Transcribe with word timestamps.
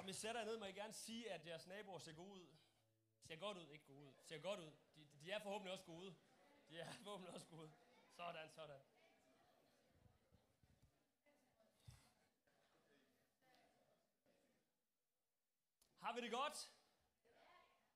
Som 0.00 0.08
I 0.08 0.12
sætter 0.12 0.44
ned, 0.44 0.56
må 0.56 0.64
jeg 0.64 0.74
gerne 0.74 0.92
sige, 0.92 1.30
at 1.32 1.46
jeres 1.46 1.66
naboer 1.66 1.98
ser 1.98 2.12
gode 2.12 2.40
ud. 2.42 2.56
Ser 3.22 3.36
godt 3.36 3.58
ud, 3.58 3.68
ikke 3.68 3.84
gode 3.84 4.06
ud. 4.06 4.14
Ser 4.22 4.38
godt 4.38 4.60
ud. 4.60 4.72
De, 4.96 5.06
de 5.22 5.30
er 5.30 5.38
forhåbentlig 5.38 5.72
også 5.72 5.84
gode. 5.84 6.14
De 6.68 6.78
er 6.78 6.92
forhåbentlig 7.04 7.34
også 7.34 7.46
gode. 7.46 7.72
Sådan, 8.10 8.50
sådan. 8.50 8.80
Har 15.98 16.14
vi 16.14 16.20
det 16.20 16.30
godt? 16.30 16.72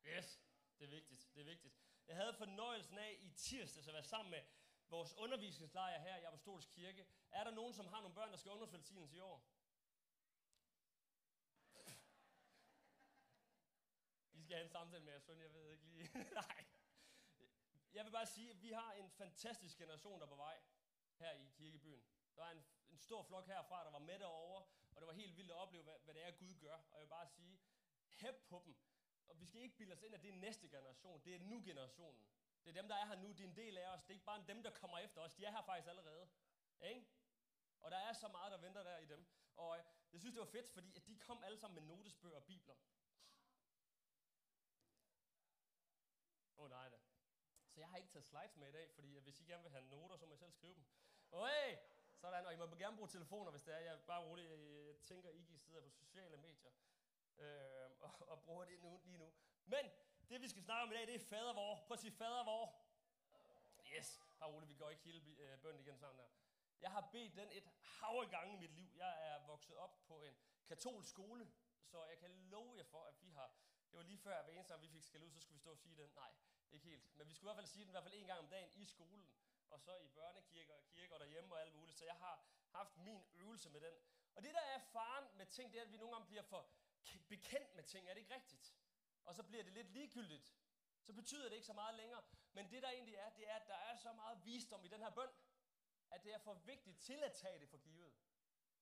Yes, 0.07 0.41
det 0.79 0.84
er 0.84 0.91
vigtigt, 0.91 1.29
det 1.34 1.41
er 1.41 1.45
vigtigt. 1.45 1.75
Jeg 2.09 2.16
havde 2.16 2.34
fornøjelsen 2.34 2.98
af 2.98 3.16
i 3.21 3.29
tirsdag 3.29 3.89
at 3.89 3.95
være 3.95 4.05
sammen 4.05 4.30
med 4.30 4.43
vores 4.89 5.14
undervisningslejr 5.14 6.00
her 6.00 6.16
i 6.16 6.25
Apostolsk 6.25 6.71
Kirke. 6.71 7.07
Er 7.30 7.45
der 7.45 7.50
nogen, 7.50 7.75
som 7.75 7.86
har 7.86 8.00
nogle 8.00 8.14
børn, 8.14 8.30
der 8.30 8.36
skal 8.36 8.50
ungdomsvelsignes 8.50 9.12
i 9.12 9.21
år? 9.21 9.54
Skal 14.45 14.57
have 14.57 14.65
en 14.65 14.71
samtale 14.71 15.05
med 15.05 15.12
jeres 15.12 15.25
søn, 15.25 15.41
jeg 15.41 15.53
ved 15.53 15.71
ikke 15.71 15.84
lige. 15.84 16.11
Nej. 16.43 16.65
Jeg 17.93 18.05
vil 18.05 18.11
bare 18.11 18.27
sige, 18.27 18.51
at 18.51 18.62
vi 18.62 18.70
har 18.70 18.93
en 18.93 19.11
fantastisk 19.11 19.79
generation, 19.79 20.20
der 20.20 20.27
er 20.27 20.30
på 20.30 20.37
vej 20.37 20.61
her 21.19 21.33
i 21.33 21.47
kirkebyen. 21.47 22.05
Der 22.34 22.43
var 22.43 22.51
en, 22.51 22.65
en 22.91 22.98
stor 22.98 23.23
flok 23.23 23.47
herfra, 23.47 23.84
der 23.84 23.91
var 23.91 23.98
med 23.98 24.19
derovre, 24.19 24.62
og 24.95 25.01
det 25.01 25.07
var 25.07 25.12
helt 25.12 25.37
vildt 25.37 25.51
at 25.51 25.57
opleve, 25.57 25.83
hvad, 25.83 25.95
hvad 26.05 26.15
det 26.15 26.25
er, 26.27 26.30
Gud 26.30 26.55
gør. 26.55 26.75
Og 26.75 26.95
jeg 26.95 27.01
vil 27.01 27.09
bare 27.09 27.27
sige, 27.27 27.61
hæb 28.09 28.34
på 28.48 28.62
dem. 28.65 28.77
Og 29.29 29.41
vi 29.41 29.47
skal 29.47 29.61
ikke 29.61 29.77
bilde 29.77 29.93
os 29.93 30.03
ind, 30.03 30.15
at 30.15 30.23
det 30.23 30.30
er 30.30 30.37
næste 30.37 30.69
generation. 30.69 31.25
Det 31.25 31.34
er 31.34 31.39
nu-generationen. 31.39 32.27
Det 32.65 32.70
er 32.70 32.83
dem, 32.83 32.89
der 32.89 32.97
er 32.97 33.06
her 33.06 33.17
nu. 33.17 33.29
Det 33.33 33.41
er 33.41 33.48
en 33.48 33.56
del 33.56 33.79
af 33.79 33.89
os. 33.89 34.03
Det 34.03 34.11
er 34.11 34.15
ikke 34.15 34.25
bare 34.25 34.45
dem, 34.48 34.62
der 34.62 34.70
kommer 34.70 34.98
efter 34.98 35.20
os. 35.20 35.34
De 35.34 35.45
er 35.45 35.51
her 35.51 35.62
faktisk 35.62 35.89
allerede. 35.89 36.29
Ikke? 36.81 37.06
Og 37.81 37.91
der 37.91 37.97
er 37.97 38.12
så 38.12 38.29
meget, 38.29 38.53
der 38.53 38.59
venter 38.59 38.83
der 38.83 38.98
i 38.98 39.06
dem. 39.06 39.27
Og 39.56 39.79
jeg 40.12 40.20
synes, 40.20 40.34
det 40.34 40.41
var 40.41 40.47
fedt, 40.47 40.69
fordi 40.70 40.97
at 40.97 41.06
de 41.06 41.19
kom 41.19 41.42
alle 41.45 41.59
sammen 41.59 41.75
med 41.75 41.97
notesbøger 41.97 42.37
og 42.37 42.45
bibler. 42.45 42.75
Åh 46.57 46.64
oh, 46.64 46.70
nej 46.70 46.89
da. 46.89 46.97
Så 47.70 47.80
jeg 47.80 47.84
har 47.95 47.98
ikke 47.98 48.12
taget 48.12 48.25
slides 48.25 48.56
med 48.56 48.69
i 48.69 48.73
dag, 48.73 48.91
fordi 48.95 49.19
hvis 49.19 49.41
I 49.41 49.45
gerne 49.45 49.62
vil 49.62 49.73
have 49.73 49.84
noter, 49.84 50.17
så 50.17 50.27
må 50.27 50.34
I 50.34 50.37
selv 50.37 50.53
skrive 50.53 50.75
dem. 50.75 50.84
Okay, 51.33 51.77
Sådan, 52.17 52.47
og 52.47 52.55
I 52.55 52.56
må 52.56 52.67
gerne 52.67 52.97
bruge 52.97 53.09
telefoner, 53.09 53.51
hvis 53.51 53.62
det 53.62 53.75
er. 53.75 53.78
Jeg 53.78 53.95
er 53.95 54.01
bare 54.12 54.23
rolig, 54.25 54.45
jeg 54.51 54.97
tænker, 55.05 55.28
ikke, 55.31 55.53
I 55.53 55.59
sidder 55.59 55.81
på 55.81 55.91
sociale 55.91 56.36
medier 56.36 56.70
øh, 57.39 57.91
og, 58.01 58.28
og 58.28 58.42
bruger 58.42 58.64
det 58.64 58.83
nu, 58.83 59.01
lige 59.05 59.19
nu. 59.19 59.33
Men 59.64 59.84
det, 60.28 60.41
vi 60.41 60.48
skal 60.48 60.62
snakke 60.62 60.83
om 60.83 60.92
i 60.92 60.95
dag, 60.95 61.06
det 61.06 61.14
er 61.14 61.19
fader 61.19 61.53
vor. 61.53 61.84
Prøv 61.86 61.95
at 61.95 62.01
sige 62.01 62.12
fadervor. 62.12 62.64
Yes, 63.97 64.23
bare 64.39 64.51
roligt, 64.51 64.70
vi 64.70 64.75
går 64.75 64.91
ikke 64.91 65.03
hele 65.03 65.36
øh, 65.39 65.58
bønden 65.58 65.81
igen 65.81 65.98
sammen 65.98 66.19
der. 66.19 66.31
Jeg 66.81 66.91
har 66.91 67.08
bedt 67.12 67.36
den 67.36 67.48
et 67.53 67.69
hav 67.83 68.20
af 68.25 68.31
gange 68.31 68.55
i 68.55 68.56
mit 68.56 68.70
liv. 68.70 68.91
Jeg 68.97 69.29
er 69.29 69.47
vokset 69.47 69.77
op 69.77 70.05
på 70.06 70.23
en 70.23 70.36
katolsk 70.67 71.11
skole, 71.11 71.53
så 71.84 72.05
jeg 72.05 72.19
kan 72.19 72.31
love 72.31 72.77
jer 72.77 72.84
for, 72.84 73.05
at 73.05 73.23
vi 73.23 73.31
har... 73.31 73.55
Det 73.91 73.97
var 73.97 74.03
lige 74.03 74.19
før, 74.19 74.36
at 74.39 74.45
hver 74.45 74.53
eneste 74.53 74.81
vi 74.81 74.89
fik 74.89 75.03
skal 75.05 75.23
ud, 75.23 75.31
så 75.31 75.41
skulle 75.41 75.55
vi 75.55 75.61
stå 75.61 75.70
og 75.70 75.79
sige 75.79 75.97
den. 75.97 76.11
Nej, 76.14 76.33
ikke 76.70 76.87
helt. 76.87 77.17
Men 77.17 77.29
vi 77.29 77.34
skulle 77.34 77.51
i 77.51 77.55
hvert 77.55 77.62
fald 77.62 77.67
sige 77.67 77.84
den 77.84 77.91
i 77.91 77.95
hvert 77.97 78.05
fald 78.05 78.15
en 78.15 78.27
gang 78.27 78.39
om 78.39 78.48
dagen 78.48 78.70
i 78.75 78.84
skolen, 78.84 79.29
og 79.70 79.81
så 79.81 79.97
i 79.97 80.09
børnekirker 80.09 80.75
og 80.75 80.84
kirker 80.84 81.19
derhjemme 81.19 81.55
og 81.55 81.61
alt 81.61 81.75
muligt. 81.75 81.98
Så 81.98 82.05
jeg 82.05 82.15
har 82.15 82.45
haft 82.70 82.97
min 82.97 83.27
øvelse 83.34 83.70
med 83.70 83.81
den. 83.81 83.95
Og 84.34 84.43
det, 84.43 84.55
der 84.55 84.61
er 84.61 84.79
faren 84.79 85.37
med 85.37 85.47
ting, 85.47 85.73
det 85.73 85.79
er, 85.79 85.85
at 85.85 85.92
vi 85.92 85.97
nogle 85.97 86.15
gange 86.15 86.27
bliver 86.27 86.42
for 86.42 86.69
bekendt 87.29 87.75
med 87.75 87.85
ting. 87.85 88.09
Er 88.09 88.15
det 88.15 88.20
ikke 88.20 88.35
rigtigt? 88.35 88.75
Og 89.25 89.35
så 89.35 89.42
bliver 89.42 89.62
det 89.65 89.73
lidt 89.73 89.91
ligegyldigt. 89.91 90.55
Så 91.03 91.12
betyder 91.12 91.48
det 91.48 91.55
ikke 91.55 91.67
så 91.67 91.73
meget 91.73 91.95
længere. 91.95 92.23
Men 92.53 92.70
det, 92.70 92.83
der 92.83 92.91
egentlig 92.91 93.15
er, 93.15 93.31
det 93.31 93.51
er, 93.51 93.55
at 93.55 93.69
der 93.69 93.75
er 93.75 93.97
så 93.97 94.12
meget 94.12 94.45
visdom 94.45 94.85
i 94.85 94.89
den 94.89 95.01
her 95.01 95.11
bøn, 95.11 95.31
at 96.11 96.25
det 96.25 96.35
er 96.35 96.39
for 96.39 96.55
vigtigt 96.55 97.01
til 97.01 97.23
at 97.23 97.33
tage 97.33 97.59
det 97.59 97.69
for 97.69 97.79
givet. 97.79 98.15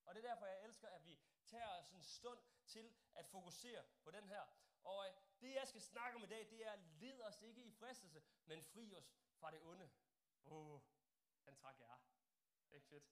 Og 0.04 0.14
det 0.14 0.24
er 0.24 0.28
derfor, 0.28 0.46
jeg 0.46 0.64
elsker, 0.64 0.88
at 0.88 1.06
vi 1.06 1.18
tager 1.46 1.68
os 1.68 1.90
en 1.90 2.02
stund 2.02 2.38
til 2.66 2.94
at 3.14 3.26
fokusere 3.26 3.84
på 4.04 4.10
den 4.10 4.28
her. 4.28 4.42
Og 4.82 5.06
øh, 5.08 5.14
det, 5.40 5.54
jeg 5.54 5.68
skal 5.68 5.80
snakke 5.80 6.16
om 6.16 6.22
i 6.22 6.26
dag, 6.26 6.50
det 6.50 6.66
er, 6.66 6.76
led 7.00 7.20
os 7.20 7.40
ikke 7.42 7.62
i 7.62 7.70
fristelse, 7.70 8.22
men 8.44 8.62
fri 8.62 8.94
os 8.96 9.14
fra 9.38 9.50
det 9.50 9.60
onde. 9.62 9.90
Åh, 10.44 10.74
oh, 10.74 10.80
den 11.44 11.56
træk 11.56 11.80
jeg. 11.80 11.98
Ikke 12.72 12.86
fedt? 12.86 13.04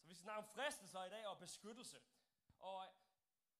Så 0.00 0.08
vi 0.08 0.14
skal 0.14 0.22
snakke 0.22 0.38
om 0.38 0.54
fristelser 0.54 1.04
i 1.04 1.10
dag 1.10 1.26
og 1.26 1.38
beskyttelse. 1.38 2.00
Og 2.58 2.86
øh, 2.86 2.92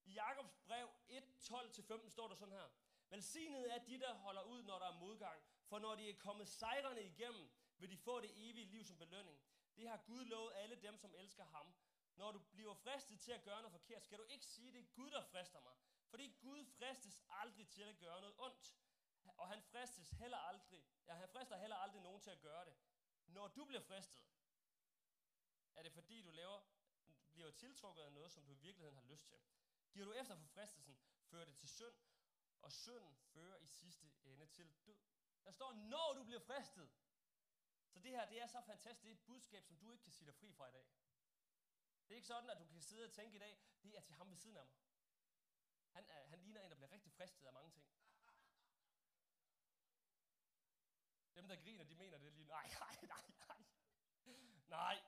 i 0.04 0.12
Jakobs 0.12 0.56
brev 0.66 0.88
1, 1.08 1.24
12-15 1.38 2.08
står 2.08 2.28
der 2.28 2.34
sådan 2.34 2.54
her. 2.54 2.68
Velsignet 3.08 3.74
er 3.74 3.78
de, 3.78 3.98
der 3.98 4.14
holder 4.14 4.42
ud, 4.42 4.62
når 4.62 4.78
der 4.78 4.86
er 4.86 4.98
modgang, 4.98 5.42
for 5.68 5.78
når 5.78 5.94
de 5.94 6.10
er 6.10 6.16
kommet 6.18 6.48
sejrende 6.48 7.04
igennem, 7.04 7.50
vil 7.78 7.90
de 7.90 7.96
få 7.96 8.20
det 8.20 8.30
evige 8.34 8.66
liv 8.66 8.84
som 8.84 8.98
belønning. 8.98 9.40
Det 9.76 9.88
har 9.88 9.96
Gud 9.96 10.24
lovet 10.24 10.52
alle 10.54 10.76
dem, 10.76 10.96
som 10.96 11.14
elsker 11.14 11.44
ham. 11.44 11.74
Når 12.14 12.32
du 12.32 12.38
bliver 12.38 12.74
fristet 12.74 13.20
til 13.20 13.32
at 13.32 13.42
gøre 13.42 13.62
noget 13.62 13.72
forkert, 13.72 14.04
skal 14.04 14.18
du 14.18 14.24
ikke 14.24 14.46
sige, 14.46 14.72
det 14.72 14.80
er 14.80 14.92
Gud, 14.94 15.10
der 15.10 15.22
frister 15.22 15.60
mig. 15.60 15.76
Fordi 16.12 16.26
Gud 16.40 16.64
fristes 16.64 17.22
aldrig 17.28 17.68
til 17.68 17.82
at 17.82 17.98
gøre 17.98 18.20
noget 18.20 18.34
ondt. 18.38 18.76
Og 19.36 19.48
han 19.48 19.62
fristes 19.62 20.10
heller 20.10 20.38
aldrig, 20.38 20.84
ja, 21.06 21.14
han 21.14 21.28
frister 21.28 21.56
heller 21.56 21.76
aldrig 21.76 22.02
nogen 22.02 22.20
til 22.20 22.30
at 22.30 22.40
gøre 22.40 22.64
det. 22.64 22.76
Når 23.26 23.48
du 23.48 23.64
bliver 23.64 23.80
fristet, 23.80 24.24
er 25.74 25.82
det 25.82 25.92
fordi, 25.92 26.22
du 26.22 26.30
laver, 26.30 26.60
bliver 27.32 27.50
tiltrukket 27.50 28.02
af 28.02 28.12
noget, 28.12 28.32
som 28.32 28.44
du 28.44 28.52
i 28.52 28.56
virkeligheden 28.56 28.96
har 28.96 29.04
lyst 29.04 29.26
til. 29.26 29.38
Giver 29.92 30.04
du 30.04 30.12
efter 30.12 30.36
for 30.36 30.46
fristelsen, 30.46 30.98
fører 31.22 31.44
det 31.44 31.56
til 31.56 31.68
synd, 31.68 31.94
og 32.62 32.72
synden 32.72 33.16
fører 33.16 33.56
i 33.56 33.66
sidste 33.66 34.10
ende 34.24 34.46
til 34.46 34.74
død. 34.86 34.98
Der 35.44 35.50
står, 35.50 35.72
når 35.72 36.12
du 36.12 36.24
bliver 36.24 36.40
fristet. 36.40 36.90
Så 37.88 38.00
det 38.00 38.10
her, 38.10 38.28
det 38.28 38.40
er 38.40 38.46
så 38.46 38.60
fantastisk. 38.60 39.02
Det 39.02 39.10
er 39.10 39.14
et 39.14 39.24
budskab, 39.24 39.64
som 39.64 39.76
du 39.76 39.90
ikke 39.90 40.02
kan 40.02 40.12
sige 40.12 40.26
dig 40.26 40.34
fri 40.34 40.52
fra 40.52 40.68
i 40.68 40.72
dag. 40.72 40.86
Det 42.08 42.14
er 42.14 42.16
ikke 42.16 42.28
sådan, 42.28 42.50
at 42.50 42.58
du 42.58 42.66
kan 42.66 42.82
sidde 42.82 43.04
og 43.04 43.12
tænke 43.12 43.36
i 43.36 43.38
dag, 43.38 43.60
det 43.82 43.96
er 43.96 44.00
til 44.00 44.14
ham 44.14 44.30
ved 44.30 44.36
siden 44.36 44.56
af 44.56 44.66
mig. 44.66 44.74
Han, 45.92 46.10
er, 46.10 46.26
han 46.26 46.38
ligner 46.38 46.60
en, 46.60 46.70
der 46.70 46.76
bliver 46.76 46.90
rigtig 46.90 47.12
fristet 47.12 47.46
af 47.46 47.52
mange 47.52 47.70
ting. 47.70 47.86
Dem, 51.34 51.48
der 51.48 51.56
griner, 51.56 51.84
de 51.84 51.94
mener 51.94 52.18
det 52.18 52.32
lige, 52.32 52.46
nej, 52.46 52.68
nej, 52.80 52.96
nej, 53.02 53.24
nej. 53.48 53.64
Nej. 54.68 55.02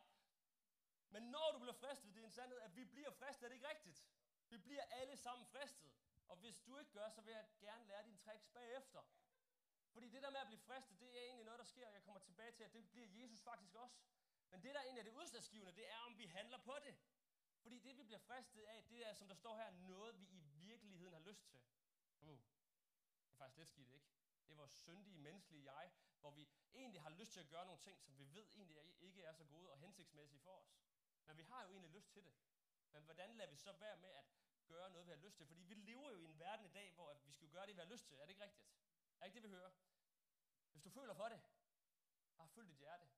Men 1.08 1.22
når 1.22 1.52
du 1.52 1.58
bliver 1.58 1.72
fristet, 1.72 2.14
det 2.14 2.20
er 2.20 2.24
en 2.24 2.30
sandhed, 2.30 2.58
at 2.58 2.76
vi 2.76 2.84
bliver 2.84 3.10
fristet, 3.10 3.44
er 3.44 3.48
det 3.48 3.54
ikke 3.54 3.68
rigtigt? 3.68 4.04
Vi 4.48 4.58
bliver 4.58 4.82
alle 4.82 5.16
sammen 5.16 5.46
fristet. 5.46 5.92
Og 6.28 6.36
hvis 6.36 6.58
du 6.58 6.78
ikke 6.78 6.92
gør, 6.92 7.08
så 7.08 7.20
vil 7.20 7.32
jeg 7.32 7.46
gerne 7.60 7.84
lære 7.84 8.04
dine 8.04 8.18
tricks 8.18 8.48
bagefter. 8.48 9.02
Fordi 9.92 10.08
det 10.08 10.22
der 10.22 10.30
med 10.30 10.40
at 10.40 10.46
blive 10.46 10.60
fristet, 10.60 11.00
det 11.00 11.18
er 11.18 11.22
egentlig 11.22 11.44
noget, 11.44 11.58
der 11.58 11.64
sker, 11.64 11.86
og 11.88 11.94
jeg 11.94 12.02
kommer 12.02 12.20
tilbage 12.20 12.52
til, 12.52 12.64
at 12.64 12.72
det 12.72 12.90
bliver 12.90 13.06
Jesus 13.08 13.40
faktisk 13.40 13.74
også. 13.74 13.96
Men 14.50 14.62
det, 14.62 14.74
der 14.74 14.80
egentlig 14.80 15.00
er 15.00 15.04
det 15.04 15.12
udslagsgivende, 15.12 15.72
det 15.72 15.90
er, 15.90 15.98
om 15.98 16.18
vi 16.18 16.26
handler 16.26 16.58
på 16.58 16.76
det. 16.82 16.96
Fordi 17.64 17.78
det, 17.78 17.96
vi 17.96 18.02
bliver 18.02 18.18
fristet 18.18 18.62
af, 18.62 18.84
det 18.84 19.06
er, 19.06 19.14
som 19.14 19.28
der 19.28 19.34
står 19.34 19.56
her, 19.56 19.70
noget, 19.70 20.20
vi 20.20 20.26
i 20.26 20.40
virkeligheden 20.40 21.12
har 21.12 21.20
lyst 21.20 21.46
til. 21.50 21.60
Uh, 22.20 22.40
det 23.26 23.32
er 23.32 23.36
faktisk 23.36 23.56
lidt 23.56 23.68
skidt, 23.68 23.90
ikke? 23.92 24.06
Det 24.46 24.52
er 24.52 24.56
vores 24.56 24.70
syndige, 24.70 25.18
menneskelige 25.18 25.72
jeg, 25.72 25.92
hvor 26.20 26.30
vi 26.30 26.48
egentlig 26.74 27.02
har 27.02 27.10
lyst 27.10 27.32
til 27.32 27.40
at 27.40 27.48
gøre 27.48 27.66
nogle 27.66 27.80
ting, 27.80 28.02
som 28.02 28.18
vi 28.18 28.34
ved 28.34 28.46
egentlig 28.54 28.76
ikke 29.00 29.22
er 29.22 29.32
så 29.32 29.44
gode 29.44 29.70
og 29.70 29.78
hensigtsmæssige 29.78 30.40
for 30.40 30.50
os. 30.50 30.76
Men 31.26 31.36
vi 31.36 31.42
har 31.42 31.62
jo 31.62 31.70
egentlig 31.70 31.90
lyst 31.90 32.12
til 32.12 32.24
det. 32.24 32.34
Men 32.92 33.02
hvordan 33.04 33.34
lader 33.34 33.50
vi 33.50 33.56
så 33.56 33.72
være 33.72 33.96
med 33.96 34.08
at 34.08 34.24
gøre 34.66 34.90
noget, 34.90 35.06
vi 35.06 35.10
har 35.10 35.18
lyst 35.18 35.36
til? 35.36 35.46
Fordi 35.46 35.62
vi 35.62 35.74
lever 35.74 36.10
jo 36.10 36.18
i 36.18 36.24
en 36.24 36.38
verden 36.38 36.66
i 36.66 36.72
dag, 36.72 36.92
hvor 36.92 37.14
vi 37.24 37.32
skal 37.32 37.48
gøre 37.48 37.66
det, 37.66 37.74
vi 37.74 37.80
har 37.80 37.88
lyst 37.88 38.06
til. 38.06 38.16
Er 38.16 38.22
det 38.22 38.30
ikke 38.30 38.44
rigtigt? 38.44 38.66
Er 39.20 39.24
ikke 39.24 39.34
det, 39.34 39.42
vi 39.42 39.48
hører? 39.48 39.70
Hvis 40.72 40.82
du 40.82 40.90
føler 40.90 41.14
for 41.14 41.28
det, 41.28 41.40
bare 42.36 42.48
følg 42.48 42.68
dit 42.68 42.78
hjerte. 42.78 43.08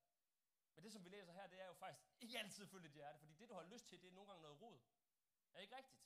Men 0.76 0.84
det, 0.84 0.92
som 0.92 1.04
vi 1.04 1.08
læser 1.08 1.32
her, 1.32 1.46
det 1.46 1.60
er 1.60 1.66
jo 1.66 1.74
faktisk 1.74 2.04
ikke 2.20 2.38
altid 2.38 2.66
følge 2.66 2.88
dit 2.88 2.94
hjerte, 2.94 3.18
fordi 3.18 3.34
det, 3.34 3.48
du 3.48 3.54
har 3.54 3.64
lyst 3.64 3.88
til, 3.88 4.02
det 4.02 4.08
er 4.08 4.12
nogle 4.12 4.30
gange 4.30 4.42
noget 4.42 4.60
rod. 4.60 4.78
Er 5.52 5.56
det 5.56 5.62
ikke 5.62 5.76
rigtigt? 5.76 6.02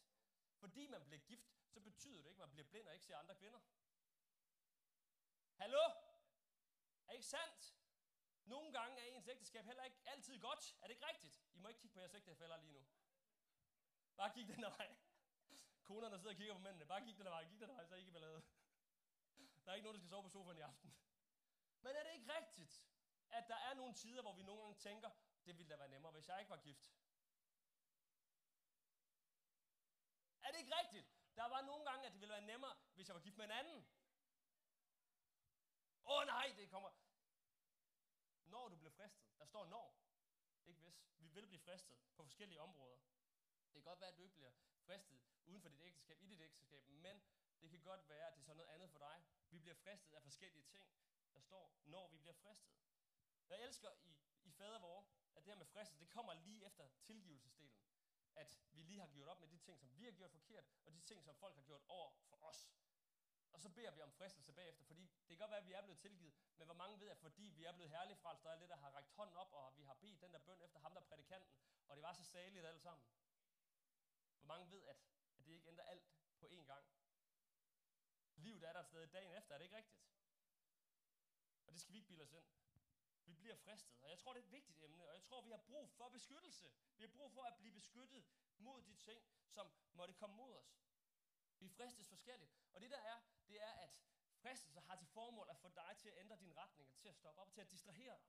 Fordi 0.56 0.86
man 0.86 1.04
bliver 1.04 1.18
gift, 1.18 1.50
så 1.68 1.80
betyder 1.80 2.22
det 2.22 2.28
ikke, 2.28 2.42
at 2.42 2.48
man 2.48 2.50
bliver 2.50 2.66
blind 2.66 2.86
og 2.86 2.94
ikke 2.94 3.06
ser 3.06 3.16
andre 3.16 3.34
kvinder. 3.34 3.60
Hallo? 5.56 5.82
Er 7.06 7.12
ikke 7.12 7.26
sandt? 7.26 7.76
Nogle 8.44 8.72
gange 8.72 9.00
er 9.00 9.04
ens 9.04 9.28
ægteskab 9.28 9.64
heller 9.64 9.84
ikke 9.84 10.00
altid 10.04 10.40
godt. 10.40 10.76
Er 10.80 10.86
det 10.86 10.94
ikke 10.94 11.06
rigtigt? 11.06 11.34
I 11.54 11.58
må 11.58 11.68
ikke 11.68 11.80
kigge 11.80 11.94
på 11.94 12.00
jeres 12.00 12.14
ægtefælder 12.14 12.56
lige 12.56 12.72
nu. 12.72 12.86
Bare 14.16 14.32
kig 14.34 14.48
den 14.48 14.62
der 14.62 14.76
vej. 14.76 14.96
Konerne 15.82 16.18
sidder 16.18 16.30
og 16.30 16.36
kigger 16.36 16.54
på 16.54 16.60
mændene. 16.60 16.86
Bare 16.86 17.00
kig 17.00 17.16
den 17.16 17.24
der 17.24 17.30
vej. 17.30 17.44
Kig 17.44 17.60
den 17.60 17.68
der 17.68 17.74
vej, 17.74 17.86
så 17.86 17.94
ikke 17.94 18.12
ballade. 18.12 18.42
Der 19.64 19.70
er 19.70 19.74
ikke 19.74 19.84
nogen, 19.84 19.94
der 19.94 20.00
skal 20.00 20.10
sove 20.10 20.22
på 20.22 20.28
sofaen 20.28 20.58
i 20.58 20.60
aften. 20.60 20.94
Men 21.80 21.96
er 21.96 22.02
det 22.02 22.12
ikke 22.12 22.32
rigtigt, 22.38 22.84
at 23.30 23.48
der 23.48 23.56
er 23.56 23.74
nogle 23.74 23.94
tider, 23.94 24.22
hvor 24.22 24.32
vi 24.32 24.42
nogle 24.42 24.62
gange 24.62 24.78
tænker, 24.78 25.10
det 25.46 25.58
ville 25.58 25.70
da 25.70 25.76
være 25.76 25.88
nemmere, 25.88 26.12
hvis 26.12 26.28
jeg 26.28 26.38
ikke 26.40 26.50
var 26.50 26.56
gift? 26.56 26.84
Er 30.42 30.50
det 30.50 30.58
ikke 30.58 30.74
rigtigt? 30.82 31.08
Der 31.36 31.48
var 31.48 31.60
nogle 31.60 31.84
gange, 31.90 32.06
at 32.06 32.12
det 32.12 32.20
ville 32.20 32.32
være 32.32 32.46
nemmere, 32.46 32.76
hvis 32.94 33.08
jeg 33.08 33.14
var 33.14 33.20
gift 33.20 33.36
med 33.36 33.44
en 33.44 33.50
anden. 33.50 33.88
Åh 36.04 36.16
oh, 36.16 36.26
nej, 36.26 36.54
det 36.56 36.70
kommer. 36.70 36.90
Når 38.44 38.68
du 38.68 38.76
bliver 38.76 38.90
fristet. 38.90 39.38
Der 39.38 39.44
står 39.44 39.66
når. 39.66 39.96
Ikke 40.66 40.80
hvis. 40.80 41.06
Vi 41.18 41.28
vil 41.28 41.46
blive 41.46 41.60
fristet 41.60 41.98
på 42.16 42.24
forskellige 42.24 42.60
områder. 42.60 42.98
Det 43.64 43.72
kan 43.72 43.82
godt 43.82 44.00
være, 44.00 44.10
at 44.10 44.16
du 44.16 44.22
ikke 44.22 44.34
bliver 44.34 44.52
fristet 44.86 45.20
uden 45.46 45.62
for 45.62 45.68
dit 45.68 45.80
ægteskab, 45.80 46.22
i 46.22 46.26
dit 46.26 46.40
ægteskab, 46.40 46.88
men 46.88 47.22
det 47.60 47.70
kan 47.70 47.80
godt 47.80 48.08
være, 48.08 48.26
at 48.26 48.34
det 48.34 48.40
er 48.40 48.44
sådan 48.44 48.56
noget 48.56 48.70
andet 48.70 48.90
for 48.90 48.98
dig. 48.98 49.24
Vi 49.50 49.58
bliver 49.58 49.74
fristet 49.74 50.12
af 50.12 50.22
forskellige 50.22 50.64
ting. 50.64 50.88
Der 51.32 51.40
står, 51.40 51.80
når 51.84 52.08
vi 52.08 52.18
bliver 52.18 52.34
fristet. 52.34 52.74
Jeg 53.50 53.60
elsker 53.62 53.90
i, 54.04 54.16
i 54.42 54.50
fadervor, 54.50 55.06
at 55.34 55.44
det 55.44 55.52
her 55.52 55.58
med 55.58 55.66
fristelse, 55.66 56.00
det 56.00 56.10
kommer 56.10 56.34
lige 56.34 56.64
efter 56.66 56.88
tilgivelsesdelen. 57.02 57.76
at 58.34 58.60
vi 58.72 58.82
lige 58.82 59.00
har 59.00 59.06
gjort 59.06 59.28
op 59.28 59.40
med 59.40 59.48
de 59.48 59.58
ting, 59.58 59.80
som 59.80 59.96
vi 59.96 60.04
har 60.04 60.12
gjort 60.12 60.30
forkert, 60.30 60.64
og 60.84 60.92
de 60.92 61.00
ting, 61.00 61.24
som 61.24 61.36
folk 61.36 61.54
har 61.54 61.62
gjort 61.62 61.82
over 61.88 62.10
for 62.28 62.36
os. 62.44 62.70
Og 63.52 63.60
så 63.60 63.68
beder 63.68 63.90
vi 63.90 64.00
om 64.00 64.12
fristelse 64.12 64.52
bagefter, 64.52 64.84
fordi 64.84 65.02
det 65.02 65.28
kan 65.28 65.38
godt 65.38 65.50
være, 65.50 65.60
at 65.60 65.66
vi 65.66 65.72
er 65.72 65.82
blevet 65.82 65.98
tilgivet, 65.98 66.34
men 66.56 66.64
hvor 66.66 66.74
mange 66.74 67.00
ved, 67.00 67.08
at 67.08 67.18
fordi 67.18 67.42
vi 67.42 67.64
er 67.64 67.72
blevet 67.72 67.90
herlige 67.90 68.16
frelst, 68.16 68.44
der 68.44 68.50
er 68.50 68.56
lidt, 68.56 68.70
der 68.70 68.76
har 68.76 68.90
rækket 68.90 69.12
hånden 69.12 69.36
op, 69.36 69.52
og 69.52 69.78
vi 69.78 69.82
har 69.82 69.94
bedt 69.94 70.20
den 70.20 70.32
der 70.32 70.38
bøn 70.38 70.60
efter 70.60 70.80
ham, 70.80 70.92
der 70.94 71.00
er 71.00 71.04
prædikanten, 71.04 71.50
og 71.88 71.96
det 71.96 72.02
var 72.02 72.12
så 72.12 72.24
saligt 72.24 72.66
alle 72.66 72.80
sammen. 72.80 73.04
Hvor 74.38 74.46
mange 74.46 74.70
ved, 74.70 74.82
at, 74.82 74.96
at 75.38 75.46
det 75.46 75.52
ikke 75.52 75.68
ændrer 75.68 75.84
alt 75.84 76.10
på 76.38 76.46
én 76.46 76.64
gang. 76.64 76.84
Livet 78.34 78.68
er 78.68 78.72
der 78.72 78.82
stadig 78.82 79.12
dagen 79.12 79.32
efter, 79.32 79.54
er 79.54 79.58
det 79.58 79.64
ikke 79.64 79.76
rigtigt? 79.76 79.98
Og 81.66 81.72
det 81.72 81.80
skal 81.80 81.92
vi 81.92 81.98
ikke 81.98 82.08
bilde 82.08 82.22
os 82.22 82.32
ind. 82.32 82.44
Vi 83.24 83.34
bliver 83.34 83.56
fristet, 83.56 84.02
og 84.02 84.10
jeg 84.10 84.18
tror, 84.18 84.32
det 84.32 84.40
er 84.40 84.44
et 84.44 84.52
vigtigt 84.52 84.78
emne, 84.82 85.06
og 85.06 85.14
jeg 85.14 85.22
tror, 85.22 85.42
vi 85.42 85.50
har 85.50 85.58
brug 85.58 85.90
for 85.90 86.08
beskyttelse. 86.08 86.72
Vi 86.96 87.02
har 87.04 87.08
brug 87.08 87.32
for 87.32 87.42
at 87.42 87.56
blive 87.56 87.72
beskyttet 87.72 88.24
mod 88.58 88.82
de 88.82 88.94
ting, 88.94 89.24
som 89.46 89.72
måtte 89.92 90.14
komme 90.14 90.36
mod 90.36 90.54
os. 90.54 90.80
Vi 91.58 91.68
fristes 91.68 92.08
forskelligt. 92.08 92.52
Og 92.72 92.80
det 92.80 92.90
der 92.90 92.98
er, 92.98 93.20
det 93.48 93.62
er, 93.62 93.72
at 93.72 93.90
fristelser 94.34 94.80
har 94.80 94.96
til 94.96 95.06
formål 95.06 95.50
at 95.50 95.56
få 95.56 95.68
dig 95.68 95.96
til 95.98 96.08
at 96.08 96.18
ændre 96.18 96.36
din 96.36 96.56
retning, 96.56 96.96
til 96.96 97.08
at 97.08 97.16
stoppe 97.16 97.40
op 97.40 97.46
og 97.46 97.52
til 97.52 97.60
at 97.60 97.70
distrahere 97.70 98.18
dig. 98.18 98.28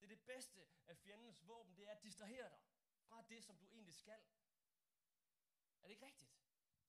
Det 0.00 0.04
er 0.04 0.16
det 0.16 0.26
bedste 0.26 0.66
af 0.86 0.96
fjendens 0.96 1.46
våben, 1.46 1.76
det 1.76 1.88
er 1.88 1.92
at 1.92 2.02
distrahere 2.02 2.48
dig 2.48 2.58
fra 3.08 3.22
det, 3.28 3.44
som 3.44 3.58
du 3.58 3.66
egentlig 3.68 3.94
skal. 3.94 4.20
Er 5.80 5.86
det 5.86 5.90
ikke 5.90 6.06
rigtigt? 6.06 6.43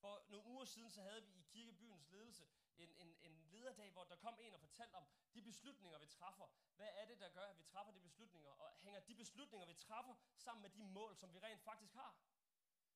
For 0.06 0.26
nogle 0.30 0.46
uger 0.46 0.66
siden, 0.66 0.92
så 0.92 1.02
havde 1.02 1.24
vi 1.24 1.32
i 1.32 1.42
kirkebyens 1.42 2.10
ledelse 2.10 2.48
en, 2.78 2.90
en, 2.98 3.18
en 3.22 3.46
lederdag, 3.52 3.92
hvor 3.92 4.04
der 4.04 4.16
kom 4.16 4.40
en 4.40 4.54
og 4.54 4.60
fortalte 4.60 4.96
om 4.96 5.06
de 5.34 5.42
beslutninger, 5.42 6.00
vi 6.00 6.08
træffer. 6.08 6.48
Hvad 6.76 6.90
er 6.94 7.06
det, 7.06 7.20
der 7.20 7.30
gør, 7.30 7.46
at 7.46 7.58
vi 7.58 7.64
træffer 7.64 7.94
de 7.94 8.00
beslutninger? 8.00 8.50
Og 8.50 8.78
hænger 8.80 9.00
de 9.00 9.16
beslutninger, 9.16 9.68
vi 9.68 9.74
træffer, 9.74 10.16
sammen 10.38 10.62
med 10.62 10.70
de 10.70 10.84
mål, 10.84 11.16
som 11.16 11.34
vi 11.34 11.40
rent 11.40 11.62
faktisk 11.62 11.94
har? 11.94 12.16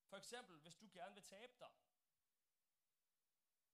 For 0.07 0.17
eksempel, 0.17 0.59
hvis 0.59 0.75
du 0.75 0.89
gerne 0.93 1.13
vil 1.13 1.23
tabe 1.23 1.53
dig, 1.59 1.71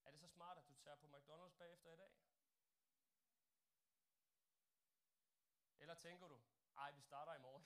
er 0.04 0.12
det 0.12 0.20
så 0.20 0.28
smart, 0.28 0.58
at 0.58 0.68
du 0.68 0.74
tager 0.74 0.96
på 0.96 1.08
McDonald's 1.08 1.58
bagefter 1.58 1.92
i 1.92 1.96
dag? 1.96 2.12
Eller 5.78 5.96
tænker 5.96 6.28
du, 6.28 6.42
ej, 6.78 6.92
vi 6.92 7.02
starter 7.02 7.34
i 7.34 7.40
morgen. 7.40 7.66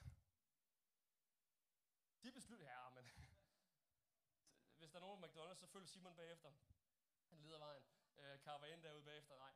De 2.23 2.31
beslutninger, 2.31 2.73
ja, 2.73 2.88
der 4.99 5.05
er 5.05 5.09
nogen 5.09 5.23
McDonald's, 5.23 5.59
så 5.59 5.67
følger 5.67 5.87
Simon 5.87 6.15
bagefter. 6.15 6.51
Han 7.29 7.39
leder 7.39 7.57
vejen. 7.57 7.83
Øh, 8.17 8.39
karavanen 8.39 8.83
derude 8.83 9.03
bagefter, 9.03 9.37
nej. 9.37 9.53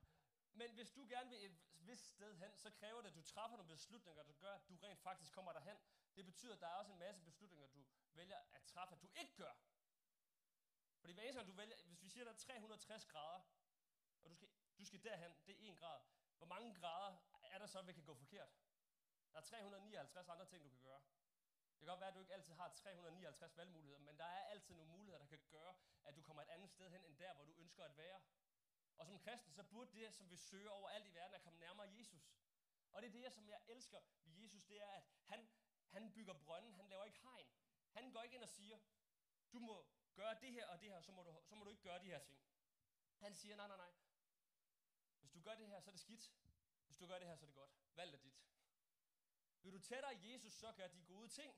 Men 0.54 0.72
hvis 0.72 0.92
du 0.92 1.06
gerne 1.10 1.30
vil 1.30 1.45
et 1.45 1.57
vist 1.74 2.10
sted 2.10 2.36
hen, 2.36 2.57
så 2.57 2.72
kræver 2.72 3.01
det, 3.01 3.10
at 3.10 3.16
du 3.16 3.22
træffer 3.22 3.57
nogle 3.57 3.72
beslutninger, 3.75 4.24
der 4.24 4.34
gør, 4.34 4.54
at 4.54 4.69
du 4.69 4.75
rent 4.75 5.01
faktisk 5.01 5.31
kommer 5.31 5.54
derhen. 5.54 5.78
Det 6.16 6.25
betyder, 6.25 6.54
at 6.54 6.62
der 6.62 6.68
er 6.68 6.74
også 6.74 6.92
en 6.92 7.00
masse 7.00 7.22
beslutninger, 7.22 7.68
du 7.68 7.86
vælger 8.13 8.38
at 8.51 8.63
træffe, 8.63 8.95
at 8.95 9.01
du 9.01 9.10
ikke 9.16 9.36
gør. 9.36 9.54
Fordi 11.00 11.13
hver 11.13 11.24
eneste 11.24 11.40
gang 11.40 11.48
du 11.48 11.56
vælger, 11.56 11.75
hvis 11.86 12.04
vi 12.04 12.10
siger, 12.10 12.24
at 12.24 12.28
der 12.28 12.34
er 12.34 12.38
360 12.38 13.06
grader, 13.06 13.42
og 14.24 14.30
du 14.30 14.36
skal, 14.36 14.50
du 14.78 14.86
skal 14.86 15.04
derhen, 15.04 15.36
det 15.48 15.68
er 15.68 15.72
1 15.72 15.78
grad. 15.80 16.01
Hvor 16.38 16.48
mange 16.48 16.74
grader 16.75 17.18
er 17.44 17.57
der 17.57 17.68
så, 17.68 17.81
vi 17.81 17.94
kan 17.94 18.04
gå 18.04 18.16
forkert? 18.16 18.50
Der 19.31 19.38
er 19.38 19.44
359 19.44 20.30
andre 20.30 20.45
ting, 20.45 20.63
du 20.63 20.69
kan 20.69 20.80
gøre. 20.80 21.01
Det 21.73 21.79
kan 21.79 21.87
godt 21.87 21.99
være, 21.99 22.09
at 22.09 22.15
du 22.15 22.19
ikke 22.19 22.33
altid 22.33 22.53
har 22.53 22.69
359 22.69 23.57
valgmuligheder, 23.57 23.99
men 23.99 24.17
der 24.17 24.25
er 24.25 24.43
altid 24.43 24.75
nogle 24.75 24.91
muligheder, 24.91 25.19
der 25.19 25.25
kan 25.25 25.39
gøre, 25.49 25.75
at 26.03 26.15
du 26.15 26.21
kommer 26.21 26.43
et 26.43 26.49
andet 26.49 26.69
sted 26.69 26.89
hen, 26.89 27.05
end 27.05 27.17
der, 27.17 27.33
hvor 27.33 27.45
du 27.45 27.53
ønsker 27.57 27.83
at 27.83 27.97
være. 27.97 28.21
Og 28.97 29.05
som 29.05 29.19
kristen, 29.19 29.53
så 29.53 29.63
burde 29.63 29.91
det, 29.99 30.13
som 30.13 30.29
vi 30.29 30.37
søger 30.37 30.69
over 30.69 30.89
alt 30.89 31.07
i 31.07 31.13
verden, 31.13 31.35
at 31.35 31.41
komme 31.41 31.59
nærmere 31.59 31.89
Jesus. 31.89 32.33
Og 32.91 33.01
det 33.01 33.07
er 33.07 33.11
det, 33.11 33.33
som 33.33 33.47
jeg 33.47 33.61
elsker 33.67 33.99
ved 34.23 34.33
Jesus, 34.33 34.63
det 34.63 34.81
er, 34.81 34.87
at 34.87 35.03
han, 35.23 35.49
han 35.89 36.13
bygger 36.13 36.33
brønden, 36.33 36.73
han 36.73 36.89
laver 36.89 37.03
ikke 37.03 37.19
hegn. 37.19 37.47
Han 37.91 38.11
går 38.11 38.21
ikke 38.21 38.35
ind 38.35 38.43
og 38.43 38.49
siger, 38.49 38.79
du 39.53 39.59
må 39.59 39.85
gøre 40.15 40.37
det 40.41 40.51
her 40.51 40.67
og 40.67 40.81
det 40.81 40.89
her, 40.89 41.01
så 41.01 41.11
må, 41.11 41.23
du, 41.23 41.41
så 41.43 41.55
må 41.55 41.63
du 41.63 41.69
ikke 41.69 41.83
gøre 41.83 41.99
de 41.99 42.05
her 42.05 42.19
ting. 42.19 42.39
Han 43.19 43.35
siger, 43.35 43.55
nej, 43.55 43.67
nej, 43.67 43.77
nej. 43.77 43.93
Hvis 45.19 45.31
du 45.31 45.41
gør 45.41 45.55
det 45.55 45.67
her, 45.67 45.79
så 45.79 45.89
er 45.89 45.91
det 45.91 46.01
skidt. 46.01 46.33
Hvis 46.85 46.97
du 46.97 47.07
gør 47.07 47.19
det 47.19 47.27
her, 47.27 47.35
så 47.35 47.45
er 47.45 47.47
det 47.47 47.55
godt. 47.55 47.71
Valg 47.95 48.13
er 48.13 48.17
dit. 48.17 48.52
Vil 49.63 49.74
du 49.74 49.80
tættere 49.80 50.19
Jesus, 50.24 50.54
så 50.54 50.71
gør 50.71 50.88
de 50.88 51.04
gode 51.04 51.30
ting. 51.30 51.56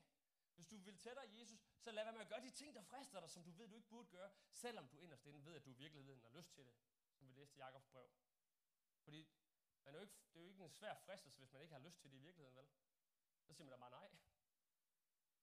Hvis 0.54 0.66
du 0.66 0.76
vil 0.76 0.98
tættere 0.98 1.28
Jesus, 1.30 1.60
så 1.78 1.92
lad 1.92 2.04
være 2.04 2.12
med 2.12 2.20
at 2.20 2.28
gøre 2.28 2.40
de 2.40 2.50
ting, 2.50 2.74
der 2.74 2.82
frister 2.82 3.20
dig, 3.20 3.30
som 3.30 3.44
du 3.44 3.50
ved, 3.50 3.68
du 3.68 3.74
ikke 3.74 3.88
burde 3.88 4.08
gøre, 4.08 4.30
selvom 4.50 4.88
du 4.88 4.98
inderst 4.98 5.26
inde 5.26 5.44
ved, 5.44 5.54
at 5.54 5.64
du 5.64 5.70
i 5.70 5.74
virkeligheden 5.74 6.20
har 6.20 6.30
lyst 6.30 6.54
til 6.54 6.66
det, 6.66 6.74
som 7.14 7.28
vi 7.28 7.32
læste 7.32 7.56
i 7.56 7.60
Jakobs 7.60 7.86
brev. 7.86 8.10
Fordi 9.02 9.28
man 9.84 9.94
er 9.94 9.98
jo 9.98 10.02
ikke, 10.02 10.14
det 10.32 10.38
er 10.38 10.44
jo 10.44 10.48
ikke 10.48 10.64
en 10.64 10.70
svær 10.70 10.94
fristelse, 10.94 11.38
hvis 11.38 11.52
man 11.52 11.62
ikke 11.62 11.74
har 11.74 11.80
lyst 11.80 12.00
til 12.00 12.10
det 12.10 12.16
i 12.16 12.20
virkeligheden, 12.20 12.56
vel? 12.56 12.68
Så 13.42 13.52
siger 13.52 13.64
man 13.64 13.72
da 13.72 13.78
bare 13.78 13.90
nej. 13.90 14.10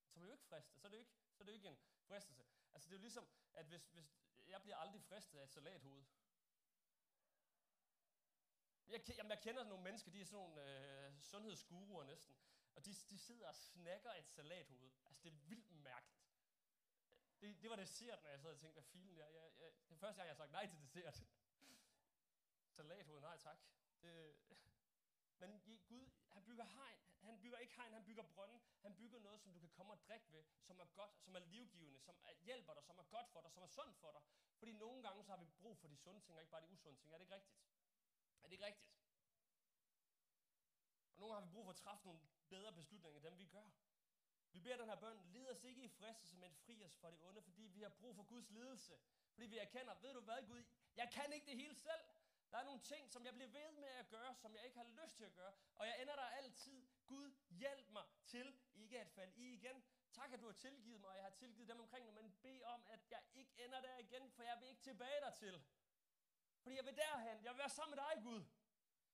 Så 0.09 0.19
er 0.19 0.19
man 0.19 0.27
jo 0.27 0.31
ikke 0.31 0.45
fristet. 0.45 0.79
Så 0.79 0.87
er 0.87 0.89
det 0.89 0.97
jo 0.97 0.99
ikke, 0.99 1.13
så 1.33 1.43
er 1.43 1.45
det 1.45 1.51
jo 1.51 1.55
ikke 1.55 1.67
en 1.67 1.79
fristelse. 2.07 2.45
Altså 2.73 2.89
det 2.89 2.95
er 2.95 2.97
jo 2.97 3.01
ligesom, 3.01 3.27
at 3.53 3.65
hvis, 3.65 3.87
hvis 3.87 4.17
jeg 4.45 4.61
bliver 4.61 4.77
aldrig 4.77 5.01
fristet 5.01 5.39
af 5.39 5.43
et 5.43 5.49
salathoved. 5.49 6.05
Jeg, 8.87 9.01
jamen, 9.17 9.29
jeg 9.29 9.41
kender 9.41 9.63
nogle 9.63 9.83
mennesker, 9.83 10.11
de 10.11 10.21
er 10.21 10.25
sådan 10.25 10.37
nogle 10.37 11.05
øh, 11.05 11.21
sundhedsguruer 11.21 12.03
næsten, 12.03 12.35
og 12.75 12.85
de, 12.85 12.93
de 13.09 13.17
sidder 13.17 13.47
og 13.47 13.55
snakker 13.55 14.13
et 14.13 14.27
salathoved. 14.27 14.91
Altså 15.05 15.21
det 15.23 15.33
er 15.33 15.37
vildt 15.47 15.71
mærkeligt. 15.71 16.23
Det, 17.41 17.61
det 17.61 17.69
var 17.69 17.75
dessert, 17.75 18.23
når 18.23 18.29
jeg 18.29 18.39
sad 18.39 18.51
og 18.51 18.59
tænkte, 18.59 18.73
hvad 18.73 18.83
filen 18.83 19.17
jeg, 19.17 19.27
jeg, 19.33 19.51
jeg, 19.59 19.71
Det 19.89 19.95
er 19.95 19.99
første 19.99 20.17
gang, 20.17 20.27
jeg 20.27 20.35
har 20.35 20.43
sagt 20.43 20.51
nej 20.51 20.67
til 20.67 20.81
dessert. 20.81 21.23
Salathoved, 22.75 23.21
nej 23.21 23.37
tak. 23.37 23.57
Det, 24.01 24.35
men 25.39 25.61
Gud, 25.87 26.09
han 26.27 26.43
bygger 26.43 26.65
hegn. 26.65 26.99
Han 27.19 27.39
bygger 27.39 27.57
ikke 27.57 27.75
hegn, 27.75 27.93
han 27.93 28.05
bygger 28.05 28.23
brønden. 28.23 28.61
Han 28.81 28.95
bygger 28.95 29.19
noget, 29.19 29.41
som 29.41 29.53
du 29.53 29.59
kan 29.59 29.69
komme 29.69 29.93
og 29.93 29.99
drikke 30.07 30.31
ved, 30.31 30.43
som 30.61 30.79
er 30.79 30.85
godt, 30.85 31.11
som 31.19 31.35
er 31.35 31.39
livgivende, 31.39 31.99
som 31.99 32.15
er, 32.23 32.33
hjælper 32.41 32.73
dig, 32.73 32.83
som 32.83 32.99
er 32.99 33.03
godt 33.03 33.29
for 33.29 33.41
dig, 33.41 33.51
som 33.51 33.63
er 33.63 33.67
sundt 33.67 33.95
for 33.97 34.11
dig. 34.11 34.21
Fordi 34.57 34.71
nogle 34.71 35.03
gange 35.03 35.23
så 35.23 35.31
har 35.31 35.37
vi 35.37 35.45
brug 35.45 35.77
for 35.77 35.87
de 35.87 35.97
sunde 35.97 36.21
ting, 36.21 36.37
og 36.37 36.41
ikke 36.41 36.51
bare 36.51 36.61
de 36.61 36.69
usunde 36.69 36.99
ting. 36.99 37.13
Er 37.13 37.17
det 37.17 37.23
ikke 37.23 37.35
rigtigt? 37.35 37.55
Er 38.43 38.47
det 38.47 38.51
ikke 38.51 38.65
rigtigt? 38.65 38.89
Og 41.13 41.19
nogle 41.19 41.35
har 41.35 41.41
vi 41.41 41.51
brug 41.51 41.65
for 41.65 41.71
at 41.71 41.77
træffe 41.77 42.05
nogle 42.05 42.21
bedre 42.49 42.73
beslutninger, 42.73 43.17
end 43.17 43.25
dem 43.25 43.37
vi 43.37 43.45
gør. 43.45 43.69
Vi 44.51 44.59
beder 44.59 44.77
den 44.77 44.89
her 44.89 44.95
bøn, 44.95 45.19
led 45.25 45.47
os 45.49 45.63
ikke 45.63 45.83
i 45.83 45.87
fristelse, 45.87 46.35
men 46.37 46.55
fri 46.55 46.85
os 46.85 46.95
fra 46.97 47.11
det 47.11 47.19
onde, 47.21 47.41
fordi 47.41 47.61
vi 47.61 47.81
har 47.81 47.89
brug 47.89 48.15
for 48.15 48.23
Guds 48.23 48.49
ledelse. 48.49 48.99
Fordi 49.33 49.47
vi 49.47 49.57
erkender, 49.57 49.95
ved 50.01 50.13
du 50.13 50.21
hvad 50.21 50.47
Gud, 50.47 50.63
jeg 50.95 51.09
kan 51.11 51.33
ikke 51.33 51.45
det 51.45 51.55
hele 51.55 51.75
selv. 51.75 52.03
Der 52.51 52.57
er 52.57 52.63
nogle 52.63 52.81
ting, 52.81 53.11
som 53.11 53.25
jeg 53.25 53.33
bliver 53.33 53.47
ved 53.47 53.71
med 53.71 53.87
at 53.87 54.09
gøre, 54.09 54.35
som 54.35 54.55
jeg 54.55 54.65
ikke 54.65 54.77
har 54.77 54.87
lyst 55.03 55.17
til 55.17 55.23
at 55.23 55.33
gøre. 55.33 55.53
Og 55.75 55.87
jeg 55.87 56.01
ender 56.01 56.15
der 56.15 56.23
altid. 56.23 56.87
Gud, 57.07 57.33
hjælp 57.49 57.89
mig 57.89 58.03
til 58.25 58.59
ikke 58.73 58.99
at 58.99 59.09
falde 59.09 59.33
i 59.35 59.53
igen. 59.53 59.83
Tak, 60.11 60.33
at 60.33 60.41
du 60.41 60.45
har 60.45 60.53
tilgivet 60.53 60.99
mig, 60.99 61.09
og 61.09 61.15
jeg 61.15 61.23
har 61.23 61.31
tilgivet 61.31 61.69
dem 61.69 61.79
omkring 61.79 62.05
mig, 62.05 62.13
men 62.13 62.31
bed 62.41 62.61
om, 62.61 62.83
at 62.89 63.11
jeg 63.11 63.21
ikke 63.33 63.65
ender 63.65 63.81
der 63.81 63.97
igen, 63.97 64.31
for 64.31 64.43
jeg 64.43 64.57
vil 64.59 64.69
ikke 64.69 64.81
tilbage 64.81 65.21
dertil. 65.21 65.63
Fordi 66.63 66.75
jeg 66.75 66.85
vil 66.85 66.95
derhen. 66.95 67.43
Jeg 67.43 67.51
vil 67.51 67.57
være 67.57 67.69
sammen 67.69 67.95
med 67.95 68.03
dig, 68.03 68.23
Gud. 68.23 68.41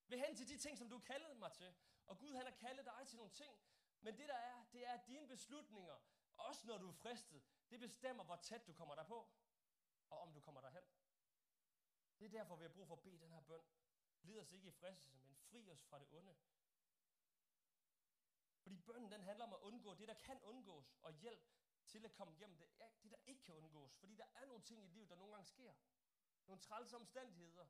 Jeg 0.04 0.10
vil 0.10 0.20
hen 0.26 0.36
til 0.36 0.48
de 0.50 0.58
ting, 0.58 0.78
som 0.78 0.90
du 0.90 1.00
kaldede 1.00 1.36
mig 1.36 1.52
til. 1.52 1.76
Og 2.06 2.20
Gud, 2.20 2.34
han 2.36 2.46
har 2.46 2.52
kaldet 2.52 2.86
dig 2.86 3.08
til 3.08 3.18
nogle 3.18 3.32
ting. 3.32 3.54
Men 4.02 4.18
det 4.18 4.28
der 4.28 4.38
er, 4.38 4.66
det 4.74 4.88
er, 4.88 4.94
at 4.94 5.08
dine 5.08 5.28
beslutninger, 5.28 5.98
også 6.38 6.68
når 6.68 6.78
du 6.78 6.88
er 6.88 6.94
fristet, 6.94 7.44
det 7.70 7.80
bestemmer, 7.80 8.24
hvor 8.24 8.36
tæt 8.36 8.68
du 8.68 8.74
kommer 8.74 8.96
derpå, 8.96 9.30
og 10.10 10.20
om 10.20 10.34
du 10.34 10.40
kommer 10.40 10.62
derhen. 10.62 10.84
Det 12.20 12.26
er 12.26 12.30
derfor, 12.30 12.56
vi 12.56 12.64
har 12.64 12.70
brug 12.70 12.88
for 12.88 12.96
at 12.96 13.02
bede 13.02 13.20
den 13.20 13.32
her 13.32 13.42
bøn. 13.42 13.62
Lid 14.22 14.40
os 14.40 14.52
ikke 14.52 14.68
i 14.68 14.72
fristelse, 14.72 15.18
men 15.18 15.36
fri 15.36 15.70
os 15.70 15.84
fra 15.84 16.00
det 16.00 16.08
onde. 16.12 16.36
Fordi 18.62 18.78
bønnen, 18.78 19.12
den 19.12 19.22
handler 19.22 19.46
om 19.46 19.54
at 19.54 19.60
undgå 19.60 19.94
det, 19.94 20.08
der 20.08 20.14
kan 20.14 20.42
undgås, 20.42 20.98
og 21.02 21.14
hjælp 21.14 21.50
til 21.86 22.06
at 22.06 22.14
komme 22.14 22.34
igennem 22.34 22.58
det, 22.58 22.68
det, 23.04 23.12
der 23.12 23.18
ikke 23.26 23.44
kan 23.44 23.56
undgås. 23.56 23.98
Fordi 23.98 24.16
der 24.16 24.26
er 24.36 24.46
nogle 24.46 24.64
ting 24.64 24.84
i 24.84 24.88
livet, 24.88 25.10
der 25.10 25.16
nogle 25.16 25.34
gange 25.34 25.48
sker. 25.48 25.74
Nogle 26.48 26.62
trælse 26.62 26.96
omstændigheder. 26.96 27.68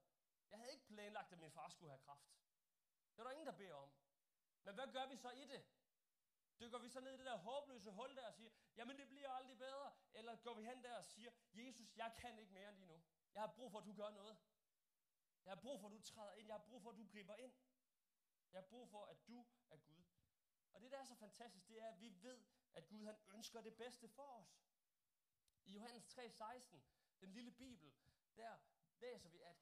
Jeg 0.49 0.59
havde 0.59 0.71
ikke 0.71 0.85
planlagt, 0.85 1.31
at 1.31 1.39
min 1.39 1.51
far 1.51 1.69
skulle 1.69 1.91
have 1.91 2.01
kraft. 2.01 2.29
Det 3.11 3.19
er 3.19 3.23
der 3.23 3.31
ingen, 3.31 3.47
der 3.47 3.57
beder 3.57 3.73
om. 3.73 3.91
Men 4.63 4.75
hvad 4.75 4.87
gør 4.93 5.05
vi 5.05 5.17
så 5.17 5.31
i 5.31 5.45
det? 5.45 5.65
Dykker 6.59 6.79
vi 6.79 6.89
så 6.89 6.99
ned 6.99 7.13
i 7.13 7.17
det 7.17 7.25
der 7.25 7.37
håbløse 7.37 7.91
hul 7.91 8.15
der 8.15 8.27
og 8.27 8.33
siger, 8.33 8.51
jamen 8.75 8.97
det 8.97 9.09
bliver 9.09 9.29
aldrig 9.29 9.57
bedre? 9.57 9.93
Eller 10.13 10.35
går 10.35 10.53
vi 10.53 10.63
hen 10.63 10.83
der 10.83 10.97
og 10.97 11.05
siger, 11.05 11.31
Jesus, 11.53 11.95
jeg 11.95 12.15
kan 12.17 12.39
ikke 12.39 12.53
mere 12.53 12.73
lige 12.73 12.87
nu. 12.87 13.01
Jeg 13.33 13.41
har 13.41 13.47
brug 13.47 13.71
for, 13.71 13.79
at 13.79 13.85
du 13.85 13.93
gør 13.93 14.09
noget. 14.09 14.37
Jeg 15.45 15.51
har 15.51 15.61
brug 15.61 15.79
for, 15.79 15.87
at 15.87 15.93
du 15.93 16.01
træder 16.01 16.33
ind. 16.33 16.47
Jeg 16.47 16.55
har 16.55 16.63
brug 16.63 16.81
for, 16.81 16.89
at 16.89 16.97
du 16.97 17.07
griber 17.07 17.35
ind. 17.35 17.53
Jeg 18.51 18.61
har 18.61 18.67
brug 18.67 18.89
for, 18.89 19.05
at 19.05 19.27
du 19.27 19.45
er 19.69 19.77
Gud. 19.77 20.03
Og 20.73 20.81
det, 20.81 20.91
der 20.91 20.97
er 20.97 21.03
så 21.03 21.15
fantastisk, 21.15 21.67
det 21.67 21.81
er, 21.81 21.87
at 21.87 22.01
vi 22.01 22.23
ved, 22.23 22.45
at 22.73 22.87
Gud 22.87 23.05
han 23.05 23.17
ønsker 23.29 23.61
det 23.61 23.77
bedste 23.77 24.09
for 24.09 24.23
os. 24.23 24.61
I 25.65 25.71
Johannes 25.71 26.03
3:16, 26.19 26.79
den 27.21 27.31
lille 27.33 27.51
bibel, 27.51 27.93
der 28.39 28.57
læser 28.99 29.29
vi, 29.29 29.41
at 29.41 29.57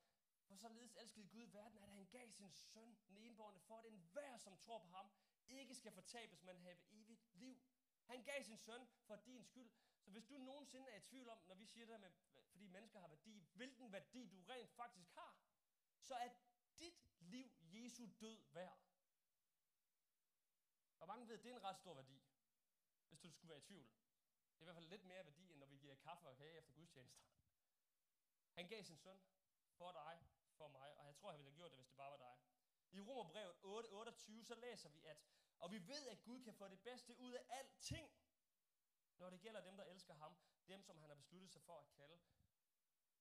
for 0.47 0.55
således 0.55 0.95
elskede 0.95 1.27
Gud 1.27 1.45
verden, 1.45 1.77
at 1.77 1.89
han 1.89 2.05
gav 2.05 2.31
sin 2.31 2.51
søn, 2.51 2.97
den 3.07 3.17
enborgne, 3.17 3.59
for 3.59 3.77
at 3.77 3.85
enhver, 3.85 4.37
som 4.37 4.57
tror 4.57 4.79
på 4.79 4.87
ham, 4.87 5.11
ikke 5.47 5.75
skal 5.75 5.91
fortabes, 5.91 6.43
men 6.43 6.57
have 6.59 6.77
evigt 6.91 7.33
liv. 7.33 7.61
Han 8.05 8.23
gav 8.23 8.43
sin 8.43 8.57
søn 8.57 8.87
for 9.07 9.15
din 9.15 9.43
skyld. 9.43 9.71
Så 10.01 10.11
hvis 10.11 10.25
du 10.25 10.37
nogensinde 10.37 10.89
er 10.89 10.97
i 10.97 10.99
tvivl 10.99 11.29
om, 11.29 11.39
når 11.47 11.55
vi 11.55 11.65
siger 11.65 11.85
det 11.85 11.99
med, 11.99 12.11
fordi 12.49 12.67
mennesker 12.67 12.99
har 12.99 13.07
værdi, 13.07 13.47
hvilken 13.53 13.91
værdi 13.91 14.27
du 14.27 14.41
rent 14.41 14.71
faktisk 14.71 15.13
har, 15.13 15.39
så 15.99 16.15
er 16.15 16.29
dit 16.79 17.07
liv 17.19 17.51
Jesu 17.61 18.09
død 18.21 18.43
værd. 18.53 18.79
Og 20.99 21.07
mange 21.07 21.27
ved, 21.27 21.37
at 21.37 21.43
det 21.43 21.51
er 21.51 21.55
en 21.55 21.63
ret 21.63 21.77
stor 21.77 21.93
værdi, 21.93 22.21
hvis 23.07 23.19
du 23.19 23.31
skulle 23.31 23.49
være 23.49 23.59
i 23.59 23.61
tvivl. 23.61 23.87
Det 24.53 24.57
er 24.57 24.61
i 24.61 24.65
hvert 24.65 24.75
fald 24.75 24.89
lidt 24.89 25.03
mere 25.03 25.25
værdi, 25.25 25.51
end 25.51 25.59
når 25.59 25.67
vi 25.67 25.77
giver 25.77 25.95
kaffe 25.95 26.27
og 26.27 26.37
kage 26.37 26.57
efter 26.57 26.73
gudstjenester. 26.73 27.23
Han 28.57 28.67
gav 28.67 28.83
sin 28.83 28.97
søn 28.97 29.21
for 29.79 29.91
dig, 29.91 30.27
for 30.57 30.67
mig, 30.67 30.97
og 30.97 31.05
jeg 31.05 31.15
tror, 31.15 31.31
han 31.31 31.39
ville 31.39 31.51
have 31.51 31.57
gjort 31.57 31.71
det, 31.71 31.77
hvis 31.77 31.87
det 31.87 31.97
bare 31.97 32.11
var 32.11 32.17
dig. 32.17 32.35
I 32.91 32.99
Romerbrevet 32.99 33.55
8:28, 33.63 34.43
så 34.43 34.55
læser 34.55 34.89
vi, 34.89 35.03
at 35.05 35.17
og 35.59 35.71
vi 35.71 35.87
ved, 35.87 36.07
at 36.07 36.23
Gud 36.23 36.43
kan 36.43 36.53
få 36.53 36.67
det 36.67 36.79
bedste 36.79 37.17
ud 37.19 37.31
af 37.31 37.43
alting, 37.49 38.11
når 39.17 39.29
det 39.29 39.41
gælder 39.41 39.61
dem, 39.61 39.77
der 39.77 39.83
elsker 39.83 40.13
ham, 40.13 40.37
dem, 40.67 40.83
som 40.83 40.97
han 40.97 41.09
har 41.09 41.15
besluttet 41.15 41.51
sig 41.51 41.61
for 41.61 41.79
at 41.79 41.89
kalde. 41.89 42.19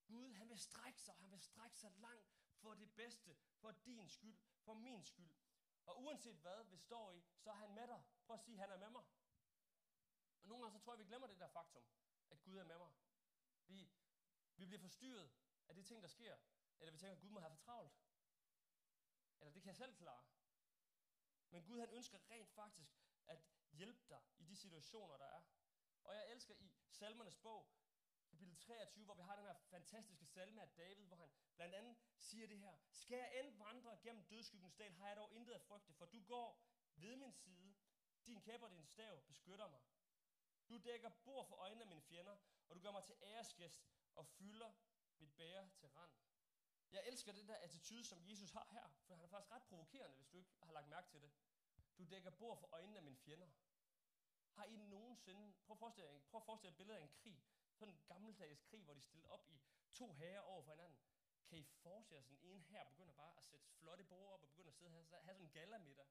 Gud, 0.07 0.33
han 0.33 0.49
vil 0.49 0.59
strække 0.59 1.00
sig, 1.00 1.14
han 1.14 1.31
vil 1.31 1.40
strække 1.40 1.78
sig 1.78 1.93
langt 1.93 2.35
for 2.57 2.75
det 2.75 2.95
bedste, 2.95 3.37
for 3.61 3.71
din 3.71 4.09
skyld, 4.09 4.38
for 4.64 4.75
min 4.75 5.05
skyld. 5.05 5.31
Og 5.87 6.02
uanset 6.02 6.37
hvad 6.37 6.64
vi 6.64 6.76
står 6.76 7.12
i, 7.12 7.25
så 7.38 7.50
er 7.50 7.55
han 7.55 7.75
med 7.75 7.87
dig. 7.87 8.05
Prøv 8.26 8.35
at 8.35 8.40
sige, 8.40 8.59
han 8.59 8.71
er 8.71 8.76
med 8.76 8.90
mig. 8.90 9.05
Og 10.43 10.49
nogle 10.49 10.64
gange 10.64 10.78
så 10.78 10.85
tror 10.85 10.93
jeg, 10.93 10.99
vi 10.99 11.05
glemmer 11.05 11.26
det 11.26 11.40
der 11.40 11.49
faktum, 11.49 11.85
at 12.31 12.43
Gud 12.43 12.57
er 12.57 12.64
med 12.64 12.78
mig. 12.78 12.93
Vi, 13.66 13.90
vi 14.56 14.66
bliver 14.66 14.80
forstyrret 14.80 15.30
af 15.68 15.75
de 15.75 15.82
ting, 15.82 16.02
der 16.02 16.08
sker. 16.08 16.36
Eller 16.78 16.92
vi 16.92 16.98
tænker, 16.98 17.16
at 17.16 17.20
Gud 17.20 17.30
må 17.30 17.40
have 17.40 17.50
for 17.50 17.56
travlt. 17.56 17.92
Eller 19.40 19.52
det 19.52 19.62
kan 19.62 19.68
jeg 19.68 19.76
selv 19.76 19.94
klare. 19.96 20.25
Men 21.50 21.64
Gud 21.64 21.78
han 21.78 21.90
ønsker 21.90 22.30
rent 22.30 22.50
faktisk 22.50 22.90
at 23.26 23.38
hjælpe 23.72 24.04
dig 24.08 24.22
i 24.38 24.44
de 24.44 24.56
situationer, 24.56 25.16
der 25.16 25.25
er. 25.25 25.42
Og 26.02 26.14
jeg 26.14 26.30
elsker 26.30 26.54
i 26.54 26.72
salmernes 26.88 27.36
bog, 27.36 27.72
kapitel 28.30 28.56
23, 28.56 29.04
hvor 29.04 29.14
vi 29.14 29.22
har 29.22 29.36
den 29.36 29.44
her 29.44 29.54
fantastiske 29.54 30.26
salme 30.26 30.62
af 30.62 30.68
David, 30.68 31.06
hvor 31.06 31.16
han 31.16 31.30
blandt 31.56 31.75
andet 31.75 31.96
siger 32.18 32.46
det 32.46 32.58
her. 32.58 32.76
Skal 32.92 33.16
jeg 33.16 33.40
end 33.40 33.58
vandre 33.58 33.98
gennem 34.02 34.25
dødskyggens 34.25 34.75
dal, 34.75 34.92
har 34.92 35.08
jeg 35.08 35.16
dog 35.16 35.34
intet 35.34 35.52
at 35.52 35.62
frygte, 35.62 35.92
for 35.92 36.06
du 36.06 36.22
går 36.22 36.66
ved 36.94 37.16
min 37.16 37.32
side. 37.32 37.75
Din 38.26 38.40
kæp 38.40 38.62
og 38.62 38.70
din 38.70 38.86
stav 38.86 39.22
beskytter 39.26 39.68
mig. 39.68 39.80
Du 40.68 40.78
dækker 40.78 41.10
bord 41.25 41.46
for 41.48 41.56
øjnene 41.56 41.82
af 41.82 41.88
mine 41.88 42.02
fjender, 42.02 42.36
og 42.68 42.76
du 42.76 42.80
gør 42.80 42.90
mig 42.90 43.04
til 43.04 43.16
æresgæst 43.22 43.88
og 44.16 44.26
fylder 44.26 44.73
mit 45.18 45.32
bære 45.37 45.70
til 45.76 45.88
rand. 45.88 46.12
Jeg 46.92 47.02
elsker 47.06 47.32
den 47.32 47.49
der 47.49 47.56
attitude, 47.56 48.04
som 48.04 48.28
Jesus 48.28 48.50
har 48.50 48.68
her, 48.70 48.88
for 49.06 49.14
han 49.14 49.25
er 49.25 49.28
faktisk 49.28 49.50
ret 49.50 49.62
provokerende, 49.62 50.16
hvis 50.16 50.28
du 50.28 50.38
ikke 50.38 50.50
har 50.62 50.73
lagt 50.73 50.88
mærke 50.88 51.08
til 51.08 51.23
det. 51.23 51.32
Du 51.99 52.04
dækker 52.04 52.30
bord 52.30 52.58
for 52.58 52.68
øjnene 52.73 52.96
af 52.96 53.02
mine 53.02 53.16
fjender. 53.16 53.49
Har 54.50 54.64
I 54.64 54.76
nogensinde, 54.76 55.54
prøv 55.66 55.75
at 55.75 55.78
forestille 55.78 56.11
jer, 56.11 56.20
prøv 56.20 56.38
at 56.38 56.44
forestille 56.44 56.73
jer 56.73 56.76
billedet 56.76 56.99
af 56.99 57.02
en 57.02 57.12
krig, 57.23 57.44
sådan 57.75 57.94
en 57.94 58.00
gammeldags 58.06 58.62
krig, 58.62 58.82
hvor 58.85 58.94
de 58.94 59.00
stillede 59.00 59.28
op 59.28 59.50
i 59.50 59.61
to 59.94 60.12
herrer 60.12 60.40
over 60.40 60.62
for 60.62 60.70
hinanden. 60.70 60.99
Kan 61.46 61.58
I 61.58 61.62
forestille 61.62 62.16
jer 62.16 62.23
sådan 62.23 62.42
en 62.42 62.62
her 62.62 62.85
begynder 62.85 63.12
bare 63.12 63.37
at 63.37 63.44
sætte 63.44 63.66
flotte 63.66 64.04
bord 64.04 64.32
op 64.32 64.42
og 64.42 64.49
begynder 64.49 64.70
at 64.70 64.75
sidde 64.75 64.90
her, 64.90 65.20
have 65.20 65.35
sådan 65.35 65.46
en 65.46 65.52
galamiddag? 65.52 66.06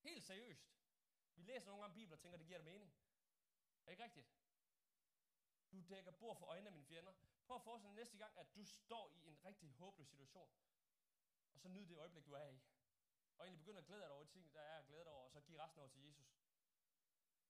Helt 0.00 0.24
seriøst. 0.24 0.68
Vi 1.34 1.42
læser 1.42 1.66
nogle 1.66 1.82
gange 1.82 1.94
Bibelen 1.94 2.12
og 2.12 2.20
tænker, 2.20 2.38
det 2.38 2.46
giver 2.46 2.58
det 2.58 2.64
mening. 2.64 2.92
Er 3.82 3.84
det 3.84 3.92
ikke 3.92 4.04
rigtigt? 4.04 4.28
Du 5.72 5.80
dækker 5.80 6.10
bord 6.10 6.36
for 6.36 6.46
øjnene 6.46 6.68
af 6.68 6.72
mine 6.72 6.84
fjender. 6.84 7.12
Prøv 7.46 7.56
at 7.56 7.62
forestille 7.62 7.94
dig 7.94 7.96
næste 7.96 8.16
gang, 8.16 8.38
at 8.38 8.54
du 8.54 8.64
står 8.64 9.10
i 9.10 9.28
en 9.28 9.44
rigtig 9.44 9.72
håbløs 9.72 10.08
situation. 10.08 10.50
Og 11.52 11.60
så 11.60 11.68
nyd 11.68 11.86
det 11.86 11.96
øjeblik, 11.96 12.26
du 12.26 12.32
er 12.32 12.48
i. 12.48 12.60
Og 13.38 13.46
egentlig 13.46 13.58
begynder 13.58 13.80
at 13.80 13.86
glæde 13.86 14.00
dig 14.00 14.10
over 14.10 14.24
de 14.24 14.30
ting, 14.30 14.52
der 14.52 14.60
er 14.60 14.78
at 14.78 14.86
glæde 14.86 15.04
dig 15.04 15.12
over, 15.12 15.24
og 15.24 15.32
så 15.32 15.40
give 15.40 15.62
resten 15.62 15.80
over 15.80 15.88
til 15.88 16.02
Jesus. 16.02 16.28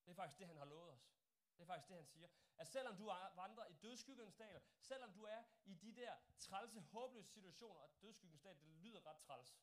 Det 0.05 0.11
er 0.11 0.15
faktisk 0.15 0.39
det, 0.39 0.47
han 0.47 0.57
har 0.57 0.65
lovet 0.65 0.91
os. 0.91 1.11
Det 1.57 1.63
er 1.63 1.67
faktisk 1.67 1.89
det, 1.89 1.97
han 1.97 2.07
siger. 2.07 2.29
At 2.57 2.69
selvom 2.69 2.97
du 2.97 3.05
vandrer 3.35 3.67
i 3.67 3.73
dødskyggens 3.73 4.35
dal, 4.35 4.63
selvom 4.81 5.13
du 5.13 5.23
er 5.23 5.43
i 5.65 5.75
de 5.75 5.93
der 5.93 6.17
trælse, 6.39 6.81
håbløse 6.81 7.31
situationer, 7.33 7.81
og 7.81 7.91
dødskyggens 8.03 8.41
dal, 8.41 8.61
det 8.61 8.69
lyder 8.69 9.07
ret 9.07 9.19
træls. 9.19 9.59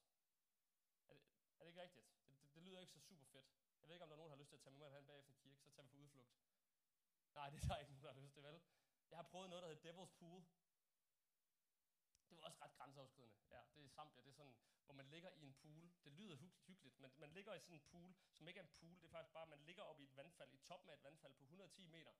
Er 1.07 1.13
det, 1.13 1.23
er 1.59 1.63
det 1.63 1.67
ikke 1.67 1.81
rigtigt? 1.81 2.05
Det, 2.27 2.41
det, 2.41 2.55
det, 2.55 2.63
lyder 2.63 2.79
ikke 2.79 2.93
så 2.93 2.99
super 2.99 3.25
fedt. 3.25 3.47
Jeg 3.81 3.89
ved 3.89 3.95
ikke, 3.95 4.03
om 4.03 4.09
der 4.09 4.15
er 4.15 4.17
nogen, 4.17 4.29
der 4.31 4.35
har 4.35 4.41
lyst 4.41 4.49
til 4.49 4.55
at 4.55 4.61
tage 4.61 4.71
med 4.71 4.79
mig 4.79 4.91
hen 4.91 5.05
bagefter 5.05 5.33
kirke, 5.33 5.59
så 5.61 5.71
tager 5.71 5.83
vi 5.83 5.89
på 5.89 5.97
udflugt. 5.97 6.29
Nej, 7.35 7.49
det 7.49 7.63
er 7.63 7.67
der 7.67 7.77
ikke 7.77 7.91
nogen, 7.91 8.03
der 8.03 8.13
har 8.13 8.21
lyst 8.21 8.33
til, 8.33 8.43
vel? 8.43 8.61
Jeg 9.09 9.17
har 9.17 9.23
prøvet 9.23 9.49
noget, 9.49 9.63
der 9.63 9.69
hedder 9.69 9.91
Devil's 9.91 10.13
Pool. 10.19 10.45
Det 12.29 12.37
var 12.37 12.43
også 12.43 12.59
ret 12.61 12.73
grænseoverskridende. 12.73 13.35
Ja, 13.49 13.61
det 13.75 13.83
er 13.83 13.89
Zambia. 13.89 14.21
Det 14.21 14.29
er 14.29 14.33
sådan, 14.33 14.55
hvor 14.85 14.93
man 14.93 15.07
ligger 15.09 15.31
i 15.31 15.41
en 15.41 15.53
pool. 15.53 15.91
Det 16.03 16.11
lyder 16.13 16.35
hyggeligt, 16.35 16.99
men 16.99 17.11
man 17.17 17.29
ligger 17.31 17.53
i 17.53 17.59
sådan 17.59 17.75
en 17.75 17.81
pool, 17.81 18.15
som 18.31 18.47
ikke 18.47 18.59
er 18.59 18.63
en 18.63 18.73
pool. 18.79 19.01
Det 19.01 19.05
er 19.05 19.09
faktisk 19.09 19.33
bare, 19.33 19.43
at 19.43 19.49
man 19.49 19.59
ligger 19.59 19.83
oppe 19.83 20.03
i 20.03 20.05
et 20.05 20.15
vandfald, 20.15 20.53
i 20.53 20.57
toppen 20.57 20.89
af 20.89 20.93
et 20.93 21.03
vandfald 21.03 21.33
på 21.33 21.43
110 21.43 21.85
meter. 21.85 22.13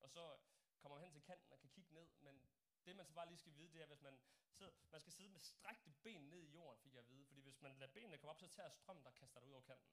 Og 0.00 0.10
så 0.10 0.38
kommer 0.78 0.96
man 0.96 1.04
hen 1.04 1.12
til 1.12 1.22
kanten 1.22 1.52
og 1.52 1.60
kan 1.60 1.70
kigge 1.70 1.94
ned. 1.94 2.08
Men 2.18 2.42
det, 2.84 2.96
man 2.96 3.06
så 3.06 3.14
bare 3.14 3.28
lige 3.28 3.38
skal 3.38 3.54
vide, 3.56 3.72
det 3.72 3.82
er, 3.82 3.86
hvis 3.86 4.02
man, 4.02 4.20
sidder, 4.50 4.72
man 4.90 5.00
skal 5.00 5.12
sidde 5.12 5.30
med 5.30 5.40
strækte 5.40 5.92
ben 6.02 6.28
ned 6.28 6.42
i 6.42 6.50
jorden, 6.50 6.78
fik 6.78 6.94
jeg 6.94 7.00
at 7.00 7.08
vide. 7.08 7.26
Fordi 7.26 7.40
hvis 7.40 7.60
man 7.60 7.78
lader 7.78 7.92
benene 7.92 8.18
komme 8.18 8.30
op, 8.30 8.38
så 8.38 8.48
tager 8.48 8.68
strømmen, 8.68 9.04
der 9.04 9.10
kaster 9.10 9.40
dig 9.40 9.48
ud 9.48 9.52
over 9.52 9.62
kanten. 9.62 9.90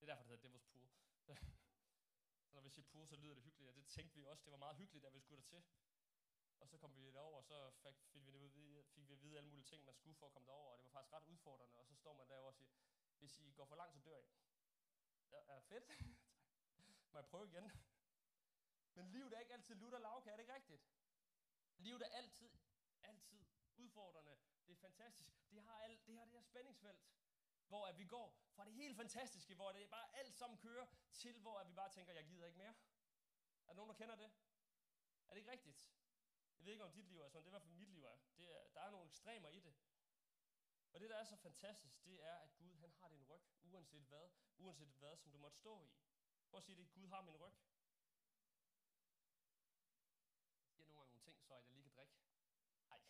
Det 0.00 0.02
er 0.02 0.06
derfor, 0.06 0.22
det 0.22 0.30
hedder 0.30 0.48
Devil's 0.48 0.66
Pool. 0.72 0.88
når 2.56 2.62
vi 2.62 2.70
siger 2.70 2.86
pool, 2.92 3.08
så 3.08 3.16
lyder 3.16 3.34
det 3.34 3.42
hyggeligt, 3.42 3.70
og 3.70 3.76
det 3.76 3.86
tænkte 3.86 4.14
vi 4.16 4.24
også, 4.24 4.44
det 4.44 4.50
var 4.50 4.58
meget 4.58 4.76
hyggeligt, 4.76 5.04
at 5.04 5.14
vi 5.14 5.20
skulle 5.20 5.42
der 5.42 5.48
til. 5.48 5.64
Og 6.60 6.68
så 6.68 6.78
kom 6.78 6.96
vi 6.96 7.10
derover, 7.12 7.36
og 7.36 7.44
så 7.44 7.70
fik, 7.70 7.96
fik, 8.12 8.26
vi, 8.26 8.84
fik 8.94 9.08
vi 9.08 9.12
at 9.12 9.22
vide 9.22 9.36
alle 9.38 9.48
mulige 9.48 9.64
ting, 9.64 9.84
man 9.84 9.94
skulle 9.94 10.16
for 10.16 10.26
at 10.26 10.32
komme 10.32 10.46
derover, 10.46 10.72
og 10.72 10.78
det 10.78 10.84
var 10.84 10.90
faktisk 10.90 11.12
ret 11.12 11.24
udfordrende, 11.24 11.76
og 11.78 11.86
så 11.86 11.94
står 11.94 12.14
man 12.14 12.28
derovre 12.28 12.48
og 12.48 12.54
siger, 12.54 12.70
hvis 13.18 13.38
I 13.38 13.52
går 13.52 13.64
for 13.64 13.76
langt, 13.76 13.94
så 13.94 14.00
dør 14.00 14.18
I. 14.18 14.28
Ja, 15.30 15.38
er 15.46 15.60
fedt. 15.60 15.84
Må 17.12 17.18
jeg 17.18 17.26
prøve 17.26 17.46
igen? 17.46 17.70
Men 18.94 19.06
livet 19.06 19.32
er 19.32 19.40
ikke 19.40 19.52
altid 19.52 19.74
lutter 19.74 19.98
lavkage, 19.98 20.32
er 20.32 20.36
det 20.36 20.42
ikke 20.42 20.54
rigtigt? 20.54 20.82
Livet 21.76 22.02
er 22.02 22.08
altid, 22.08 22.50
altid 23.02 23.44
udfordrende. 23.76 24.38
Det 24.66 24.72
er 24.72 24.76
fantastisk. 24.76 25.50
Det 25.50 25.62
har, 25.62 25.78
al, 25.78 26.00
det 26.06 26.14
har 26.14 26.24
det 26.24 26.32
her 26.32 26.42
spændingsfelt, 26.42 27.00
hvor 27.68 27.86
at 27.86 27.98
vi 27.98 28.04
går 28.04 28.38
fra 28.54 28.64
det 28.64 28.74
helt 28.74 28.96
fantastiske, 28.96 29.54
hvor 29.54 29.72
det 29.72 29.90
bare 29.90 30.16
alt 30.16 30.34
sammen 30.34 30.58
kører, 30.58 30.86
til 31.12 31.40
hvor 31.40 31.58
at 31.58 31.68
vi 31.68 31.74
bare 31.74 31.90
tænker, 31.92 32.12
jeg 32.12 32.26
gider 32.26 32.46
ikke 32.46 32.58
mere. 32.58 32.74
Er 33.66 33.70
der 33.72 33.74
nogen, 33.74 33.88
der 33.88 33.96
kender 33.96 34.16
det? 34.16 34.30
Er 35.28 35.34
det 35.34 35.36
ikke 35.36 35.50
rigtigt? 35.50 35.76
Jeg 36.58 36.64
ved 36.66 36.72
ikke, 36.72 36.84
om 36.84 36.92
dit 36.92 37.06
liv 37.06 37.20
er 37.20 37.28
sådan, 37.28 37.44
det 37.44 37.48
er 37.48 37.50
i 37.50 37.58
hvert 37.58 37.62
fald 37.62 37.74
mit 37.74 37.88
liv 37.88 38.04
er. 38.04 38.16
Det 38.36 38.56
er 38.56 38.68
der 38.68 38.80
er 38.80 38.90
nogle 38.90 39.06
ekstremer 39.06 39.48
i 39.48 39.60
det. 39.60 39.74
Og 40.92 41.00
det, 41.00 41.10
der 41.10 41.16
er 41.16 41.24
så 41.24 41.36
fantastisk, 41.36 42.04
det 42.04 42.24
er, 42.24 42.36
at 42.36 42.56
Gud 42.56 42.74
han 42.74 42.92
har 42.92 43.08
din 43.08 43.24
ryg, 43.24 43.42
uanset 43.62 44.02
hvad, 44.02 44.30
uanset 44.56 44.94
hvad, 44.94 45.16
som 45.16 45.32
du 45.32 45.38
måtte 45.38 45.56
stå 45.56 45.82
i. 45.82 45.90
Prøv 46.50 46.58
at 46.58 46.64
sige 46.64 46.76
det, 46.76 46.92
Gud 46.92 47.08
har 47.08 47.22
min 47.22 47.36
ryg. 47.36 47.52
Jeg 50.64 50.72
siger 50.72 50.86
nogle 50.86 51.00
gange 51.00 51.10
nogle 51.10 51.22
ting, 51.22 51.42
så 51.42 51.54
jeg 51.54 51.62
lige 51.68 51.82
kan 51.82 51.92
drikke. 51.92 52.14
Ej. 52.90 53.00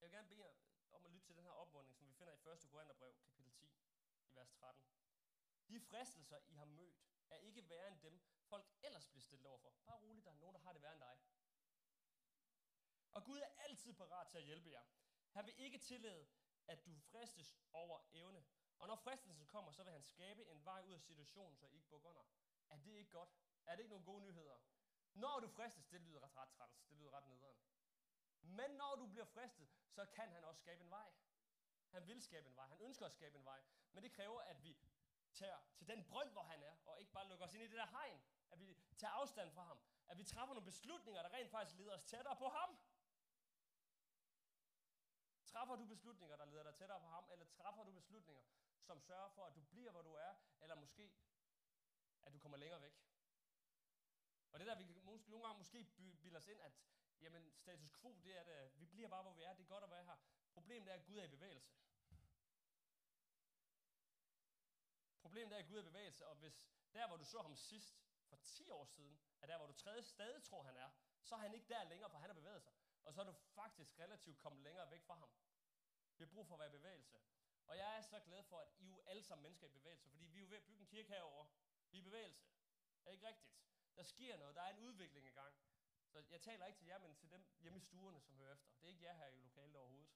Jeg 0.00 0.06
vil 0.06 0.10
gerne 0.10 0.28
bede 0.28 0.44
jer 0.44 0.54
om 0.92 1.04
at 1.06 1.12
lytte 1.12 1.26
til 1.26 1.36
den 1.36 1.44
her 1.44 1.52
opmuntring, 2.44 2.64
1. 2.64 2.70
Korintherbrev, 2.70 3.14
kapitel 3.24 3.52
10, 3.52 3.66
i 4.26 4.34
vers 4.34 4.50
13. 4.52 4.84
De 5.68 5.80
fristelser, 5.80 6.38
I 6.46 6.54
har 6.54 6.64
mødt, 6.64 7.02
er 7.30 7.36
ikke 7.36 7.68
værre 7.68 7.88
end 7.88 8.00
dem, 8.00 8.20
folk 8.42 8.66
ellers 8.82 9.08
bliver 9.08 9.22
stillet 9.22 9.46
overfor. 9.46 9.74
Bare 9.86 10.00
roligt, 10.00 10.24
der 10.24 10.30
er 10.30 10.36
nogen, 10.36 10.54
der 10.54 10.60
har 10.60 10.72
det 10.72 10.82
værre 10.82 10.92
end 10.92 11.00
dig. 11.00 11.18
Og 13.12 13.24
Gud 13.24 13.38
er 13.38 13.48
altid 13.58 13.92
parat 13.94 14.28
til 14.28 14.38
at 14.38 14.44
hjælpe 14.44 14.70
jer. 14.70 14.84
Han 15.30 15.46
vil 15.46 15.54
ikke 15.58 15.78
tillade, 15.78 16.26
at 16.66 16.86
du 16.86 16.98
fristes 16.98 17.56
over 17.72 18.00
evne. 18.12 18.44
Og 18.78 18.88
når 18.88 18.96
fristelsen 18.96 19.46
kommer, 19.46 19.72
så 19.72 19.82
vil 19.84 19.92
han 19.92 20.02
skabe 20.02 20.46
en 20.46 20.64
vej 20.64 20.82
ud 20.82 20.94
af 20.94 21.00
situationen, 21.00 21.56
så 21.56 21.66
I 21.66 21.74
ikke 21.74 21.88
bukker 21.88 22.08
under. 22.08 22.24
Er 22.68 22.76
det 22.76 22.92
ikke 22.92 23.10
godt? 23.10 23.30
Er 23.66 23.72
det 23.76 23.78
ikke 23.82 23.90
nogle 23.90 24.04
gode 24.04 24.22
nyheder? 24.22 24.58
Når 25.14 25.40
du 25.40 25.48
fristes, 25.48 25.86
det 25.86 26.00
lyder 26.00 26.20
ret, 26.22 26.36
ret 26.36 26.50
træls, 26.50 26.84
det 26.88 26.96
lyder 26.96 27.10
ret 27.10 27.26
nederen. 27.26 27.58
Men 28.40 28.70
når 28.70 28.96
du 28.96 29.06
bliver 29.06 29.24
fristet, 29.24 29.68
så 29.88 30.06
kan 30.06 30.28
han 30.28 30.44
også 30.44 30.60
skabe 30.60 30.84
en 30.84 30.90
vej. 30.90 31.12
Han 31.94 32.06
vil 32.06 32.22
skabe 32.22 32.48
en 32.48 32.56
vej, 32.56 32.66
han 32.66 32.80
ønsker 32.80 33.06
at 33.06 33.12
skabe 33.12 33.38
en 33.38 33.44
vej. 33.44 33.60
Men 33.92 34.04
det 34.04 34.12
kræver, 34.12 34.40
at 34.40 34.62
vi 34.62 34.76
tager 35.32 35.58
til 35.76 35.88
den 35.88 36.04
brønd, 36.04 36.30
hvor 36.30 36.42
han 36.42 36.62
er, 36.62 36.76
og 36.86 37.00
ikke 37.00 37.12
bare 37.12 37.28
lukker 37.28 37.46
os 37.46 37.54
ind 37.54 37.62
i 37.62 37.66
det 37.66 37.76
der 37.76 37.86
hegn. 37.86 38.22
At 38.50 38.60
vi 38.60 38.76
tager 38.98 39.12
afstand 39.12 39.50
fra 39.50 39.64
ham. 39.64 39.78
At 40.08 40.18
vi 40.18 40.24
træffer 40.24 40.54
nogle 40.54 40.64
beslutninger, 40.64 41.22
der 41.22 41.32
rent 41.32 41.50
faktisk 41.50 41.78
leder 41.78 41.94
os 41.94 42.02
tættere 42.02 42.36
på 42.36 42.48
ham. 42.48 42.78
Træffer 45.44 45.76
du 45.76 45.86
beslutninger, 45.86 46.36
der 46.36 46.44
leder 46.44 46.62
dig 46.62 46.74
tættere 46.74 47.00
på 47.00 47.06
ham, 47.06 47.24
eller 47.32 47.46
træffer 47.46 47.84
du 47.84 47.92
beslutninger, 47.92 48.42
som 48.80 49.00
sørger 49.00 49.28
for, 49.28 49.44
at 49.44 49.54
du 49.54 49.60
bliver, 49.60 49.90
hvor 49.90 50.02
du 50.02 50.12
er, 50.12 50.34
eller 50.60 50.74
måske, 50.74 51.14
at 52.22 52.32
du 52.32 52.38
kommer 52.38 52.58
længere 52.58 52.82
væk? 52.82 52.94
Og 54.52 54.60
det 54.60 54.66
der, 54.66 54.76
vi 54.76 54.84
måske, 55.02 55.30
nogle 55.30 55.46
gange 55.46 55.58
måske 55.58 55.84
bilder 56.22 56.38
os 56.38 56.46
ind, 56.46 56.60
at 56.60 56.72
jamen, 57.20 57.52
status 57.56 57.90
quo, 58.00 58.20
det 58.24 58.38
er 58.38 58.44
det, 58.44 58.52
øh, 58.52 58.80
vi 58.80 58.86
bliver 58.86 59.08
bare, 59.08 59.22
hvor 59.22 59.32
vi 59.32 59.42
er, 59.42 59.54
det 59.54 59.62
er 59.62 59.68
godt 59.68 59.84
at 59.84 59.90
være 59.90 60.04
her. 60.04 60.16
Problemet 60.54 60.88
er, 60.88 60.94
at 60.94 61.04
Gud 61.04 61.18
er 61.18 61.24
i 61.24 61.28
bevægelse. 61.28 61.74
Problemet 65.22 65.52
er, 65.54 65.58
at 65.58 65.66
Gud 65.66 65.76
er 65.76 65.80
i 65.80 65.84
bevægelse, 65.84 66.26
og 66.26 66.36
hvis 66.36 66.68
der, 66.94 67.06
hvor 67.06 67.16
du 67.16 67.24
så 67.24 67.42
ham 67.42 67.56
sidst, 67.56 68.04
for 68.28 68.36
10 68.36 68.70
år 68.70 68.84
siden, 68.84 69.20
er 69.40 69.46
der, 69.46 69.56
hvor 69.56 69.66
du 69.66 69.72
tredje 69.72 70.02
stadig 70.02 70.42
tror, 70.42 70.62
han 70.62 70.76
er, 70.76 70.90
så 71.22 71.34
er 71.34 71.38
han 71.38 71.54
ikke 71.54 71.68
der 71.68 71.84
længere, 71.84 72.10
for 72.10 72.18
han 72.18 72.30
har 72.30 72.34
bevæget 72.34 72.62
sig. 72.62 72.72
Og 73.04 73.14
så 73.14 73.20
er 73.20 73.24
du 73.24 73.32
faktisk 73.32 73.98
relativt 73.98 74.38
kommet 74.38 74.62
længere 74.62 74.90
væk 74.90 75.02
fra 75.02 75.14
ham. 75.14 75.30
Vi 76.16 76.24
har 76.24 76.30
brug 76.30 76.46
for 76.46 76.54
at 76.54 76.58
være 76.58 76.68
i 76.68 76.78
bevægelse. 76.78 77.18
Og 77.66 77.76
jeg 77.76 77.98
er 77.98 78.02
så 78.02 78.20
glad 78.20 78.42
for, 78.42 78.58
at 78.58 78.68
I 78.78 78.86
jo 78.86 79.02
alle 79.06 79.22
sammen 79.22 79.42
mennesker 79.42 79.66
er 79.66 79.70
i 79.70 79.72
bevægelse, 79.72 80.10
fordi 80.10 80.26
vi 80.26 80.38
er 80.38 80.40
jo 80.40 80.48
ved 80.48 80.56
at 80.56 80.64
bygge 80.64 80.80
en 80.80 80.86
kirke 80.86 81.08
herover. 81.08 81.46
Vi 81.90 81.98
er 81.98 82.02
i 82.02 82.04
bevægelse. 82.04 82.46
Er 83.04 83.10
ikke 83.10 83.26
rigtigt? 83.26 83.50
Der 83.96 84.02
sker 84.02 84.36
noget, 84.36 84.54
der 84.54 84.62
er 84.62 84.70
en 84.70 84.78
udvikling 84.78 85.26
i 85.26 85.30
gang. 85.30 85.54
Så 86.06 86.24
jeg 86.30 86.40
taler 86.40 86.66
ikke 86.66 86.78
til 86.78 86.86
jer, 86.86 86.98
men 86.98 87.14
til 87.16 87.30
dem 87.30 87.46
hjemme 87.60 87.78
i 87.78 87.80
stuerne, 87.80 88.20
som 88.20 88.36
hører 88.36 88.52
efter. 88.52 88.72
Det 88.72 88.84
er 88.84 88.88
ikke 88.88 89.02
jer 89.02 89.14
her 89.14 89.26
i 89.26 89.36
lokalet 89.36 89.76
overhovedet. 89.76 90.10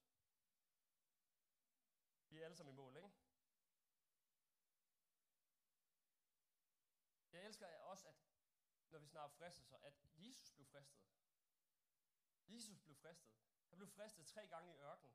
Vi 2.31 2.39
er 2.39 2.45
alle 2.45 2.57
sammen 2.57 2.75
i 2.75 2.77
mål, 2.77 2.97
ikke? 2.97 3.11
Jeg 7.33 7.45
elsker 7.47 7.67
også, 7.67 8.09
at 8.09 8.17
når 8.91 8.99
vi 8.99 9.07
snakker 9.07 9.37
fristelser, 9.37 9.77
at 9.77 9.95
Jesus 10.17 10.53
blev 10.53 10.67
fristet. 10.67 11.01
Jesus 12.49 12.79
blev 12.81 12.97
fristet. 12.97 13.31
Han 13.69 13.79
blev 13.79 13.89
fristet 13.89 14.27
tre 14.27 14.49
gange 14.49 14.75
i 14.75 14.77
ørkenen. 14.77 15.15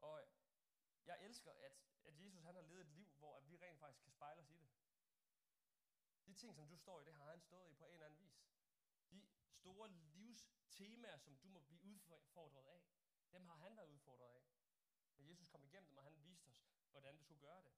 Og 0.00 0.24
jeg 1.04 1.24
elsker, 1.24 1.52
at, 1.52 1.72
at 2.04 2.20
Jesus 2.20 2.42
han 2.42 2.54
har 2.54 2.62
levet 2.62 2.80
et 2.80 2.92
liv, 2.92 3.12
hvor 3.18 3.36
at 3.36 3.48
vi 3.48 3.56
rent 3.56 3.78
faktisk 3.78 4.02
kan 4.02 4.12
spejle 4.12 4.40
os 4.40 4.50
i 4.50 4.56
det. 4.56 4.68
De 6.26 6.34
ting, 6.34 6.54
som 6.54 6.68
du 6.68 6.76
står 6.76 7.00
i, 7.00 7.04
det 7.04 7.14
har 7.14 7.30
han 7.30 7.40
stået 7.40 7.70
i 7.70 7.74
på 7.74 7.86
en 7.86 7.92
eller 7.92 8.06
anden 8.06 8.20
vis. 8.20 8.46
De 9.10 9.22
store 9.50 9.88
livstemaer, 9.90 11.18
som 11.18 11.36
du 11.36 11.48
må 11.48 11.60
blive 11.60 11.82
udfordret 11.82 12.64
af, 12.64 12.82
dem 13.32 13.44
har 13.44 13.56
han 13.56 13.76
været 13.76 13.88
udfordret 13.88 14.28
af. 14.28 14.53
Men 15.16 15.28
Jesus 15.28 15.48
kom 15.48 15.64
igennem 15.64 15.88
dem, 15.88 15.96
og 15.96 16.04
han 16.04 16.24
viste 16.24 16.48
os, 16.48 16.64
hvordan 16.90 17.18
vi 17.18 17.22
skulle 17.22 17.40
gøre 17.40 17.62
det. 17.62 17.72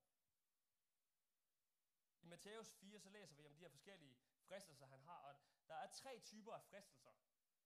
I 2.22 2.26
Matthæus 2.26 2.70
4, 2.70 3.00
så 3.00 3.10
læser 3.10 3.34
vi 3.34 3.46
om 3.46 3.54
de 3.54 3.60
her 3.60 3.68
forskellige 3.68 4.16
fristelser, 4.48 4.86
han 4.86 5.00
har. 5.00 5.20
Og 5.20 5.36
der 5.68 5.74
er 5.74 5.86
tre 5.92 6.20
typer 6.20 6.54
af 6.54 6.62
fristelser. 6.62 7.12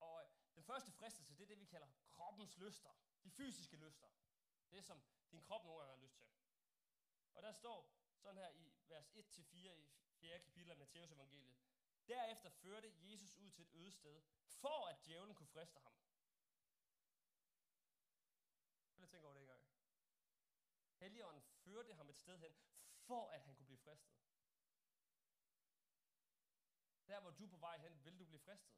Og 0.00 0.22
øh, 0.22 0.30
den 0.54 0.64
første 0.64 0.90
fristelse, 0.92 1.34
det 1.34 1.42
er 1.42 1.46
det, 1.46 1.60
vi 1.60 1.64
kalder 1.64 1.88
kroppens 2.10 2.58
lyster. 2.58 2.90
De 3.24 3.30
fysiske 3.30 3.76
lyster. 3.76 4.08
Det, 4.70 4.84
som 4.84 5.02
din 5.32 5.42
krop 5.42 5.64
nogle 5.64 5.80
gange 5.80 5.96
har 5.96 6.02
lyst 6.02 6.16
til. 6.16 6.26
Og 7.34 7.42
der 7.42 7.52
står 7.52 8.00
sådan 8.16 8.38
her 8.38 8.50
i 8.50 8.72
vers 8.88 9.08
1-4 9.08 9.56
i 9.56 9.88
4. 10.20 10.38
kapitel 10.38 10.70
af 10.70 10.76
Matteus 10.76 11.12
evangeliet. 11.12 11.58
Derefter 12.08 12.50
førte 12.50 12.94
Jesus 12.98 13.34
ud 13.34 13.50
til 13.50 13.62
et 13.62 13.70
øde 13.72 13.90
sted, 13.90 14.22
for 14.46 14.86
at 14.86 14.96
djævlen 15.06 15.34
kunne 15.34 15.46
friste 15.46 15.80
ham. 15.80 15.92
Prøv 18.96 19.04
at 19.04 19.10
tænke 19.10 19.26
over 19.26 19.34
det 19.34 19.40
en 19.40 19.46
gang. 19.46 19.64
Helligånden 21.00 21.42
førte 21.42 21.94
ham 21.94 22.08
et 22.08 22.18
sted 22.18 22.38
hen, 22.38 22.54
for 23.06 23.28
at 23.28 23.42
han 23.42 23.54
kunne 23.54 23.66
blive 23.66 23.78
fristet. 23.78 24.14
Der 27.06 27.20
hvor 27.20 27.30
du 27.30 27.44
er 27.44 27.48
på 27.48 27.56
vej 27.56 27.78
hen, 27.78 28.04
vil 28.04 28.18
du 28.18 28.24
blive 28.24 28.40
fristet. 28.40 28.74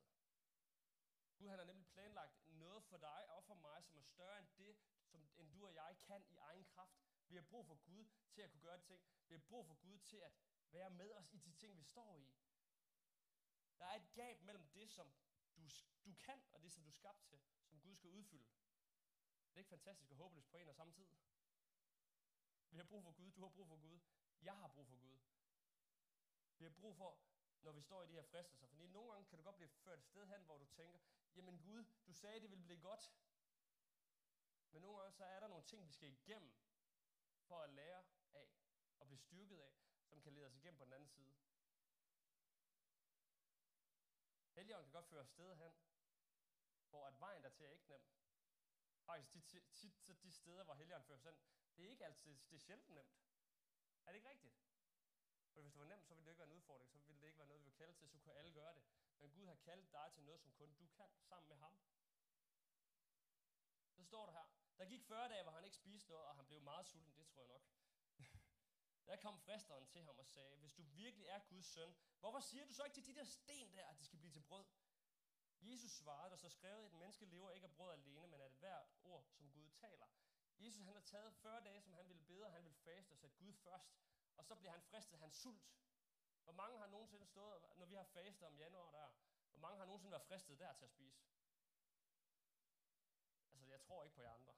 Gud 1.37 1.49
han 1.49 1.59
har 1.59 1.67
nemlig 1.67 1.87
planlagt 1.87 2.49
noget 2.49 2.85
for 2.85 2.97
dig 2.97 3.31
og 3.31 3.45
for 3.45 3.55
mig, 3.55 3.85
som 3.85 3.97
er 3.97 4.03
større 4.03 4.39
end 4.39 4.49
det, 4.57 4.77
som 5.05 5.31
end 5.37 5.51
du 5.53 5.67
og 5.67 5.75
jeg 5.75 5.97
kan 5.99 6.25
i 6.29 6.37
egen 6.37 6.65
kraft. 6.65 7.03
Vi 7.29 7.35
har 7.35 7.43
brug 7.43 7.67
for 7.67 7.75
Gud 7.75 8.07
til 8.31 8.43
at 8.43 8.51
kunne 8.51 8.61
gøre 8.61 8.77
de 8.77 8.83
ting. 8.83 9.03
Vi 9.29 9.35
har 9.35 9.41
brug 9.41 9.67
for 9.67 9.75
Gud 9.75 9.99
til 9.99 10.17
at 10.17 10.33
være 10.71 10.91
med 10.91 11.13
os 11.13 11.33
i 11.33 11.39
de 11.39 11.53
ting, 11.53 11.79
vi 11.79 11.83
står 11.85 12.17
i. 12.17 12.33
Der 13.79 13.87
er 13.87 13.97
et 13.97 14.15
gab 14.15 14.43
mellem 14.43 14.69
det, 14.69 14.91
som 14.91 15.15
du, 15.57 15.69
du 16.05 16.15
kan, 16.15 16.43
og 16.53 16.63
det, 16.63 16.73
som 16.73 16.83
du 16.83 16.89
er 16.89 16.93
skabt 16.93 17.25
til, 17.25 17.41
som 17.65 17.81
Gud 17.81 17.97
skal 17.97 18.11
udfylde. 18.11 18.47
Det 19.49 19.55
er 19.55 19.59
ikke 19.59 19.71
fantastisk 19.71 20.11
og 20.11 20.17
håbløst 20.17 20.51
på 20.51 20.57
en 20.57 20.69
og 20.69 20.75
samme 20.75 20.93
tid. 20.93 21.07
Vi 22.73 22.79
har 22.79 22.85
brug 22.85 23.05
for 23.05 23.13
Gud, 23.13 23.31
du 23.31 23.43
har 23.43 23.49
brug 23.49 23.69
for 23.69 23.77
Gud, 23.77 24.01
jeg 24.43 24.57
har 24.57 24.69
brug 24.69 24.87
for 24.87 24.97
Gud. 24.97 25.19
Vi 26.59 26.65
har 26.65 26.71
brug 26.71 26.97
for, 26.97 27.19
når 27.63 27.73
vi 27.73 27.81
står 27.83 28.03
i 28.03 28.07
de 28.07 28.13
her 28.13 28.23
fristelser, 28.23 28.67
fordi 28.67 28.87
nogle 28.87 29.13
gange 29.13 29.29
kan 29.29 29.39
du 29.39 29.45
godt 29.45 29.57
blive 29.57 29.69
ført 29.69 29.99
et 29.99 30.05
sted 30.05 30.27
hen, 30.27 30.45
hvor 30.45 30.59
du 30.59 30.67
tænker, 30.67 31.01
jamen 31.35 31.63
Gud, 31.63 31.85
du 32.07 32.13
sagde, 32.13 32.41
det 32.41 32.51
ville 32.51 32.65
blive 32.65 32.81
godt. 32.81 33.13
Men 34.71 34.83
nogle 34.83 34.99
gange 34.99 35.13
så 35.13 35.25
er 35.25 35.41
der 35.41 35.49
nogle 35.49 35.65
ting, 35.65 35.87
vi 35.87 35.93
skal 35.93 36.09
igennem, 36.09 36.53
for 37.49 37.61
at 37.61 37.71
lære 37.71 38.05
af, 38.33 38.49
og 38.99 39.07
blive 39.07 39.19
styrket 39.19 39.59
af, 39.59 39.73
som 40.09 40.23
kan 40.23 40.33
lede 40.33 40.47
os 40.47 40.57
igennem 40.57 40.79
på 40.79 40.85
den 40.85 40.93
anden 40.93 41.09
side. 41.09 41.35
Helligånden 44.55 44.87
kan 44.87 44.93
godt 44.93 45.07
føre 45.07 45.27
sted 45.27 45.57
hen, 45.57 45.73
hvor 46.91 47.07
at 47.07 47.21
vejen 47.21 47.43
dertil 47.43 47.67
er 47.67 47.71
ikke 47.71 47.89
nem. 47.89 48.03
Faktisk 49.05 49.35
de, 49.35 49.41
tit, 49.41 49.95
tit 50.03 50.23
de 50.23 50.33
steder, 50.33 50.65
hvor 50.65 50.75
Helligånden 50.75 51.07
fører 51.07 51.19
os 51.19 51.25
hen, 51.25 51.37
det 51.77 51.87
er 51.87 51.91
ikke 51.91 52.05
altid, 52.05 52.39
det 52.51 52.57
er 52.57 52.61
sjældent 52.61 52.91
nemt. 52.91 53.23
Er 54.07 54.11
det 54.11 54.17
ikke 54.17 54.29
rigtigt? 54.29 54.55
For 55.53 55.61
hvis 55.61 55.73
det 55.73 55.81
var 55.81 55.87
nemt, 55.87 56.07
så 56.07 56.15
ville 56.15 56.25
det 56.25 56.31
ikke 56.31 56.39
være 56.39 56.49
en 56.49 56.57
udfordring, 56.57 56.91
så 56.91 56.99
ville 57.07 57.21
det 57.21 57.27
ikke 57.27 57.39
være 57.39 57.49
noget, 57.49 57.63
vi 57.63 57.67
var 57.67 57.77
kalde 57.77 57.95
til, 57.95 58.09
så 58.09 58.19
kunne 58.19 58.35
alle 58.35 58.53
gøre 58.53 58.75
det. 58.75 58.83
Men 59.19 59.31
Gud 59.31 59.47
har 59.47 59.55
kaldt 59.55 59.93
dig 59.93 60.13
til 60.13 60.23
noget, 60.23 60.41
som 60.41 60.53
kun 60.53 60.75
du 60.75 60.87
kan, 60.87 61.11
sammen 61.21 61.49
med 61.49 61.57
ham. 61.57 61.77
Så 63.93 64.05
står 64.05 64.27
der 64.27 64.33
her, 64.33 64.47
der 64.79 64.85
gik 64.85 65.03
40 65.03 65.29
dage, 65.29 65.43
hvor 65.43 65.53
han 65.53 65.65
ikke 65.65 65.77
spiste 65.77 66.11
noget, 66.11 66.27
og 66.27 66.37
han 66.37 66.47
blev 66.47 66.61
meget 66.61 66.87
sulten, 66.87 67.17
det 67.17 67.29
tror 67.29 67.43
jeg 67.43 67.49
nok. 67.49 67.63
Der 69.07 69.17
kom 69.17 69.39
fristeren 69.39 69.87
til 69.87 70.03
ham 70.03 70.19
og 70.19 70.27
sagde, 70.27 70.57
hvis 70.57 70.73
du 70.73 70.83
virkelig 70.83 71.27
er 71.27 71.39
Guds 71.39 71.67
søn, 71.67 71.95
hvorfor 72.21 72.41
siger 72.41 72.67
du 72.67 72.75
så 72.75 72.85
ikke 72.85 72.95
til 72.95 73.07
de 73.07 73.15
der 73.15 73.25
sten 73.25 73.77
der, 73.77 73.87
at 73.87 73.99
de 73.99 74.05
skal 74.05 74.19
blive 74.19 74.33
til 74.33 74.41
brød? 74.41 74.67
Jesus 75.61 75.91
svarede, 75.91 76.31
der 76.31 76.37
så 76.37 76.49
skrevet, 76.49 76.85
at 76.85 76.93
et 76.93 76.99
menneske 76.99 77.25
lever 77.25 77.51
ikke 77.51 77.65
af 77.67 77.73
brød 77.73 77.93
alene, 77.93 78.27
men 78.27 78.41
af 78.41 78.51
det 78.51 78.59
hvert 78.59 78.89
ord, 79.05 79.27
som 79.31 79.51
Gud 79.51 79.71
taler. 79.71 80.07
Jesus 80.65 80.87
han 80.87 80.95
har 80.95 81.01
taget 81.01 81.35
40 81.35 81.65
dage, 81.65 81.83
som 81.83 81.93
han 81.93 82.09
ville 82.09 82.23
bede, 82.23 82.45
og 82.47 82.53
han 82.53 82.65
ville 82.65 82.77
faste 82.77 83.13
og 83.13 83.19
sætte 83.19 83.37
Gud 83.37 83.53
først. 83.53 83.93
Og 84.37 84.45
så 84.45 84.55
bliver 84.57 84.73
han 84.73 84.83
fristet, 84.83 85.19
han 85.19 85.31
sult. 85.31 85.73
Hvor 86.45 86.53
mange 86.53 86.79
har 86.79 86.87
nogensinde 86.87 87.27
stået, 87.27 87.63
når 87.77 87.87
vi 87.87 87.95
har 87.95 88.05
fastet 88.05 88.47
om 88.47 88.57
januar 88.57 88.91
der, 88.91 89.09
hvor 89.51 89.61
mange 89.61 89.79
har 89.79 89.87
nogensinde 89.87 90.13
været 90.13 90.23
fristet 90.23 90.59
der 90.59 90.73
til 90.73 90.85
at 90.85 90.91
spise? 90.91 91.23
Altså, 93.53 93.67
jeg 93.71 93.81
tror 93.81 94.05
ikke 94.05 94.15
på 94.17 94.23
jer 94.23 94.33
andre. 94.33 94.55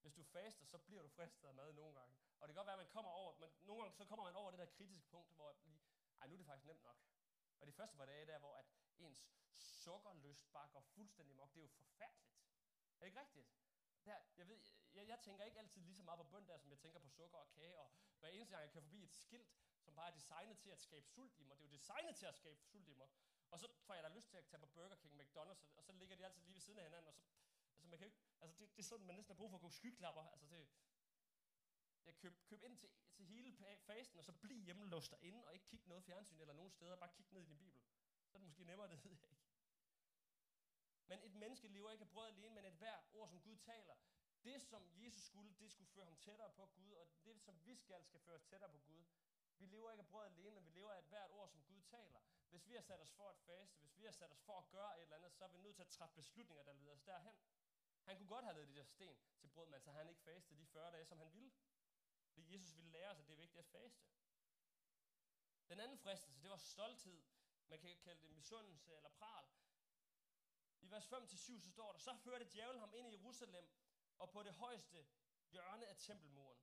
Hvis 0.00 0.14
du 0.14 0.22
faster, 0.22 0.66
så 0.66 0.78
bliver 0.78 1.02
du 1.02 1.08
fristet 1.08 1.48
af 1.48 1.54
mad 1.54 1.72
nogle 1.72 1.94
gange. 2.00 2.16
Og 2.40 2.48
det 2.48 2.54
kan 2.54 2.60
godt 2.60 2.66
være, 2.66 2.80
at 2.80 2.84
man 2.86 2.92
kommer 2.92 3.10
over, 3.10 3.38
men 3.38 3.50
nogle 3.62 3.82
gange 3.82 3.96
så 3.96 4.04
kommer 4.04 4.24
man 4.24 4.36
over 4.36 4.50
det 4.50 4.58
der 4.58 4.66
kritiske 4.66 5.08
punkt, 5.08 5.34
hvor 5.34 5.56
lige, 5.64 5.82
ej, 6.20 6.26
nu 6.26 6.32
er 6.34 6.36
det 6.36 6.46
faktisk 6.46 6.66
nemt 6.66 6.82
nok. 6.82 6.96
Og 7.60 7.66
det 7.66 7.74
første 7.74 7.96
par 7.96 8.06
dage 8.06 8.26
der, 8.26 8.38
hvor 8.38 8.54
at 8.54 8.66
ens 8.98 9.26
sukkerlyst 9.56 10.52
bare 10.52 10.68
går 10.68 10.80
fuldstændig 10.80 11.36
mok, 11.36 11.54
det 11.54 11.60
er 11.60 11.62
jo 11.62 11.68
forfærdeligt. 11.68 12.36
Er 12.94 13.00
det 13.00 13.06
ikke 13.06 13.20
rigtigt? 13.20 13.46
Der, 14.06 14.18
jeg, 14.36 14.48
ved, 14.48 14.58
jeg, 14.94 15.08
jeg 15.08 15.18
tænker 15.20 15.44
ikke 15.44 15.58
altid 15.58 15.82
lige 15.82 15.96
så 15.96 16.02
meget 16.02 16.18
på 16.18 16.24
bøn 16.24 16.46
der, 16.48 16.58
som 16.58 16.70
jeg 16.70 16.78
tænker 16.78 17.00
på 17.00 17.08
sukker 17.08 17.38
og 17.38 17.48
kage, 17.48 17.80
og 17.80 17.90
hver 18.18 18.28
eneste 18.28 18.52
gang 18.52 18.62
jeg 18.62 18.70
kører 18.70 18.82
forbi 18.82 19.02
et 19.02 19.12
skilt, 19.12 19.54
som 19.84 19.94
bare 19.94 20.08
er 20.10 20.14
designet 20.14 20.58
til 20.58 20.70
at 20.70 20.80
skabe 20.80 21.06
sult 21.06 21.38
i 21.38 21.44
mig. 21.44 21.56
Det 21.58 21.64
er 21.64 21.68
jo 21.68 21.72
designet 21.72 22.16
til 22.16 22.26
at 22.26 22.34
skabe 22.34 22.60
sult 22.62 22.88
i 22.88 22.94
mig. 22.94 23.08
Og 23.50 23.58
så 23.58 23.68
får 23.86 23.94
jeg 23.94 24.02
da 24.02 24.08
lyst 24.08 24.30
til 24.30 24.36
at 24.36 24.46
tage 24.46 24.60
på 24.60 24.66
Burger 24.66 24.96
King, 24.96 25.20
McDonald's, 25.20 25.64
og 25.76 25.82
så 25.84 25.92
ligger 25.92 26.16
de 26.16 26.24
altid 26.24 26.42
lige 26.42 26.54
ved 26.54 26.60
siden 26.60 26.78
af 26.78 26.84
hinanden, 26.84 27.08
og 27.08 27.14
så, 27.14 27.22
altså 27.76 27.88
man 27.88 27.98
kan 27.98 28.06
ikke, 28.06 28.18
altså 28.40 28.56
det, 28.58 28.76
det 28.76 28.82
er 28.82 28.88
sådan, 28.88 29.06
man 29.06 29.16
næsten 29.16 29.32
har 29.34 29.38
brug 29.38 29.50
for 29.50 29.56
at 29.56 29.62
gå 29.62 29.70
skyklapper. 29.70 30.22
Altså 30.22 30.46
det, 30.46 30.68
jeg 32.04 32.16
køb, 32.16 32.46
køb 32.46 32.62
ind 32.62 32.76
til, 32.76 32.88
til 33.14 33.26
hele 33.26 33.56
fasten, 33.78 34.18
og 34.18 34.24
så 34.24 34.32
bliv 34.32 34.60
hjemme 34.62 34.86
låst 34.86 35.10
derinde, 35.10 35.46
og 35.46 35.54
ikke 35.54 35.66
kigge 35.66 35.88
noget 35.88 36.04
fjernsyn 36.04 36.40
eller 36.40 36.54
nogen 36.54 36.70
steder, 36.70 36.96
bare 36.96 37.10
kig 37.16 37.26
ned 37.30 37.42
i 37.42 37.46
din 37.46 37.58
bibel. 37.58 37.82
Så 38.28 38.38
er 38.38 38.38
det 38.38 38.46
måske 38.46 38.64
nemmere, 38.64 38.90
det 38.90 39.04
ved 39.04 39.16
jeg 39.22 39.30
ikke. 39.30 39.45
Men 41.06 41.18
et 41.22 41.34
menneske 41.34 41.68
lever 41.68 41.90
ikke 41.90 42.02
af 42.02 42.10
brød 42.10 42.28
alene, 42.28 42.54
men 42.54 42.64
et 42.64 42.72
hvert 42.72 43.04
ord, 43.12 43.28
som 43.28 43.40
Gud 43.40 43.56
taler. 43.56 43.94
Det, 44.44 44.62
som 44.62 44.90
Jesus 44.94 45.22
skulle, 45.22 45.54
det 45.58 45.70
skulle 45.72 45.90
føre 45.90 46.04
ham 46.04 46.16
tættere 46.16 46.50
på 46.50 46.66
Gud, 46.66 46.92
og 46.92 47.08
det, 47.24 47.40
som 47.40 47.64
vi 47.64 47.74
skal, 47.74 48.04
skal 48.04 48.20
føre 48.20 48.36
os 48.36 48.44
tættere 48.44 48.70
på 48.70 48.78
Gud. 48.78 49.04
Vi 49.58 49.66
lever 49.66 49.90
ikke 49.90 50.00
af 50.00 50.08
brød 50.08 50.26
alene, 50.26 50.60
men 50.60 50.66
vi 50.66 50.70
lever 50.70 50.92
af 50.92 50.98
et 50.98 51.04
hvert 51.04 51.30
ord, 51.30 51.48
som 51.48 51.62
Gud 51.62 51.82
taler. 51.82 52.20
Hvis 52.50 52.68
vi 52.68 52.74
har 52.74 52.82
sat 52.82 53.00
os 53.00 53.12
for 53.12 53.28
at 53.28 53.36
faste, 53.36 53.78
hvis 53.80 53.98
vi 53.98 54.04
har 54.04 54.12
sat 54.12 54.30
os 54.30 54.40
for 54.40 54.58
at 54.58 54.70
gøre 54.70 54.98
et 54.98 55.02
eller 55.02 55.16
andet, 55.16 55.32
så 55.32 55.44
er 55.44 55.48
vi 55.48 55.58
nødt 55.58 55.76
til 55.76 55.82
at 55.82 55.88
træffe 55.88 56.14
beslutninger, 56.14 56.64
der 56.64 56.72
leder 56.72 56.92
os 56.92 57.02
derhen. 57.02 57.34
Han 58.02 58.16
kunne 58.16 58.28
godt 58.28 58.44
have 58.44 58.54
lavet 58.54 58.68
de 58.68 58.74
der 58.74 58.84
sten 58.84 59.16
til 59.38 59.48
brød, 59.48 59.68
men 59.68 59.80
så 59.80 59.90
han 59.90 60.08
ikke 60.08 60.20
fastet 60.20 60.58
de 60.58 60.66
40 60.66 60.92
dage, 60.92 61.04
som 61.04 61.18
han 61.18 61.32
ville. 61.34 61.52
Fordi 62.32 62.54
Jesus 62.54 62.76
ville 62.76 62.90
lære 62.90 63.10
os, 63.10 63.18
at 63.18 63.26
det 63.26 63.32
er 63.32 63.36
vigtigt 63.36 63.58
at 63.58 63.66
faste. 63.66 64.06
Den 65.68 65.80
anden 65.80 65.98
fristelse, 65.98 66.42
det 66.42 66.50
var 66.50 66.56
stolthed. 66.56 67.22
Man 67.68 67.78
kan 67.78 67.96
kalde 67.96 68.20
det 68.20 68.30
misundelse 68.30 68.96
eller 68.96 69.08
pral. 69.08 69.46
I 70.86 70.90
vers 70.90 71.12
5-7 71.12 71.60
så 71.60 71.70
står 71.70 71.92
der, 71.92 71.98
så 71.98 72.14
førte 72.14 72.44
djævlen 72.52 72.80
ham 72.80 72.94
ind 72.94 73.08
i 73.08 73.12
Jerusalem 73.12 73.68
og 74.18 74.30
på 74.30 74.42
det 74.42 74.52
højeste 74.52 75.06
hjørne 75.50 75.86
af 75.86 75.96
tempelmuren. 75.96 76.58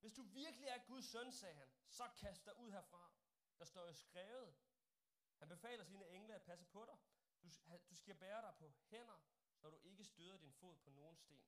Hvis 0.00 0.12
du 0.12 0.22
virkelig 0.22 0.68
er 0.68 0.78
Guds 0.78 1.04
søn, 1.04 1.32
sagde 1.32 1.54
han, 1.54 1.68
så 1.88 2.10
kast 2.16 2.46
dig 2.46 2.56
ud 2.56 2.70
herfra. 2.70 3.12
Der 3.58 3.64
står 3.64 3.86
jo 3.86 3.92
skrevet. 3.92 4.54
Han 5.38 5.48
befaler 5.48 5.84
sine 5.84 6.08
engle 6.08 6.34
at 6.34 6.42
passe 6.42 6.64
på 6.64 6.84
dig. 6.84 6.98
Du, 7.42 7.48
du 7.90 7.96
skal 7.96 8.14
bære 8.14 8.42
dig 8.42 8.54
på 8.58 8.72
hænder, 8.90 9.20
så 9.56 9.70
du 9.70 9.78
ikke 9.82 10.04
støder 10.04 10.36
din 10.36 10.52
fod 10.52 10.76
på 10.76 10.90
nogen 10.90 11.16
sten. 11.16 11.44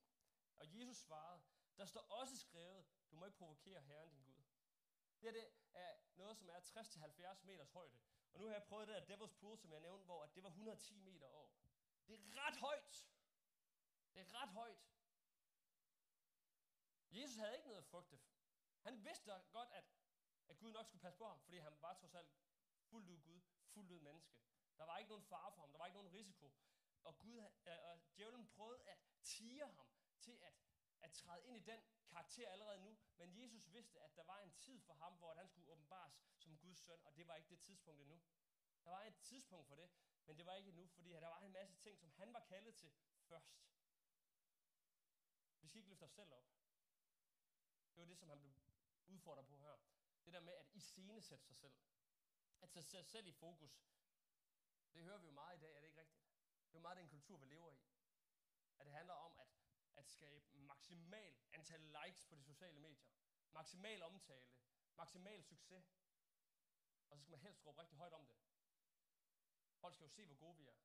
Og 0.57 0.79
Jesus 0.79 0.97
svarede, 0.97 1.43
der 1.77 1.85
står 1.85 2.01
også 2.01 2.37
skrevet, 2.37 2.87
du 3.11 3.17
må 3.17 3.25
ikke 3.25 3.39
provokere 3.39 3.81
Herren 3.81 4.11
din 4.11 4.23
Gud. 4.23 4.43
Det, 5.21 5.23
her, 5.23 5.33
det 5.33 5.51
er 5.75 5.95
noget, 6.17 6.37
som 6.37 6.49
er 6.49 6.61
60-70 6.61 7.47
meters 7.47 7.71
højde. 7.71 7.99
Og 8.33 8.41
nu 8.41 8.47
har 8.47 8.53
jeg 8.53 8.63
prøvet 8.63 8.89
det 8.89 9.09
der 9.09 9.17
Devil's 9.17 9.35
Pool, 9.41 9.59
som 9.59 9.73
jeg 9.73 9.81
nævnte, 9.81 10.05
hvor 10.05 10.27
det 10.27 10.43
var 10.43 10.49
110 10.49 10.99
meter 10.99 11.27
over. 11.27 11.64
Det 12.07 12.15
er 12.15 12.47
ret 12.47 12.57
højt. 12.57 13.07
Det 14.15 14.21
er 14.21 14.43
ret 14.43 14.49
højt. 14.49 14.85
Jesus 17.11 17.37
havde 17.37 17.55
ikke 17.57 17.69
noget 17.69 17.83
at 17.83 17.85
frygte. 17.85 18.19
Han 18.81 19.05
vidste 19.05 19.25
godt, 19.51 19.69
at, 19.73 19.85
at 20.49 20.59
Gud 20.59 20.73
nok 20.73 20.87
skulle 20.87 21.03
passe 21.03 21.19
på 21.19 21.27
ham, 21.29 21.41
fordi 21.41 21.59
han 21.59 21.83
var 21.83 21.95
trods 21.95 22.15
alt 22.15 22.29
fuldt 22.91 23.09
ud 23.09 23.21
Gud, 23.21 23.41
fuldt 23.67 23.91
ud 23.91 24.01
menneske. 24.01 24.35
Der 24.79 24.85
var 24.85 24.99
ikke 24.99 25.09
nogen 25.09 25.25
fare 25.25 25.53
for 25.53 25.61
ham, 25.61 25.71
der 25.73 25.79
var 25.79 25.87
ikke 25.87 25.99
nogen 25.99 26.13
risiko. 26.13 26.53
Og, 27.05 27.19
Gud, 27.19 27.37
øh, 27.67 27.79
og 27.83 28.01
djævlen 28.17 28.47
prøvede 28.47 28.83
at 28.89 28.99
tige 29.23 29.61
ham 29.61 29.89
til 30.21 30.33
at, 30.43 30.55
at 31.01 31.13
træde 31.13 31.47
ind 31.47 31.57
i 31.57 31.61
den 31.61 31.81
karakter 32.09 32.49
allerede 32.49 32.81
nu. 32.83 32.99
Men 33.17 33.43
Jesus 33.43 33.73
vidste, 33.73 34.01
at 34.01 34.17
der 34.17 34.25
var 34.25 34.41
en 34.41 34.53
tid 34.53 34.81
for 34.81 34.95
ham, 34.95 35.15
hvor 35.15 35.35
han 35.35 35.49
skulle 35.49 35.69
åbenbares 35.69 36.21
som 36.37 36.59
Guds 36.59 36.79
søn, 36.79 37.01
og 37.05 37.17
det 37.17 37.29
var 37.29 37.37
ikke 37.37 37.49
det 37.49 37.61
tidspunkt 37.61 38.01
endnu. 38.01 38.23
Der 38.85 38.91
var 38.91 39.03
et 39.03 39.17
tidspunkt 39.23 39.69
for 39.69 39.77
det, 39.77 39.91
men 40.27 40.39
det 40.39 40.47
var 40.47 40.55
ikke 40.55 40.69
endnu, 40.69 40.87
fordi 40.87 41.11
der 41.11 41.29
var 41.29 41.41
en 41.41 41.53
masse 41.53 41.77
ting, 41.77 42.01
som 42.01 42.11
han 42.11 42.33
var 42.33 42.41
kaldet 42.41 42.75
til 42.77 42.93
først. 43.23 43.65
Vi 45.61 45.69
skal 45.69 45.79
ikke 45.79 45.89
løfte 45.89 46.05
os 46.05 46.13
selv 46.13 46.33
op. 46.33 46.49
Det 47.95 48.01
var 48.01 48.07
det, 48.07 48.19
som 48.19 48.29
han 48.29 48.41
blev 48.41 48.55
udfordret 49.07 49.47
på 49.47 49.59
her. 49.59 49.77
Det 50.25 50.33
der 50.33 50.41
med 50.41 50.53
at 50.53 50.67
iscenesætte 50.73 51.45
sig 51.45 51.57
selv. 51.57 51.75
At 52.61 52.71
sætte 52.71 52.91
sig 52.91 53.07
selv 53.07 53.27
i 53.27 53.33
fokus. 53.33 53.85
Det 54.95 55.03
hører 55.03 55.19
vi 55.19 55.27
jo 55.27 55.33
meget 55.33 55.57
i 55.57 55.61
dag, 55.61 55.75
er 55.77 55.81
det 55.81 55.87
ikke 55.87 56.01
rigtigt? 56.01 56.23
Det 56.67 56.75
er 56.75 56.79
jo 56.79 56.83
meget 56.83 56.99
den 56.99 57.09
kultur, 57.09 57.39
vi 57.39 57.47
lever 57.47 57.71
i. 57.73 57.79
At 58.79 58.87
det 58.87 58.93
handler 58.93 59.15
om 59.15 59.39
at, 59.41 59.49
at 59.97 60.07
skabe 60.07 60.59
maksimal 60.59 61.37
antal 61.53 61.81
likes 61.81 62.25
på 62.25 62.35
de 62.35 62.45
sociale 62.45 62.79
medier. 62.79 63.07
Maksimal 63.53 64.03
omtale. 64.03 64.51
Maksimal 64.97 65.45
succes. 65.45 65.85
Og 67.09 67.17
så 67.17 67.23
skal 67.23 67.31
man 67.31 67.41
helst 67.41 67.67
råbe 67.67 67.81
rigtig 67.81 67.99
højt 67.99 68.13
om 68.13 68.27
det. 68.27 68.37
Folk 69.85 69.95
skal 69.95 70.05
jo 70.05 70.11
se, 70.11 70.27
hvor 70.27 70.37
gode 70.37 70.57
vi 70.57 70.67
er. 70.67 70.77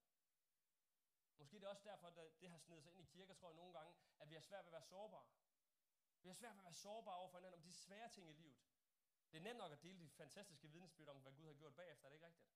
Måske 1.38 1.56
det 1.56 1.64
er 1.64 1.70
også 1.70 1.84
derfor, 1.84 2.08
at 2.08 2.42
det 2.42 2.50
har 2.50 2.58
snedet 2.58 2.84
sig 2.84 2.94
ind 2.94 3.02
i 3.02 3.06
kirker, 3.06 3.34
tror 3.34 3.50
jeg 3.50 3.56
nogle 3.56 3.74
gange, 3.74 3.94
at 4.20 4.30
vi 4.30 4.34
har 4.34 4.42
svært 4.42 4.66
ved 4.66 4.68
at 4.68 4.72
være 4.72 4.82
sårbare. 4.82 5.28
Vi 6.22 6.30
har 6.30 6.34
svært 6.34 6.54
ved 6.54 6.60
at 6.60 6.66
være 6.66 6.74
sårbare 6.74 7.16
over 7.16 7.30
for 7.30 7.38
hinanden 7.38 7.60
om 7.60 7.64
de 7.64 7.74
svære 7.74 8.10
ting 8.10 8.30
i 8.30 8.34
livet. 8.34 8.58
Det 9.32 9.38
er 9.38 9.42
nemt 9.42 9.58
nok 9.58 9.72
at 9.72 9.84
dele 9.84 10.00
de 10.00 10.10
fantastiske 10.10 10.68
vidnesbyrd 10.68 11.08
om, 11.08 11.22
hvad 11.22 11.32
Gud 11.32 11.48
har 11.48 11.54
gjort 11.54 11.76
bagefter, 11.76 12.06
er 12.06 12.10
det 12.10 12.16
ikke 12.16 12.26
rigtigt? 12.26 12.48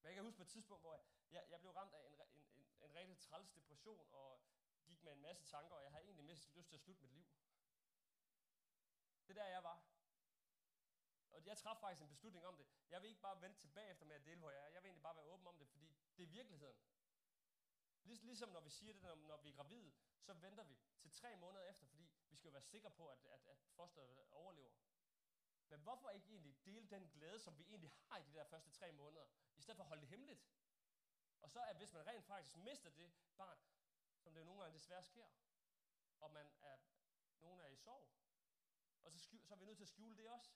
Men 0.00 0.06
jeg 0.06 0.14
kan 0.14 0.24
huske 0.24 0.36
på 0.36 0.42
et 0.42 0.48
tidspunkt, 0.48 0.82
hvor 0.82 1.04
jeg, 1.30 1.46
jeg 1.50 1.60
blev 1.60 1.72
ramt 1.72 1.94
af 1.94 2.06
en, 2.06 2.20
en, 2.36 2.46
en, 2.56 2.66
en 2.80 2.94
rigtig 2.94 3.18
træls 3.18 3.50
depression, 3.50 4.08
og 4.12 4.40
gik 4.86 5.02
med 5.02 5.12
en 5.12 5.20
masse 5.20 5.44
tanker, 5.44 5.76
og 5.76 5.82
jeg 5.82 5.90
havde 5.90 6.04
egentlig 6.04 6.24
mest 6.24 6.56
lyst 6.56 6.68
til 6.68 6.76
at 6.76 6.80
slutte 6.80 7.02
mit 7.02 7.12
liv. 7.12 7.26
Det 9.28 9.38
er 9.38 9.42
der, 9.42 9.48
jeg 9.48 9.62
var. 9.62 9.87
Og 11.38 11.46
jeg 11.46 11.58
træffede 11.58 11.80
faktisk 11.80 12.02
en 12.02 12.08
beslutning 12.08 12.46
om 12.46 12.56
det. 12.56 12.66
Jeg 12.90 13.02
vil 13.02 13.08
ikke 13.08 13.20
bare 13.20 13.40
vente 13.40 13.60
tilbage 13.60 13.90
efter 13.90 14.06
med 14.06 14.16
at 14.16 14.24
dele, 14.24 14.38
hvor 14.38 14.50
jeg 14.50 14.60
er. 14.60 14.68
Jeg 14.68 14.82
vil 14.82 14.88
egentlig 14.88 15.02
bare 15.02 15.16
være 15.16 15.24
åben 15.24 15.46
om 15.46 15.58
det, 15.58 15.68
fordi 15.68 15.96
det 16.16 16.22
er 16.22 16.26
virkeligheden. 16.28 16.78
Liges, 18.04 18.22
ligesom 18.22 18.48
når 18.48 18.60
vi 18.60 18.70
siger 18.70 18.92
det, 18.92 19.02
når, 19.02 19.14
når 19.14 19.36
vi 19.36 19.48
er 19.48 19.54
gravide, 19.54 19.92
så 20.20 20.32
venter 20.34 20.64
vi 20.64 20.78
til 21.00 21.10
tre 21.12 21.36
måneder 21.36 21.64
efter, 21.64 21.86
fordi 21.86 22.10
vi 22.28 22.36
skal 22.36 22.48
jo 22.48 22.52
være 22.52 22.62
sikre 22.62 22.90
på, 22.90 23.08
at, 23.08 23.18
at, 23.24 23.40
at 23.46 23.58
fosteret 23.76 24.26
overlever. 24.30 24.72
Men 25.68 25.80
hvorfor 25.80 26.10
ikke 26.10 26.28
egentlig 26.28 26.64
dele 26.64 26.88
den 26.88 27.08
glæde, 27.08 27.40
som 27.40 27.58
vi 27.58 27.64
egentlig 27.64 27.92
har 28.02 28.18
i 28.18 28.22
de 28.22 28.32
der 28.32 28.44
første 28.44 28.70
tre 28.70 28.92
måneder, 28.92 29.26
i 29.56 29.62
stedet 29.62 29.76
for 29.76 29.84
at 29.84 29.88
holde 29.88 30.00
det 30.00 30.08
hemmeligt? 30.08 30.46
Og 31.40 31.50
så 31.50 31.60
er, 31.60 31.74
hvis 31.74 31.92
man 31.92 32.06
rent 32.06 32.24
faktisk 32.24 32.56
mister 32.56 32.90
det 32.90 33.12
barn, 33.36 33.58
som 34.18 34.32
det 34.32 34.40
jo 34.40 34.44
nogle 34.44 34.62
gange 34.62 34.74
desværre 34.74 35.02
sker, 35.02 35.26
og 36.20 36.30
man 36.30 36.52
er, 36.60 36.78
nogen 37.40 37.60
er 37.60 37.68
i 37.68 37.76
sorg, 37.76 38.08
og 39.04 39.12
så, 39.12 39.18
skjul, 39.18 39.44
så 39.44 39.54
er 39.54 39.58
vi 39.58 39.64
nødt 39.64 39.76
til 39.76 39.84
at 39.84 39.88
skjule 39.88 40.16
det 40.16 40.28
også. 40.28 40.50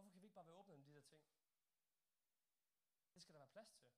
Hvorfor 0.00 0.12
kan 0.12 0.22
vi 0.22 0.26
ikke 0.26 0.34
bare 0.34 0.46
være 0.46 0.56
åbne 0.56 0.74
om 0.74 0.82
de 0.82 0.94
der 0.94 1.00
ting? 1.00 1.22
Det 3.14 3.22
skal 3.22 3.32
der 3.34 3.38
være 3.38 3.48
plads 3.48 3.70
til. 3.70 3.90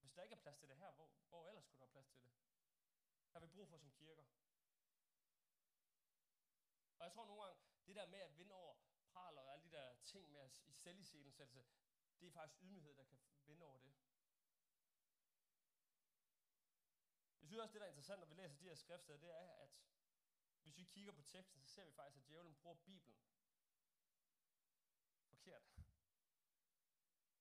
Hvis 0.00 0.12
der 0.12 0.22
ikke 0.22 0.32
er 0.32 0.38
plads 0.38 0.58
til 0.58 0.68
det 0.68 0.76
her, 0.76 0.92
hvor, 0.92 1.10
hvor 1.28 1.48
ellers 1.48 1.64
skulle 1.64 1.78
der 1.78 1.84
være 1.84 1.92
plads 1.92 2.08
til 2.08 2.22
det? 2.22 2.30
Der 3.32 3.38
har 3.38 3.46
vi 3.46 3.52
brug 3.52 3.68
for 3.68 3.78
som 3.78 3.90
kirker. 3.90 4.24
Og 6.98 7.04
jeg 7.04 7.12
tror 7.12 7.26
nogle 7.26 7.42
gange, 7.42 7.60
det 7.86 7.96
der 7.96 8.06
med 8.06 8.18
at 8.18 8.36
vinde 8.38 8.54
over 8.54 8.74
praler 9.12 9.40
og 9.40 9.52
alle 9.52 9.64
de 9.64 9.70
der 9.70 9.94
ting 9.94 10.32
med 10.32 10.40
at 10.40 10.62
i 10.66 10.72
selvisælensættelse, 10.72 11.64
det 12.20 12.26
er 12.26 12.30
faktisk 12.30 12.62
ydmyghed, 12.62 12.94
der 12.94 13.04
kan 13.04 13.18
vinde 13.46 13.66
over 13.66 13.78
det. 13.78 13.94
Jeg 17.40 17.48
synes 17.48 17.60
også, 17.60 17.72
det 17.72 17.80
der 17.80 17.86
er 17.86 17.90
interessant, 17.90 18.20
når 18.20 18.26
vi 18.26 18.34
læser 18.34 18.56
de 18.56 18.64
her 18.64 18.74
skriftsteder, 18.74 19.18
det 19.18 19.30
er, 19.30 19.50
at 19.50 19.70
hvis 20.62 20.76
vi 20.76 20.84
kigger 20.84 21.12
på 21.12 21.22
teksten, 21.22 21.60
så 21.62 21.68
ser 21.68 21.84
vi 21.84 21.92
faktisk, 21.92 22.16
at 22.16 22.28
djævlen 22.28 22.54
bruger 22.54 22.76
Bibelen 22.76 23.18
forkert. 25.44 25.64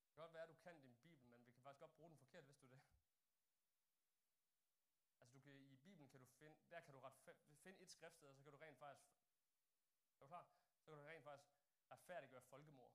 Det 0.02 0.08
kan 0.08 0.16
godt 0.16 0.34
være, 0.34 0.44
at 0.44 0.50
du 0.50 0.56
kan 0.56 0.82
din 0.82 0.96
Bibel, 0.96 1.28
men 1.30 1.46
vi 1.48 1.52
kan 1.52 1.62
faktisk 1.62 1.80
godt 1.80 1.96
bruge 1.98 2.10
den 2.10 2.18
forkert, 2.18 2.46
hvis 2.46 2.58
du 2.58 2.68
det. 2.68 2.82
Altså 5.20 5.34
du 5.34 5.42
kan, 5.42 5.54
i 5.54 5.78
Bibelen 5.78 6.10
kan 6.10 6.20
du 6.20 6.26
finde, 6.26 6.58
der 6.70 6.82
kan 6.82 6.94
du 6.94 7.00
ret, 7.00 7.38
finde 7.64 7.82
et 7.82 7.92
skriftsted, 7.92 8.30
og 8.30 8.36
så 8.36 8.44
kan 8.44 8.52
du 8.52 8.58
rent 8.58 8.80
faktisk, 8.80 9.08
er 10.16 10.20
du 10.20 10.28
klar? 10.28 10.48
Så 10.80 10.92
kan 10.92 10.98
du 11.00 11.06
rent 11.06 11.24
faktisk 11.24 11.52
retfærdiggøre 11.92 12.42
folkemord. 12.42 12.94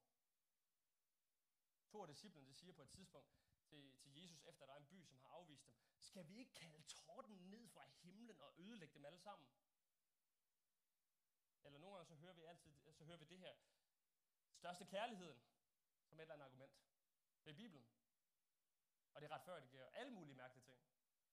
To 1.89 2.03
af 2.03 2.09
disciplene, 2.09 2.47
de 2.47 2.55
siger 2.55 2.73
på 2.73 2.83
et 2.83 2.91
tidspunkt 2.91 3.31
til, 3.65 3.97
til 3.97 4.15
Jesus, 4.15 4.43
efter 4.43 4.67
der 4.67 4.73
er 4.73 4.77
en 4.77 4.87
by, 4.87 5.05
som 5.05 5.19
har 5.19 5.29
afvist 5.29 5.67
dem, 5.67 5.75
skal 5.99 6.29
vi 6.29 6.39
ikke 6.39 6.55
kalde 6.55 6.83
torden 6.83 7.51
ned 7.51 7.69
fra 7.69 7.85
himlen 7.87 8.41
og 8.41 8.55
ødelægge 8.59 8.95
dem 8.95 9.05
alle 9.05 9.19
sammen? 9.19 9.49
Eller 11.65 11.79
nogle 11.79 11.97
gange 11.97 12.09
så 12.09 12.15
hører 12.15 12.33
vi 12.33 12.43
altid, 12.43 12.73
så 12.93 13.05
hører 13.05 13.17
vi 13.17 13.25
det 13.25 13.39
her, 13.39 13.55
største 14.59 14.85
kærligheden, 14.85 15.41
som 16.09 16.19
et 16.19 16.23
eller 16.23 16.35
andet 16.35 16.45
argument. 16.45 16.75
Det 17.45 17.51
er 17.51 17.57
Bibelen. 17.57 17.87
Og 19.15 19.21
det 19.21 19.31
er 19.31 19.35
ret 19.35 19.43
før, 19.43 19.61
det 19.61 19.71
giver 19.71 19.87
alle 20.01 20.13
mulige 20.13 20.37
mærkelige 20.37 20.65
ting. 20.65 20.81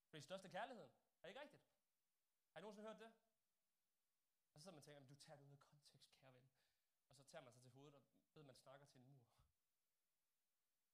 Fordi 0.10 0.22
største 0.22 0.50
kærligheden, 0.50 0.92
er 1.22 1.28
ikke 1.28 1.42
rigtigt? 1.42 1.64
Har 2.52 2.60
I 2.60 2.62
nogensinde 2.62 2.88
hørt 2.90 3.00
det? 3.00 3.12
Og 4.44 4.54
så 4.54 4.60
sidder 4.60 4.72
man 4.72 4.78
og 4.78 4.86
tænker, 4.86 5.02
du 5.02 5.16
tager 5.16 5.38
det 5.38 5.46
ud 5.46 5.52
af 5.52 5.60
kontekst, 5.60 6.16
kære 6.20 6.34
ven. 6.34 6.50
Og 7.10 7.16
så 7.16 7.24
tager 7.24 7.44
man 7.44 7.54
sig 7.54 7.62
til 7.62 7.72
hovedet 7.72 7.96
og 7.96 8.04
ved, 8.36 8.44
man 8.44 8.56
snakker 8.56 8.86
til 8.86 9.00
en 9.00 9.08
mur. 9.08 9.26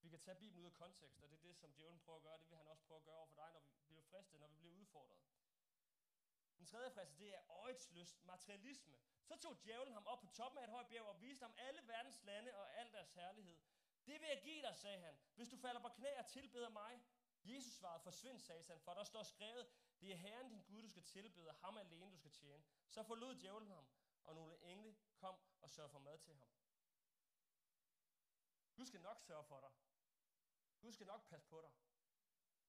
Vi 0.01 0.09
kan 0.09 0.19
tage 0.19 0.35
Bibelen 0.35 0.61
ud 0.61 0.65
af 0.65 0.73
kontekst, 0.73 1.21
og 1.21 1.29
det 1.29 1.37
er 1.37 1.41
det, 1.41 1.57
som 1.57 1.73
djævlen 1.73 1.99
prøver 1.99 2.17
at 2.17 2.23
gøre. 2.23 2.37
Det 2.39 2.49
vil 2.49 2.57
han 2.57 2.67
også 2.67 2.83
prøve 2.83 2.97
at 2.97 3.03
gøre 3.03 3.15
over 3.15 3.27
for 3.27 3.35
dig, 3.35 3.51
når 3.53 3.59
vi 3.59 3.69
bliver 3.87 4.03
fristet, 4.03 4.39
når 4.39 4.47
vi 4.47 4.55
bliver 4.55 4.73
udfordret. 4.73 5.17
Den 6.61 6.67
tredje 6.67 6.91
frist, 6.91 7.19
det 7.19 7.35
er 7.35 7.41
øjets 7.49 7.91
lyst, 7.91 8.25
materialisme. 8.25 8.97
Så 9.23 9.37
tog 9.37 9.63
djævlen 9.63 9.93
ham 9.93 10.07
op 10.07 10.19
på 10.19 10.27
toppen 10.27 10.59
af 10.59 10.63
et 10.63 10.69
højt 10.69 10.87
bjerg 10.87 11.05
og 11.05 11.21
viste 11.21 11.43
ham 11.43 11.53
alle 11.57 11.87
verdens 11.87 12.23
lande 12.23 12.55
og 12.55 12.73
al 12.73 12.91
deres 12.91 13.11
herlighed. 13.11 13.59
Det 14.05 14.21
vil 14.21 14.27
jeg 14.27 14.41
give 14.43 14.61
dig, 14.61 14.75
sagde 14.75 14.99
han, 14.99 15.19
hvis 15.35 15.49
du 15.49 15.57
falder 15.57 15.81
på 15.81 15.89
knæ 15.89 16.19
og 16.19 16.27
tilbeder 16.27 16.69
mig. 16.69 17.01
Jesus 17.43 17.73
svarede, 17.73 18.03
forsvind, 18.03 18.39
sagde 18.39 18.63
han, 18.67 18.79
for 18.79 18.93
der 18.93 19.03
står 19.03 19.23
skrevet, 19.23 19.67
det 20.01 20.11
er 20.11 20.15
Herren 20.15 20.49
din 20.49 20.61
Gud, 20.61 20.81
du 20.81 20.89
skal 20.89 21.03
tilbede, 21.03 21.51
ham 21.51 21.77
alene 21.77 22.11
du 22.11 22.17
skal 22.17 22.31
tjene. 22.31 22.63
Så 22.89 23.03
forlod 23.03 23.35
djævlen 23.35 23.71
ham, 23.71 23.87
og 24.23 24.35
nogle 24.35 24.63
engle 24.63 24.95
kom 25.15 25.39
og 25.61 25.71
sørgede 25.71 25.91
for 25.91 25.99
mad 25.99 26.17
til 26.17 26.35
ham. 26.35 26.47
Gud 28.75 28.85
skal 28.85 29.01
nok 29.01 29.19
sørge 29.19 29.43
for 29.43 29.59
dig. 29.59 29.71
Gud 30.81 30.93
skal 30.93 31.07
nok 31.07 31.29
passe 31.29 31.47
på 31.47 31.61
dig. 31.61 31.71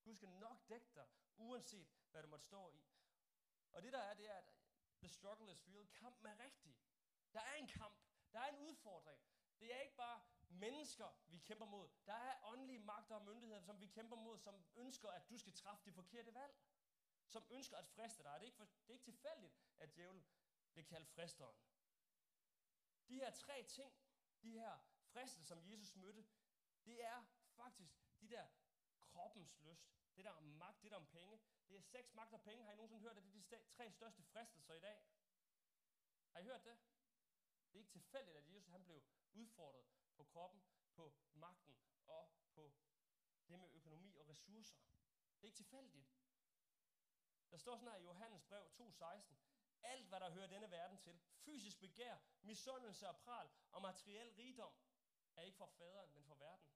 Gud 0.05 0.14
skal 0.14 0.28
nok 0.28 0.68
dække 0.68 0.90
dig, 0.94 1.07
uanset 1.37 1.88
hvad 2.11 2.22
du 2.22 2.28
måtte 2.28 2.44
stå 2.44 2.70
i. 2.70 2.91
Og 3.72 3.82
det 3.82 3.92
der 3.92 3.98
er, 3.98 4.14
det 4.14 4.30
er, 4.30 4.35
at 4.35 4.54
the 4.98 5.08
struggle 5.08 5.52
is 5.52 5.68
real. 5.68 5.88
Kampen 5.88 6.26
er 6.26 6.38
rigtig. 6.38 6.76
Der 7.32 7.40
er 7.40 7.54
en 7.54 7.68
kamp. 7.68 7.96
Der 8.32 8.40
er 8.40 8.48
en 8.48 8.58
udfordring. 8.58 9.20
Det 9.61 9.74
er 9.74 9.80
ikke 9.80 9.96
bare 9.96 10.20
mennesker, 10.48 11.08
vi 11.26 11.38
kæmper 11.38 11.66
mod. 11.66 11.88
Der 12.06 12.12
er 12.14 12.38
åndelige 12.44 12.78
magter 12.78 13.14
og 13.14 13.24
myndigheder, 13.24 13.61
som 13.61 13.80
vi 13.80 13.87
kæmper 13.87 14.16
mod, 14.16 14.38
som 14.38 14.64
ønsker, 14.76 15.08
at 15.11 15.30
du 15.30 15.38
skal 15.38 15.52
træffe 15.52 15.85
det 15.85 15.94
forkerte 15.94 16.35
valg. 16.35 16.54
Som 17.28 17.46
ønsker 17.50 17.76
at 17.76 17.87
friste 17.88 18.22
dig. 18.22 18.32
Det 18.32 18.40
er 18.40 18.46
ikke, 18.46 18.56
for, 18.56 18.64
det 18.64 18.88
er 18.88 18.92
ikke 18.92 19.04
tilfældigt, 19.04 19.54
at 19.78 19.96
djævlen 19.96 20.24
bliver 20.72 20.87
kaldt 20.87 21.08
fristeren. 21.08 21.56
De 23.08 23.14
her 23.14 23.30
tre 23.30 23.62
ting, 23.62 23.94
de 24.42 24.50
her 24.50 24.78
friste, 25.04 25.44
som 25.44 25.64
Jesus 25.64 25.96
mødte, 25.96 26.26
det 26.85 27.04
er 27.04 27.24
faktisk 27.56 27.94
de 28.20 28.28
der 28.28 28.46
kroppens 29.00 29.61
lyst, 29.61 29.92
det 30.16 30.24
der 30.24 30.30
om 30.30 30.42
magt, 30.44 30.82
det 30.82 30.90
der 30.90 30.96
om 30.96 31.06
penge. 31.06 31.40
Det 31.72 31.78
er 31.78 31.82
seks 31.82 32.14
magt 32.14 32.32
og 32.32 32.42
penge. 32.42 32.64
Har 32.64 32.72
I 32.72 32.76
nogensinde 32.76 33.02
hørt, 33.02 33.16
at 33.16 33.22
det 33.22 33.28
er 33.28 33.58
de 33.58 33.70
tre 33.76 33.90
største 33.90 34.22
fristelser 34.22 34.74
i 34.74 34.80
dag? 34.80 35.06
Har 36.32 36.40
I 36.40 36.42
hørt 36.42 36.64
det? 36.64 36.78
Det 37.72 37.78
er 37.78 37.78
ikke 37.78 37.90
tilfældigt, 37.90 38.37
at 38.37 38.52
Jesus 38.54 38.70
han 38.70 38.85
blev 38.85 39.02
udfordret 39.32 39.87
på 40.16 40.24
kroppen, 40.24 40.62
på 40.94 41.14
magten 41.32 41.76
og 42.06 42.32
på 42.54 42.72
det 43.48 43.58
med 43.58 43.70
økonomi 43.70 44.16
og 44.16 44.28
ressourcer. 44.28 44.76
Det 45.37 45.42
er 45.42 45.46
ikke 45.46 45.56
tilfældigt. 45.56 46.06
Der 47.50 47.56
står 47.56 47.76
sådan 47.76 47.88
her 47.88 47.98
i 47.98 48.02
Johannes 48.02 48.42
brev 48.42 48.70
2.16. 48.80 49.35
Alt, 49.82 50.08
hvad 50.08 50.20
der 50.20 50.30
hører 50.30 50.46
denne 50.46 50.70
verden 50.70 50.98
til, 50.98 51.20
fysisk 51.44 51.80
begær, 51.80 52.18
misundelse 52.42 53.08
og 53.08 53.16
pral 53.16 53.48
og 53.72 53.82
materiel 53.82 54.35
rigdom, 54.35 54.74
er 55.37 55.42
ikke 55.42 55.56
for 55.56 55.66
faderen, 55.66 56.14
men 56.14 56.24
for 56.24 56.35
verden. 56.35 56.66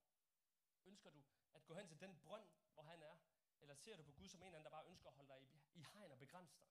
Ønsker 0.85 1.11
du 1.11 1.25
at 1.55 1.67
gå 1.67 1.75
hen 1.75 1.89
til 1.89 2.01
den 2.01 2.21
brønd, 2.21 2.49
hvor 2.75 2.83
han 2.83 3.03
er? 3.03 3.17
Eller 3.61 3.75
ser 3.75 3.97
du 3.97 4.03
på 4.03 4.13
Gud 4.13 4.29
som 4.29 4.43
en 4.43 4.47
anden, 4.47 4.65
der 4.65 4.71
bare 4.71 4.87
ønsker 4.87 5.09
at 5.09 5.15
holde 5.15 5.29
dig 5.29 5.43
i, 5.43 5.63
i 5.75 5.83
hegn 5.93 6.13
og 6.13 6.19
begrænse 6.19 6.57
dig? 6.59 6.67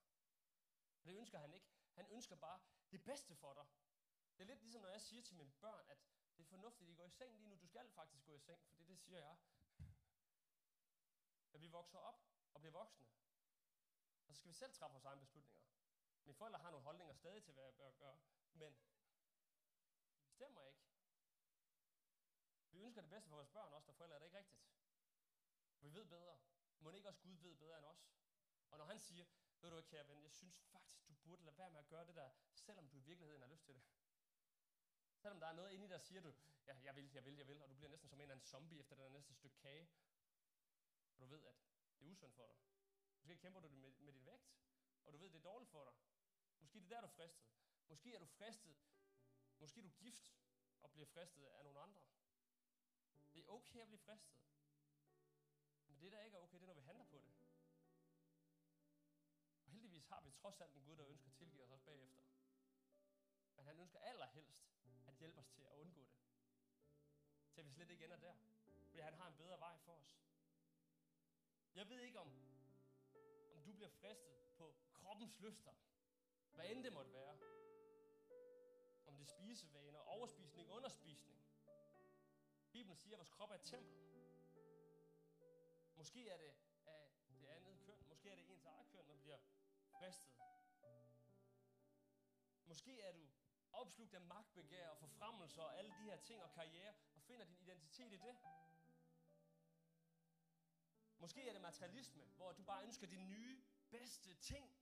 Og 1.00 1.06
det 1.06 1.16
ønsker 1.18 1.38
han 1.38 1.54
ikke. 1.54 1.68
Han 1.94 2.08
ønsker 2.08 2.36
bare 2.36 2.60
det 2.92 3.04
bedste 3.04 3.36
for 3.36 3.54
dig. 3.54 3.66
Det 4.38 4.44
er 4.44 4.48
lidt 4.48 4.62
ligesom, 4.62 4.82
når 4.82 4.90
jeg 4.90 5.02
siger 5.02 5.22
til 5.22 5.36
mine 5.36 5.52
børn, 5.52 5.90
at 5.90 5.98
det 6.38 6.44
er 6.44 6.48
fornuftigt, 6.48 6.88
at 6.88 6.92
I 6.92 6.96
går 6.96 7.06
i 7.06 7.10
seng 7.10 7.36
lige 7.36 7.48
nu. 7.48 7.56
Du 7.56 7.68
skal 7.68 7.90
faktisk 7.90 8.26
gå 8.26 8.34
i 8.34 8.40
seng, 8.40 8.62
for 8.68 8.76
det, 8.76 8.88
det 8.88 9.00
siger 9.00 9.20
jeg. 9.20 9.38
At 11.54 11.62
vi 11.62 11.68
vokser 11.68 12.00
op 12.00 12.26
og 12.54 12.62
bliver 12.62 12.72
voksne. 12.72 13.08
Og 14.28 14.34
så 14.34 14.36
skal 14.36 14.48
vi 14.48 14.54
selv 14.54 14.74
træffe 14.74 14.94
vores 14.94 15.06
egne 15.06 15.22
beslutninger. 15.22 15.66
Mine 16.26 16.36
forældre 16.36 16.60
har 16.60 16.72
nogle 16.72 16.84
holdninger 16.84 17.14
stadig 17.14 17.44
til, 17.44 17.54
hvad 17.54 17.64
jeg 17.64 17.76
bør 17.76 17.92
gøre, 17.92 18.18
men 18.54 18.78
de 20.18 20.24
bestemmer 20.24 20.62
ikke. 20.62 20.80
Vi 22.72 22.80
ønsker 22.80 23.02
det 23.02 23.10
bedste 23.10 23.30
for 23.30 23.36
vores 23.36 23.50
børn 23.50 23.74
også, 23.74 23.88
der 23.88 23.94
forældre 23.94 24.16
er 24.16 24.20
det 24.20 24.26
ikke 24.26 24.38
rigtigt. 24.38 24.62
Vi 25.80 25.94
ved 25.94 26.06
bedre. 26.06 26.40
Må 26.86 26.92
ikke 26.92 27.08
også 27.08 27.22
Gud 27.22 27.36
ved 27.36 27.56
bedre 27.56 27.78
end 27.78 27.86
os? 27.86 28.12
Og 28.70 28.78
når 28.78 28.86
han 28.86 29.00
siger, 29.00 29.26
ved 29.62 29.70
du 29.70 29.78
ikke, 29.78 29.90
kære 29.90 30.08
ven, 30.08 30.24
jeg 30.24 30.32
synes 30.32 30.60
faktisk, 30.60 31.08
du 31.08 31.14
burde 31.14 31.44
lade 31.44 31.58
være 31.58 31.70
med 31.70 31.80
at 31.80 31.88
gøre 31.88 32.06
det 32.06 32.16
der, 32.16 32.32
selvom 32.56 32.90
du 32.90 32.98
i 32.98 33.00
virkeligheden 33.00 33.42
har 33.42 33.50
lyst 33.50 33.66
til 33.66 33.76
det. 33.76 33.84
Selvom 35.18 35.40
der 35.40 35.48
er 35.48 35.54
noget 35.54 35.72
inde 35.72 35.86
i 35.86 35.88
dig, 35.88 35.94
der 35.94 36.06
siger 36.06 36.22
du, 36.22 36.34
ja, 36.68 36.78
jeg 36.84 36.96
vil, 36.96 37.12
jeg 37.14 37.26
vil, 37.26 37.36
jeg 37.36 37.48
vil, 37.48 37.64
og 37.64 37.70
du 37.70 37.76
bliver 37.76 37.90
næsten 37.90 38.10
som 38.10 38.20
en 38.20 38.22
eller 38.22 38.36
anden 38.36 38.46
zombie 38.46 38.80
efter 38.80 38.96
den 38.96 39.12
næste 39.12 39.34
stykke 39.34 39.58
kage. 39.58 39.90
Og 41.16 41.22
du 41.22 41.26
ved, 41.26 41.46
at 41.46 41.56
det 42.00 42.06
er 42.06 42.10
usundt 42.12 42.36
for 42.36 42.48
dig. 42.48 42.56
Måske 43.22 43.38
kæmper 43.38 43.60
du 43.60 43.68
det 43.68 43.78
med, 43.78 43.92
med 44.00 44.14
din 44.14 44.26
vægt, 44.26 44.56
og 45.06 45.14
du 45.14 45.18
ved, 45.18 45.30
det 45.30 45.38
er 45.38 45.44
dårligt 45.44 45.72
for 45.72 45.84
dig. 45.84 45.94
Måske 46.60 46.80
det 46.80 46.86
er 46.86 46.90
der, 46.90 47.02
du 47.02 47.08
er 47.08 47.12
fristet. 47.12 47.46
Måske 47.88 48.16
er 48.16 48.20
du 48.20 48.26
fristet. 48.26 48.78
Måske 49.58 49.80
er 49.80 49.84
du 49.84 49.90
gift 49.90 50.36
og 50.82 50.92
bliver 50.92 51.06
fristet 51.06 51.46
af 51.46 51.64
nogle 51.64 51.80
andre. 51.80 52.02
Det 53.34 53.42
er 53.42 53.48
okay 53.48 53.80
at 53.82 53.88
blive 53.88 54.00
fristet. 54.00 54.36
Det, 56.06 56.12
der 56.12 56.22
ikke 56.22 56.38
er 56.38 56.42
okay, 56.42 56.58
det 56.58 56.64
er, 56.64 56.68
når 56.68 56.74
vi 56.74 56.82
handler 56.82 57.06
på 57.06 57.18
det. 57.20 57.34
Og 59.64 59.72
heldigvis 59.72 60.06
har 60.08 60.22
vi 60.22 60.32
trods 60.32 60.62
alt 60.62 60.76
en 60.76 60.84
Gud, 60.84 60.98
der 60.98 61.08
ønsker 61.08 61.28
at 61.28 61.34
tilgive 61.34 61.64
os 61.64 61.72
også 61.72 61.86
bagefter. 61.86 62.24
Men 63.56 63.66
han 63.66 63.80
ønsker 63.80 64.00
allerhelst 64.00 64.74
at 65.08 65.16
hjælpe 65.16 65.40
os 65.40 65.48
til 65.48 65.62
at 65.62 65.72
undgå 65.72 66.02
det. 66.02 66.18
Til 67.54 67.62
at 67.62 67.66
vi 67.66 67.72
slet 67.72 67.90
ikke 67.90 68.06
ender 68.06 68.18
der. 68.18 68.36
Fordi 68.88 69.00
han 69.00 69.14
har 69.14 69.28
en 69.28 69.38
bedre 69.38 69.60
vej 69.60 69.78
for 69.78 69.94
os. 69.94 70.22
Jeg 71.76 71.90
ved 71.90 72.02
ikke, 72.02 72.20
om, 72.20 72.28
om 73.54 73.64
du 73.64 73.74
bliver 73.74 73.90
fristet 73.90 74.36
på 74.58 74.76
kroppens 74.94 75.40
lyster. 75.40 75.74
Hvad 76.54 76.66
end 76.70 76.84
det 76.84 76.94
måtte 76.94 77.14
være. 77.14 77.38
Om 79.06 79.16
det 79.16 79.22
er 79.22 79.32
spisevaner, 79.40 80.00
overspisning, 80.00 80.70
underspisning. 80.70 81.42
Bibelen 82.72 82.98
siger, 82.98 83.16
at 83.16 83.18
vores 83.18 83.30
krop 83.30 83.52
er 83.52 83.56
et 83.56 83.64
tempel. 83.64 84.25
Måske 85.96 86.30
er 86.30 86.38
det 86.38 86.54
af 86.86 87.10
det 87.40 87.48
andet 87.48 87.80
køn. 87.86 88.08
Måske 88.08 88.30
er 88.30 88.36
det 88.36 88.52
ens 88.52 88.66
eget 88.66 88.88
køn, 88.92 89.08
man 89.08 89.20
bliver 89.20 89.38
fristet. 89.92 90.32
Måske 92.66 93.02
er 93.02 93.12
du 93.12 93.28
opslugt 93.72 94.14
af 94.14 94.22
magtbegær 94.22 94.90
og 94.90 94.98
forfremmelser 94.98 95.62
og 95.62 95.78
alle 95.78 95.92
de 95.92 96.04
her 96.04 96.18
ting 96.18 96.44
og 96.44 96.52
karriere, 96.52 96.94
og 97.16 97.22
finder 97.22 97.46
din 97.46 97.58
identitet 97.60 98.14
i 98.14 98.18
det. 98.18 98.36
Måske 101.18 101.48
er 101.48 101.54
det 101.54 101.62
materialisme, 101.62 102.24
hvor 102.24 102.52
du 102.52 102.64
bare 102.64 102.84
ønsker 102.84 103.08
de 103.08 103.18
nye, 103.18 103.64
bedste 103.90 104.34
ting. 104.34 104.76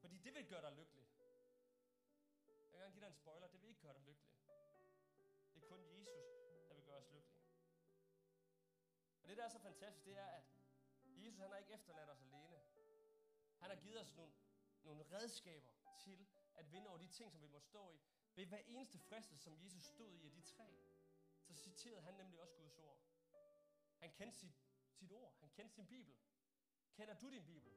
Fordi 0.00 0.18
det 0.18 0.34
vil 0.34 0.46
gøre 0.46 0.62
dig 0.62 0.72
lykkelig. 0.72 1.08
Jeg 2.46 2.54
vil 2.56 2.80
gerne 2.80 2.92
give 2.92 3.00
dig 3.00 3.08
en 3.08 3.14
spoiler. 3.14 3.48
Det 3.48 3.62
vil 3.62 3.68
ikke 3.68 3.80
gøre 3.80 3.94
dig 3.94 4.02
lykkelig. 4.02 4.31
Og 9.22 9.28
det, 9.28 9.36
der 9.36 9.44
er 9.44 9.48
så 9.48 9.58
fantastisk, 9.58 10.06
det 10.06 10.18
er, 10.18 10.26
at 10.26 10.44
Jesus 11.04 11.38
han 11.38 11.50
har 11.50 11.56
ikke 11.56 11.72
efterladt 11.72 12.10
os 12.10 12.22
alene. 12.22 12.60
Han 13.58 13.70
har 13.70 13.76
givet 13.76 14.00
os 14.00 14.14
nogle, 14.14 14.32
nogle 14.82 15.02
redskaber 15.12 15.70
til 15.98 16.26
at 16.54 16.72
vinde 16.72 16.88
over 16.88 16.98
de 16.98 17.08
ting, 17.08 17.32
som 17.32 17.42
vi 17.42 17.46
må 17.46 17.58
stå 17.58 17.90
i. 17.90 18.00
Ved 18.34 18.46
hver 18.46 18.58
eneste 18.58 18.98
fristelse, 18.98 19.44
som 19.44 19.58
Jesus 19.64 19.84
stod 19.84 20.14
i 20.14 20.26
af 20.26 20.32
de 20.32 20.40
tre, 20.40 20.76
så 21.42 21.54
citerede 21.54 22.02
han 22.02 22.14
nemlig 22.14 22.40
også 22.40 22.54
Guds 22.56 22.78
ord. 22.78 22.98
Han 23.98 24.10
kendte 24.10 24.38
sit, 24.38 24.62
sit 24.92 25.12
ord. 25.12 25.34
Han 25.40 25.50
kendte 25.50 25.74
sin 25.74 25.86
Bibel. 25.86 26.14
Kender 26.92 27.14
du 27.14 27.30
din 27.30 27.46
Bibel? 27.46 27.72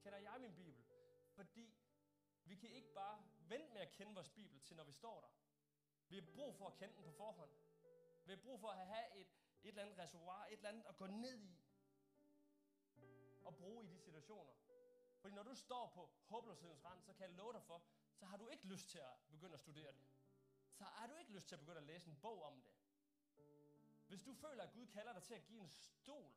Kender 0.00 0.18
jeg 0.18 0.40
min 0.40 0.54
Bibel? 0.54 0.84
Fordi 1.30 1.74
vi 2.44 2.54
kan 2.54 2.70
ikke 2.70 2.92
bare 2.94 3.22
vente 3.38 3.72
med 3.72 3.80
at 3.80 3.92
kende 3.92 4.14
vores 4.14 4.28
Bibel 4.28 4.60
til, 4.60 4.76
når 4.76 4.84
vi 4.84 4.92
står 4.92 5.20
der. 5.20 5.28
Vi 6.08 6.14
har 6.14 6.22
brug 6.22 6.54
for 6.54 6.66
at 6.66 6.74
kende 6.74 6.94
den 6.94 7.04
på 7.04 7.10
forhånd. 7.10 7.50
Vi 8.24 8.32
har 8.32 8.36
brug 8.36 8.60
for 8.60 8.68
at 8.68 8.86
have 8.86 9.16
et, 9.16 9.28
et 9.62 9.68
eller 9.68 9.82
andet 9.82 9.98
reservoir, 9.98 10.46
et 10.46 10.52
eller 10.52 10.68
andet 10.68 10.84
at 10.88 10.96
gå 10.96 11.06
ned 11.06 11.38
i 11.42 11.58
og 13.44 13.56
bruge 13.56 13.84
i 13.84 13.88
de 13.88 13.98
situationer. 13.98 14.52
Fordi 15.20 15.34
når 15.34 15.42
du 15.42 15.54
står 15.54 15.86
på 15.94 16.10
håbløshedens 16.24 16.84
rand, 16.84 17.02
så 17.02 17.12
kan 17.12 17.26
jeg 17.26 17.34
love 17.34 17.52
dig 17.52 17.62
for, 17.62 17.82
så 18.14 18.26
har 18.26 18.36
du 18.36 18.48
ikke 18.48 18.66
lyst 18.66 18.88
til 18.88 18.98
at 18.98 19.14
begynde 19.30 19.54
at 19.54 19.60
studere 19.60 19.92
det. 19.92 20.06
Så 20.72 20.84
har 20.84 21.06
du 21.06 21.16
ikke 21.16 21.32
lyst 21.32 21.48
til 21.48 21.54
at 21.54 21.60
begynde 21.60 21.78
at 21.78 21.84
læse 21.84 22.10
en 22.10 22.16
bog 22.16 22.42
om 22.42 22.60
det. 22.62 22.72
Hvis 24.08 24.22
du 24.22 24.34
føler, 24.34 24.62
at 24.62 24.72
Gud 24.72 24.86
kalder 24.86 25.12
dig 25.12 25.22
til 25.22 25.34
at 25.34 25.46
give 25.46 25.60
en 25.60 25.68
stol, 25.68 26.32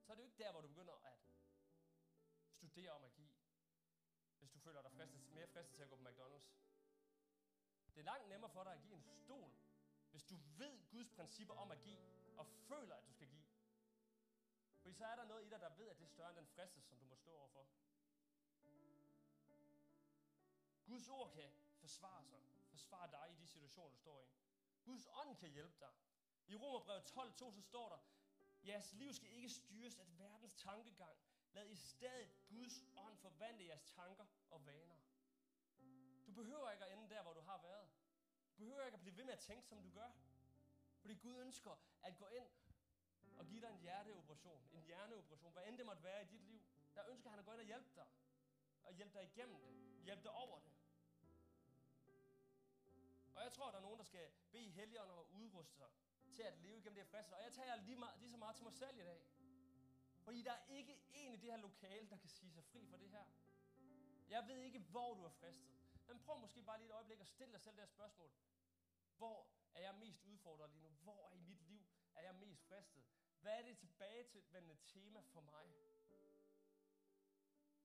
så 0.00 0.12
er 0.12 0.16
det 0.16 0.22
jo 0.22 0.24
ikke 0.24 0.38
der, 0.38 0.52
hvor 0.52 0.60
du 0.60 0.68
begynder 0.68 0.94
at 0.94 1.18
studere 2.52 2.90
om 2.90 3.00
magi. 3.00 3.30
Hvis 4.38 4.50
du 4.50 4.58
føler 4.58 4.82
dig 4.82 4.92
fristet, 4.92 5.32
mere 5.34 5.46
fristet 5.46 5.74
til 5.74 5.82
at 5.82 5.88
gå 5.88 5.96
på 5.96 6.08
McDonald's. 6.08 6.50
Det 7.94 8.00
er 8.00 8.04
langt 8.04 8.28
nemmere 8.28 8.50
for 8.50 8.64
dig 8.64 8.72
at 8.72 8.82
give 8.82 8.94
en 8.94 9.02
stol, 9.02 9.50
hvis 10.14 10.24
du 10.24 10.36
ved 10.36 10.90
Guds 10.90 11.10
principper 11.10 11.54
om 11.54 11.70
at 11.70 11.82
give, 11.82 11.98
og 12.36 12.46
føler, 12.46 12.94
at 12.94 13.06
du 13.06 13.12
skal 13.12 13.28
give. 13.28 13.44
fordi 14.80 14.94
så 14.94 15.04
er 15.04 15.16
der 15.16 15.24
noget 15.24 15.46
i 15.46 15.48
dig, 15.48 15.60
der 15.60 15.68
ved, 15.68 15.88
at 15.88 15.98
det 15.98 16.04
er 16.04 16.08
større 16.08 16.28
end 16.28 16.36
den 16.36 16.46
fristelse, 16.46 16.88
som 16.88 16.98
du 16.98 17.04
må 17.04 17.16
stå 17.16 17.30
overfor. 17.30 17.66
Guds 20.86 21.08
ord 21.08 21.30
kan 21.32 21.50
forsvare 21.80 22.24
sig, 22.24 22.40
forsvare 22.70 23.10
dig 23.10 23.30
i 23.30 23.34
de 23.34 23.46
situationer, 23.46 23.90
du 23.90 23.96
står 23.96 24.22
i. 24.22 24.26
Guds 24.84 25.06
ånd 25.06 25.36
kan 25.36 25.50
hjælpe 25.50 25.80
dig. 25.80 25.92
I 26.46 26.56
Romerbrevet 26.56 27.02
12.2 27.02 27.54
så 27.54 27.62
står 27.62 27.88
der, 27.88 27.98
jeres 28.66 28.92
liv 28.92 29.12
skal 29.12 29.30
ikke 29.30 29.50
styres 29.50 29.98
af 29.98 30.18
verdens 30.18 30.54
tankegang. 30.54 31.18
Lad 31.52 31.68
i 31.68 31.76
stedet 31.76 32.46
Guds 32.48 32.84
ånd 32.96 33.16
forvandle 33.16 33.64
jeres 33.64 33.82
tanker 33.82 34.26
og 34.50 34.66
vaner. 34.66 34.96
Du 36.26 36.32
behøver 36.32 36.70
ikke 36.70 36.84
at 36.84 36.92
ende 36.92 37.08
der, 37.14 37.22
hvor 37.22 37.32
du 37.32 37.40
har 37.40 37.62
været. 37.62 38.03
Behøver 38.56 38.84
ikke 38.84 38.94
at 38.94 39.00
blive 39.00 39.16
ved 39.16 39.24
med 39.24 39.32
at 39.32 39.38
tænke, 39.38 39.66
som 39.66 39.82
du 39.82 39.90
gør. 39.90 40.10
Fordi 41.00 41.14
Gud 41.14 41.36
ønsker 41.40 41.76
at 42.02 42.16
gå 42.16 42.26
ind 42.26 42.46
og 43.38 43.46
give 43.46 43.60
dig 43.60 43.70
en 43.70 43.78
hjerteoperation, 43.78 44.62
en 44.72 44.82
hjerneoperation, 44.82 45.52
hvad 45.52 45.62
end 45.66 45.78
det 45.78 45.86
måtte 45.86 46.02
være 46.02 46.22
i 46.22 46.26
dit 46.26 46.42
liv. 46.42 46.62
Der 46.94 47.02
ønsker 47.10 47.30
han 47.30 47.38
at 47.38 47.44
gå 47.44 47.52
ind 47.52 47.60
og 47.60 47.66
hjælpe 47.66 47.90
dig. 47.96 48.06
Og 48.84 48.94
hjælpe 48.94 49.18
dig 49.18 49.24
igennem 49.24 49.56
det. 49.60 50.04
Hjælpe 50.04 50.22
dig 50.22 50.30
over 50.30 50.58
det. 50.58 50.72
Og 53.34 53.42
jeg 53.42 53.52
tror, 53.52 53.70
der 53.70 53.78
er 53.78 53.82
nogen, 53.82 53.98
der 53.98 54.04
skal 54.04 54.30
bede 54.52 54.70
Helligånden 54.70 55.12
om 55.12 55.18
at 55.18 55.30
udruste 55.30 55.76
sig 55.76 55.88
til 56.34 56.42
at 56.42 56.58
leve 56.58 56.78
igennem 56.78 56.94
det 56.94 57.04
her 57.04 57.10
fristelse. 57.10 57.36
Og 57.36 57.44
jeg 57.44 57.52
tager 57.52 57.76
lige, 57.76 57.96
meget, 57.96 58.18
lige 58.18 58.30
så 58.30 58.36
meget 58.36 58.56
til 58.56 58.64
mig 58.64 58.72
selv 58.72 58.98
i 58.98 59.02
dag. 59.02 59.22
Fordi 60.24 60.42
der 60.42 60.52
er 60.52 60.64
ikke 60.68 61.00
en 61.12 61.32
i 61.32 61.36
det 61.36 61.50
her 61.50 61.56
lokale, 61.56 62.10
der 62.10 62.16
kan 62.16 62.28
sige 62.28 62.52
sig 62.52 62.64
fri 62.64 62.86
for 62.86 62.96
det 62.96 63.10
her. 63.10 63.24
Jeg 64.28 64.48
ved 64.48 64.58
ikke, 64.58 64.78
hvor 64.78 65.14
du 65.14 65.24
er 65.24 65.30
fristet. 65.30 65.83
Men 66.06 66.20
prøv 66.20 66.38
måske 66.38 66.62
bare 66.62 66.78
lige 66.78 66.88
et 66.88 66.94
øjeblik 66.94 67.20
at 67.20 67.26
stille 67.26 67.52
dig 67.52 67.60
selv 67.60 67.76
det 67.76 67.82
her 67.82 67.86
spørgsmål. 67.86 68.32
Hvor 69.16 69.50
er 69.74 69.80
jeg 69.80 69.94
mest 69.94 70.22
udfordret 70.22 70.70
lige 70.70 70.82
nu? 70.82 70.88
Hvor 70.88 71.30
i 71.30 71.38
mit 71.38 71.60
liv 71.60 71.86
er 72.14 72.22
jeg 72.22 72.34
mest 72.34 72.62
fristet? 72.64 73.04
Hvad 73.40 73.58
er 73.58 73.62
det 73.62 73.78
tilbage 73.78 74.24
til 74.24 74.44
vendende 74.52 74.76
tema 74.84 75.20
for 75.20 75.40
mig? 75.40 75.74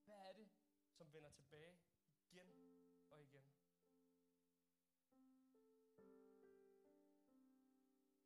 Hvad 0.04 0.16
er 0.16 0.32
det, 0.32 0.50
som 0.92 1.12
vender 1.12 1.30
tilbage 1.30 1.78
igen 2.22 2.86
og 3.10 3.22
igen? 3.22 3.52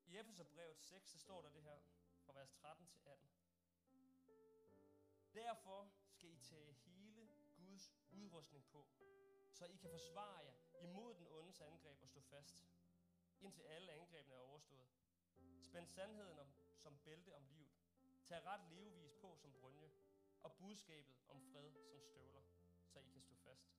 I 0.06 0.16
Efeserbrevet 0.16 0.78
6, 0.80 1.10
så 1.10 1.18
står 1.18 1.42
der 1.42 1.50
det 1.50 1.62
her, 1.62 1.80
fra 2.24 2.32
vers 2.32 2.52
13 2.52 2.86
til 2.86 3.00
18. 3.04 3.30
Derfor 5.34 5.92
skal 6.08 6.30
I 6.30 6.38
tage 6.38 6.72
hele 6.72 7.28
Guds 7.56 7.94
udrustning 8.10 8.66
på, 8.66 8.88
så 9.54 9.66
I 9.66 9.76
kan 9.76 9.90
forsvare 9.90 10.38
jer 10.38 10.54
imod 10.80 11.14
den 11.14 11.26
ondes 11.26 11.60
angreb 11.60 12.02
og 12.02 12.08
stå 12.08 12.20
fast, 12.20 12.64
indtil 13.40 13.62
alle 13.62 13.92
angrebene 13.92 14.34
er 14.34 14.38
overstået. 14.38 14.88
Spænd 15.62 15.88
sandheden 15.88 16.38
om, 16.38 16.48
som 16.76 16.98
bælte 16.98 17.34
om 17.34 17.46
livet. 17.46 17.74
Tag 18.24 18.44
ret 18.46 18.70
levevis 18.70 19.12
på 19.20 19.36
som 19.36 19.52
brynje, 19.52 19.90
og 20.42 20.56
budskabet 20.56 21.16
om 21.28 21.40
fred 21.40 21.72
som 21.90 22.00
støvler, 22.00 22.42
så 22.86 22.98
I 22.98 23.10
kan 23.10 23.22
stå 23.22 23.34
fast. 23.34 23.74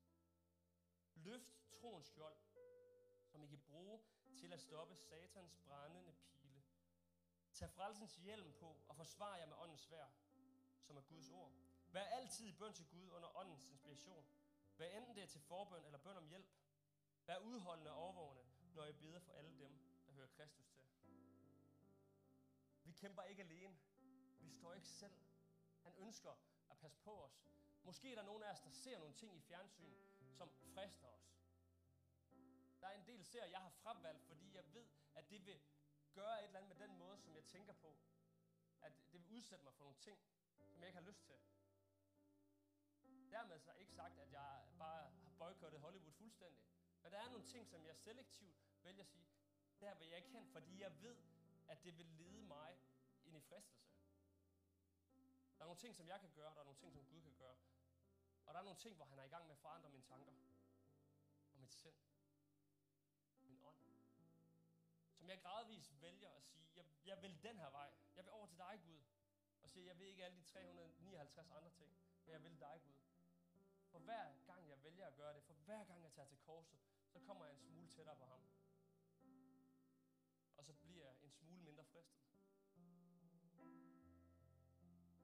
Løft 1.15 1.71
troens 1.71 2.07
skjold, 2.07 2.38
som 3.25 3.43
I 3.43 3.47
kan 3.47 3.59
bruge 3.59 3.99
til 4.38 4.53
at 4.53 4.61
stoppe 4.61 4.95
satans 4.95 5.55
brændende 5.65 6.13
pile. 6.13 6.63
Tag 7.53 7.69
frelsens 7.69 8.15
hjelm 8.15 8.53
på 8.53 8.77
og 8.88 8.95
forsvar 8.95 9.38
jer 9.38 9.45
med 9.45 9.55
åndens 9.57 9.81
svær, 9.81 10.07
som 10.81 10.97
er 10.97 11.01
Guds 11.01 11.29
ord. 11.29 11.51
Vær 11.88 12.03
altid 12.03 12.47
i 12.47 12.51
bøn 12.51 12.73
til 12.73 12.88
Gud 12.89 13.09
under 13.09 13.38
åndens 13.38 13.67
inspiration. 13.67 14.25
Hvad 14.77 14.91
enten 14.91 15.15
det 15.15 15.23
er 15.23 15.27
til 15.27 15.41
forbøn 15.41 15.85
eller 15.85 15.97
bøn 15.97 16.17
om 16.17 16.27
hjælp. 16.27 16.47
Vær 17.27 17.38
udholdende 17.38 17.91
og 17.91 17.97
overvågende, 17.97 18.43
når 18.73 18.85
I 18.85 18.93
beder 18.93 19.19
for 19.19 19.31
alle 19.31 19.59
dem, 19.59 19.79
der 20.07 20.13
hører 20.13 20.27
Kristus 20.27 20.67
til. 20.67 20.85
Vi 22.83 22.91
kæmper 22.91 23.23
ikke 23.23 23.43
alene. 23.43 23.77
Vi 24.39 24.49
står 24.49 24.73
ikke 24.73 24.88
selv. 24.88 25.13
Han 25.81 25.93
ønsker 25.97 26.31
at 26.69 26.77
passe 26.77 26.97
på 26.99 27.23
os. 27.23 27.45
Måske 27.83 28.11
er 28.11 28.15
der 28.15 28.23
nogen 28.23 28.43
af 28.43 28.51
os, 28.51 28.59
der 28.59 28.69
ser 28.69 28.99
nogle 28.99 29.15
ting 29.15 29.35
i 29.35 29.39
fjernsyn, 29.39 29.93
som 30.31 30.49
frister 30.49 31.07
os. 31.07 31.35
Der 32.81 32.88
er 32.88 32.93
en 32.93 33.07
del 33.07 33.25
serier, 33.25 33.49
jeg 33.49 33.59
har 33.59 33.69
fravalgt, 33.69 34.23
fordi 34.23 34.55
jeg 34.55 34.73
ved, 34.73 34.88
at 35.15 35.29
det 35.29 35.45
vil 35.45 35.61
gøre 36.13 36.39
et 36.39 36.45
eller 36.45 36.59
andet 36.59 36.77
med 36.77 36.88
den 36.88 36.97
måde, 36.97 37.17
som 37.17 37.35
jeg 37.35 37.43
tænker 37.45 37.73
på. 37.73 37.97
At 38.81 38.93
det 39.11 39.21
vil 39.21 39.29
udsætte 39.29 39.63
mig 39.63 39.73
for 39.73 39.83
nogle 39.83 39.97
ting, 39.99 40.19
som 40.71 40.79
jeg 40.79 40.88
ikke 40.88 40.99
har 40.99 41.05
lyst 41.05 41.25
til. 41.25 41.35
Dermed 43.36 43.60
så 43.60 43.71
ikke 43.74 43.93
sagt, 43.93 44.19
at 44.19 44.32
jeg 44.32 44.67
bare 44.78 45.12
har 45.24 45.32
boykottet 45.39 45.82
Hollywood 45.82 46.12
fuldstændig. 46.12 46.63
Men 47.02 47.12
der 47.12 47.19
er 47.19 47.30
nogle 47.30 47.45
ting, 47.45 47.67
som 47.67 47.86
jeg 47.86 47.95
selektivt 47.95 48.56
vælger 48.84 49.04
at 49.04 49.08
sige, 49.10 49.28
der 49.80 49.95
vil 49.95 50.08
jeg 50.08 50.17
ikke 50.17 50.30
hen, 50.30 50.48
fordi 50.48 50.82
jeg 50.82 51.02
ved, 51.02 51.17
at 51.67 51.84
det 51.84 51.98
vil 51.98 52.06
lede 52.06 52.41
mig 52.41 52.80
ind 53.24 53.38
i 53.38 53.41
fristelse. 53.41 53.95
Der 55.58 55.62
er 55.63 55.65
nogle 55.65 55.80
ting, 55.80 55.95
som 55.95 56.08
jeg 56.08 56.19
kan 56.19 56.32
gøre, 56.32 56.54
der 56.54 56.60
er 56.60 56.63
nogle 56.63 56.80
ting, 56.80 56.93
som 56.93 57.06
Gud 57.06 57.21
kan 57.21 57.34
gøre. 57.34 57.58
Og 58.45 58.54
der 58.54 58.60
er 58.60 58.63
nogle 58.63 58.80
ting, 58.80 58.95
hvor 58.95 59.06
han 59.06 59.19
er 59.19 59.24
i 59.24 59.28
gang 59.28 59.45
med 59.45 59.56
at 59.56 59.60
forandre 59.60 59.89
mine 59.89 60.04
tanker. 60.04 60.34
Og 61.52 61.60
mit 61.60 61.74
sind. 61.74 61.95
Min 63.39 63.60
ånd. 63.63 63.78
Som 65.13 65.30
jeg 65.30 65.41
gradvist 65.41 66.02
vælger 66.02 66.30
at 66.30 66.43
sige, 66.43 66.69
jeg, 66.76 66.86
jeg 67.06 67.21
vil 67.21 67.43
den 67.43 67.58
her 67.60 67.69
vej. 67.69 67.93
Jeg 68.15 68.24
vil 68.26 68.32
over 68.32 68.48
til 68.48 68.58
dig, 68.58 68.82
Gud. 68.86 69.04
Og 69.62 69.69
sige, 69.69 69.86
jeg 69.86 70.00
vil 70.00 70.08
ikke 70.08 70.26
alle 70.26 70.38
de 70.38 70.43
359 70.43 71.52
andre 71.52 71.69
ting. 71.69 71.98
Men 72.26 72.34
jeg 72.34 72.43
vil 72.43 72.60
dig, 72.60 72.82
Gud. 72.86 73.05
For 73.95 73.99
hver 73.99 74.34
gang 74.45 74.69
jeg 74.69 74.84
vælger 74.84 75.08
at 75.08 75.15
gøre 75.15 75.34
det, 75.36 75.43
for 75.43 75.53
hver 75.53 75.84
gang 75.84 76.03
jeg 76.03 76.12
tager 76.12 76.27
til 76.27 76.38
korset, 76.38 76.79
så 77.10 77.19
kommer 77.19 77.45
jeg 77.45 77.53
en 77.53 77.60
smule 77.60 77.88
tættere 77.88 78.15
på 78.15 78.25
ham. 78.25 78.41
Og 80.58 80.65
så 80.65 80.73
bliver 80.73 81.05
jeg 81.05 81.15
en 81.23 81.31
smule 81.31 81.62
mindre 81.62 81.86
fristet. 81.86 82.23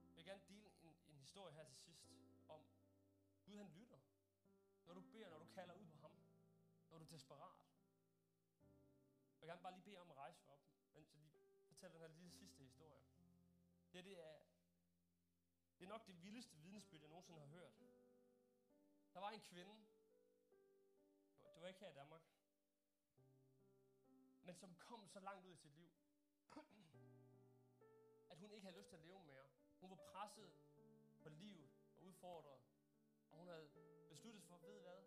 Jeg 0.07 0.15
vil 0.15 0.25
gerne 0.25 0.41
dele 0.47 0.71
en, 0.81 0.95
en 1.09 1.17
historie 1.17 1.53
her 1.53 1.63
til 1.63 1.75
sidst 1.75 2.05
om, 2.47 2.65
Gud 3.45 3.57
han 3.57 3.69
lytter. 3.69 3.99
Når 4.85 4.93
du 4.93 5.01
beder, 5.01 5.29
når 5.29 5.39
du 5.39 5.45
kalder 5.45 5.73
ud 5.73 5.87
på 5.87 5.97
ham. 5.97 6.11
Når 6.89 6.97
du 6.97 7.03
er 7.03 7.09
desperat. 7.09 7.57
Jeg 9.33 9.41
vil 9.41 9.47
gerne 9.47 9.61
bare 9.61 9.73
lige 9.73 9.83
bede 9.83 9.97
om 9.97 10.11
at 10.11 10.17
rejse 10.17 10.47
op, 10.47 10.61
mens 10.93 11.13
jeg 11.13 11.21
lige 11.21 11.31
fortæller 11.67 11.97
den 11.97 12.07
her 12.07 12.17
lille 12.17 12.31
sidste 12.31 12.63
historie. 12.63 13.03
Det, 13.93 14.05
det 14.05 14.19
er, 14.19 14.39
det 15.79 15.85
er 15.85 15.89
nok 15.89 16.07
det 16.07 16.23
vildeste 16.23 16.57
vidnesbyrd, 16.57 17.01
jeg 17.01 17.09
nogensinde 17.09 17.39
har 17.39 17.47
hørt. 17.47 17.73
Der 19.13 19.19
var 19.19 19.29
en 19.29 19.41
kvinde, 19.41 19.75
det 21.41 21.61
var 21.61 21.67
ikke 21.67 21.79
her 21.79 21.89
i 21.89 21.93
Danmark, 21.93 22.21
men 24.41 24.55
som 24.55 24.75
kom 24.75 25.07
så 25.07 25.19
langt 25.19 25.45
ud 25.45 25.53
i 25.53 25.57
sit 25.57 25.71
liv, 25.71 25.89
at 28.31 28.37
hun 28.37 28.51
ikke 28.51 28.65
havde 28.65 28.77
lyst 28.77 28.89
til 28.89 28.95
at 28.95 29.01
leve 29.01 29.23
mere. 29.23 29.45
Hun 29.79 29.89
var 29.89 29.95
presset 29.95 30.51
på 31.21 31.29
livet 31.29 31.69
og 31.97 32.03
udfordret, 32.03 32.61
og 33.29 33.37
hun 33.37 33.47
havde 33.47 33.69
besluttet 34.09 34.43
for, 34.43 34.57
ved 34.57 34.79
hvad, 34.79 35.03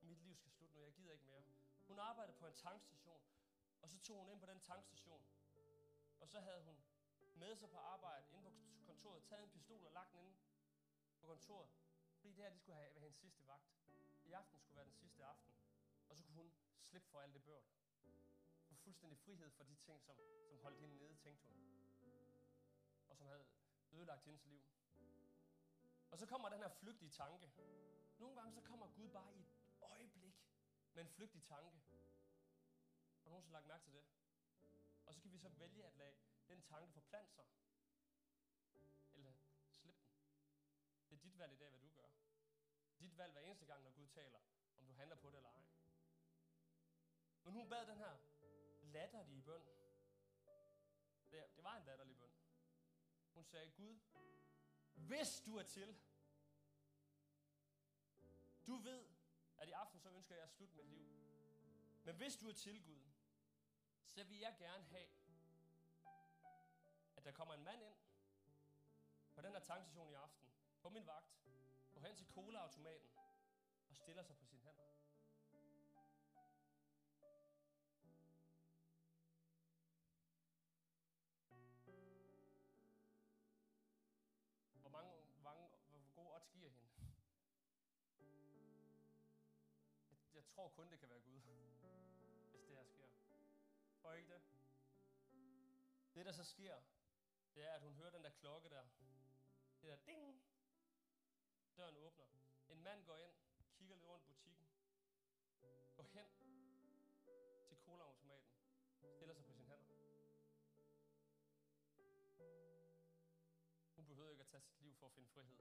mit 0.00 0.18
liv 0.18 0.36
skal 0.36 0.52
slutte 0.52 0.74
nu, 0.74 0.82
jeg 0.82 0.92
gider 0.92 1.12
ikke 1.12 1.24
mere. 1.24 1.42
Hun 1.86 1.98
arbejdede 1.98 2.36
på 2.36 2.46
en 2.46 2.54
tankstation, 2.54 3.22
og 3.82 3.88
så 3.88 3.98
tog 3.98 4.18
hun 4.18 4.28
ind 4.30 4.40
på 4.40 4.46
den 4.46 4.60
tankstation, 4.60 5.26
og 6.20 6.28
så 6.28 6.40
havde 6.40 6.62
hun 6.62 6.84
med 7.34 7.56
sig 7.56 7.70
på 7.70 7.76
arbejde 7.76 8.26
inde 8.32 8.50
på 8.50 8.84
kontoret, 8.86 9.24
taget 9.24 9.42
en 9.42 9.50
pistol 9.50 9.86
og 9.86 9.92
lagt 9.92 10.12
den 10.12 10.20
inde 10.20 10.36
på 11.20 11.26
kontoret, 11.26 11.70
fordi 12.22 12.34
det 12.34 12.44
her, 12.44 12.50
det 12.50 12.60
skulle 12.60 12.76
have, 12.76 12.94
være 12.94 13.00
hendes 13.00 13.16
sidste 13.16 13.46
vagt. 13.46 13.68
I 14.24 14.32
aften 14.32 14.58
skulle 14.60 14.76
være 14.76 14.84
den 14.84 14.94
sidste 14.94 15.24
aften, 15.24 15.54
og 16.08 16.16
så 16.16 16.22
kunne 16.24 16.34
hun 16.34 16.52
slippe 16.80 17.08
for 17.08 17.20
alt 17.20 17.34
det 17.34 17.44
bøvl. 17.44 17.64
Få 18.68 18.74
fuldstændig 18.74 19.18
frihed 19.18 19.50
for 19.50 19.64
de 19.64 19.74
ting, 19.74 20.02
som, 20.02 20.16
som 20.48 20.58
holdt 20.58 20.80
hende 20.80 20.96
nede, 20.96 21.14
tænkte 21.14 21.46
hun. 21.46 21.56
Og 23.08 23.16
som 23.16 23.26
havde 23.26 23.46
ødelagt 23.92 24.24
hendes 24.24 24.44
liv. 24.44 24.64
Og 26.10 26.18
så 26.18 26.26
kommer 26.26 26.48
den 26.48 26.58
her 26.58 26.68
flygtige 26.68 27.10
tanke. 27.10 27.50
Nogle 28.18 28.36
gange 28.36 28.52
så 28.52 28.60
kommer 28.60 28.86
Gud 28.86 29.08
bare 29.08 29.34
i 29.34 29.40
et 29.40 29.52
øjeblik 29.80 30.34
med 30.92 31.02
en 31.02 31.08
flygtig 31.08 31.42
tanke. 31.42 31.80
Har 33.22 33.30
nogen 33.30 33.42
så 33.44 33.50
lagt 33.50 33.66
mærke 33.66 33.84
til 33.84 33.92
det? 33.92 34.04
Og 35.06 35.14
så 35.14 35.20
kan 35.20 35.32
vi 35.32 35.38
så 35.38 35.48
vælge 35.48 35.84
at 35.84 35.96
lade 35.96 36.14
den 36.48 36.62
tanke 36.62 36.92
forplante 36.92 37.32
sig. 37.32 37.44
Eller 39.14 39.32
slippe 39.70 40.00
den. 40.00 40.12
Det 41.10 41.14
er 41.16 41.22
dit 41.22 41.38
valg 41.38 41.52
i 41.52 41.56
dag, 41.56 41.70
hvad 41.70 41.80
du 41.80 41.88
gør. 41.88 42.11
Dit 43.02 43.18
valg 43.18 43.32
hver 43.32 43.40
eneste 43.40 43.66
gang, 43.66 43.84
når 43.84 43.90
Gud 43.90 44.08
taler, 44.08 44.38
om 44.78 44.86
du 44.86 44.92
handler 44.92 45.16
på 45.16 45.30
det 45.30 45.36
eller 45.36 45.50
ej. 45.50 45.62
Men 47.44 47.52
hun 47.52 47.68
bad 47.68 47.86
den 47.86 47.98
her 47.98 48.16
latterlige 48.82 49.42
bøn. 49.42 49.62
Det, 51.30 51.56
det 51.56 51.64
var 51.64 51.76
en 51.76 51.84
latterlig 51.84 52.16
bøn. 52.16 52.32
Hun 53.34 53.44
sagde, 53.44 53.70
Gud, 53.70 54.00
hvis 54.94 55.42
du 55.46 55.56
er 55.56 55.62
til, 55.62 56.00
du 58.66 58.76
ved, 58.76 59.06
at 59.58 59.68
i 59.68 59.72
aften 59.72 60.00
så 60.00 60.10
ønsker 60.10 60.34
jeg 60.34 60.44
at 60.44 60.50
slutte 60.50 60.74
mit 60.74 60.86
liv. 60.86 61.06
Men 62.04 62.16
hvis 62.16 62.36
du 62.36 62.48
er 62.48 62.52
til 62.52 62.84
Gud, 62.84 63.02
så 64.08 64.24
vil 64.24 64.38
jeg 64.38 64.56
gerne 64.58 64.84
have, 64.84 65.08
at 67.16 67.24
der 67.24 67.32
kommer 67.32 67.54
en 67.54 67.64
mand 67.64 67.82
ind 67.82 67.94
på 69.34 69.40
den 69.42 69.52
her 69.52 69.60
tankstation 69.60 70.10
i 70.10 70.14
aften, 70.14 70.48
på 70.80 70.88
min 70.88 71.06
vagt, 71.06 71.42
går 72.02 72.08
hen 72.08 72.16
til 72.16 72.26
colaautomaten 72.26 73.10
og 73.88 73.96
stiller 73.96 74.22
sig 74.22 74.36
på 74.36 74.44
sine 74.44 74.60
hænder. 74.60 74.84
Hvor 84.80 84.90
mange, 84.90 85.12
mange, 85.42 85.68
hvor 85.90 86.00
gode 86.14 86.34
odds 86.34 86.48
giver 86.48 86.68
hende? 86.68 86.88
Jeg, 90.10 90.18
jeg 90.34 90.44
tror 90.44 90.68
kun, 90.68 90.90
det 90.90 90.98
kan 90.98 91.10
være 91.10 91.20
Gud, 91.20 91.40
hvis 91.40 91.44
det 92.52 92.76
her 92.76 92.84
sker. 92.84 93.08
Tror 94.00 94.12
ikke 94.12 94.34
det? 94.34 94.42
Det, 96.14 96.26
der 96.26 96.32
så 96.32 96.44
sker, 96.44 96.80
det 97.54 97.64
er, 97.64 97.72
at 97.72 97.80
hun 97.80 97.94
hører 97.94 98.10
den 98.10 98.24
der 98.24 98.30
klokke 98.30 98.70
der. 98.70 98.84
Det 99.80 99.90
der 99.90 99.96
ding. 99.96 100.51
Døren 101.76 101.96
åbner. 101.96 102.26
En 102.68 102.82
mand 102.82 103.04
går 103.04 103.16
ind, 103.16 103.34
kigger 103.76 103.94
lidt 103.94 104.08
rundt 104.08 104.24
i 104.24 104.26
butikken, 104.26 104.66
går 105.96 106.02
hen 106.02 106.26
til 107.68 107.76
colaautomaten, 107.76 108.52
stiller 108.98 109.34
sig 109.34 109.44
på 109.44 109.52
sine 109.52 109.64
hænder. 109.64 109.86
Hun 113.96 114.06
behøvede 114.06 114.32
ikke 114.32 114.40
at 114.40 114.48
tage 114.48 114.60
sit 114.60 114.80
liv 114.82 114.94
for 114.94 115.06
at 115.06 115.12
finde 115.12 115.28
frihed. 115.28 115.56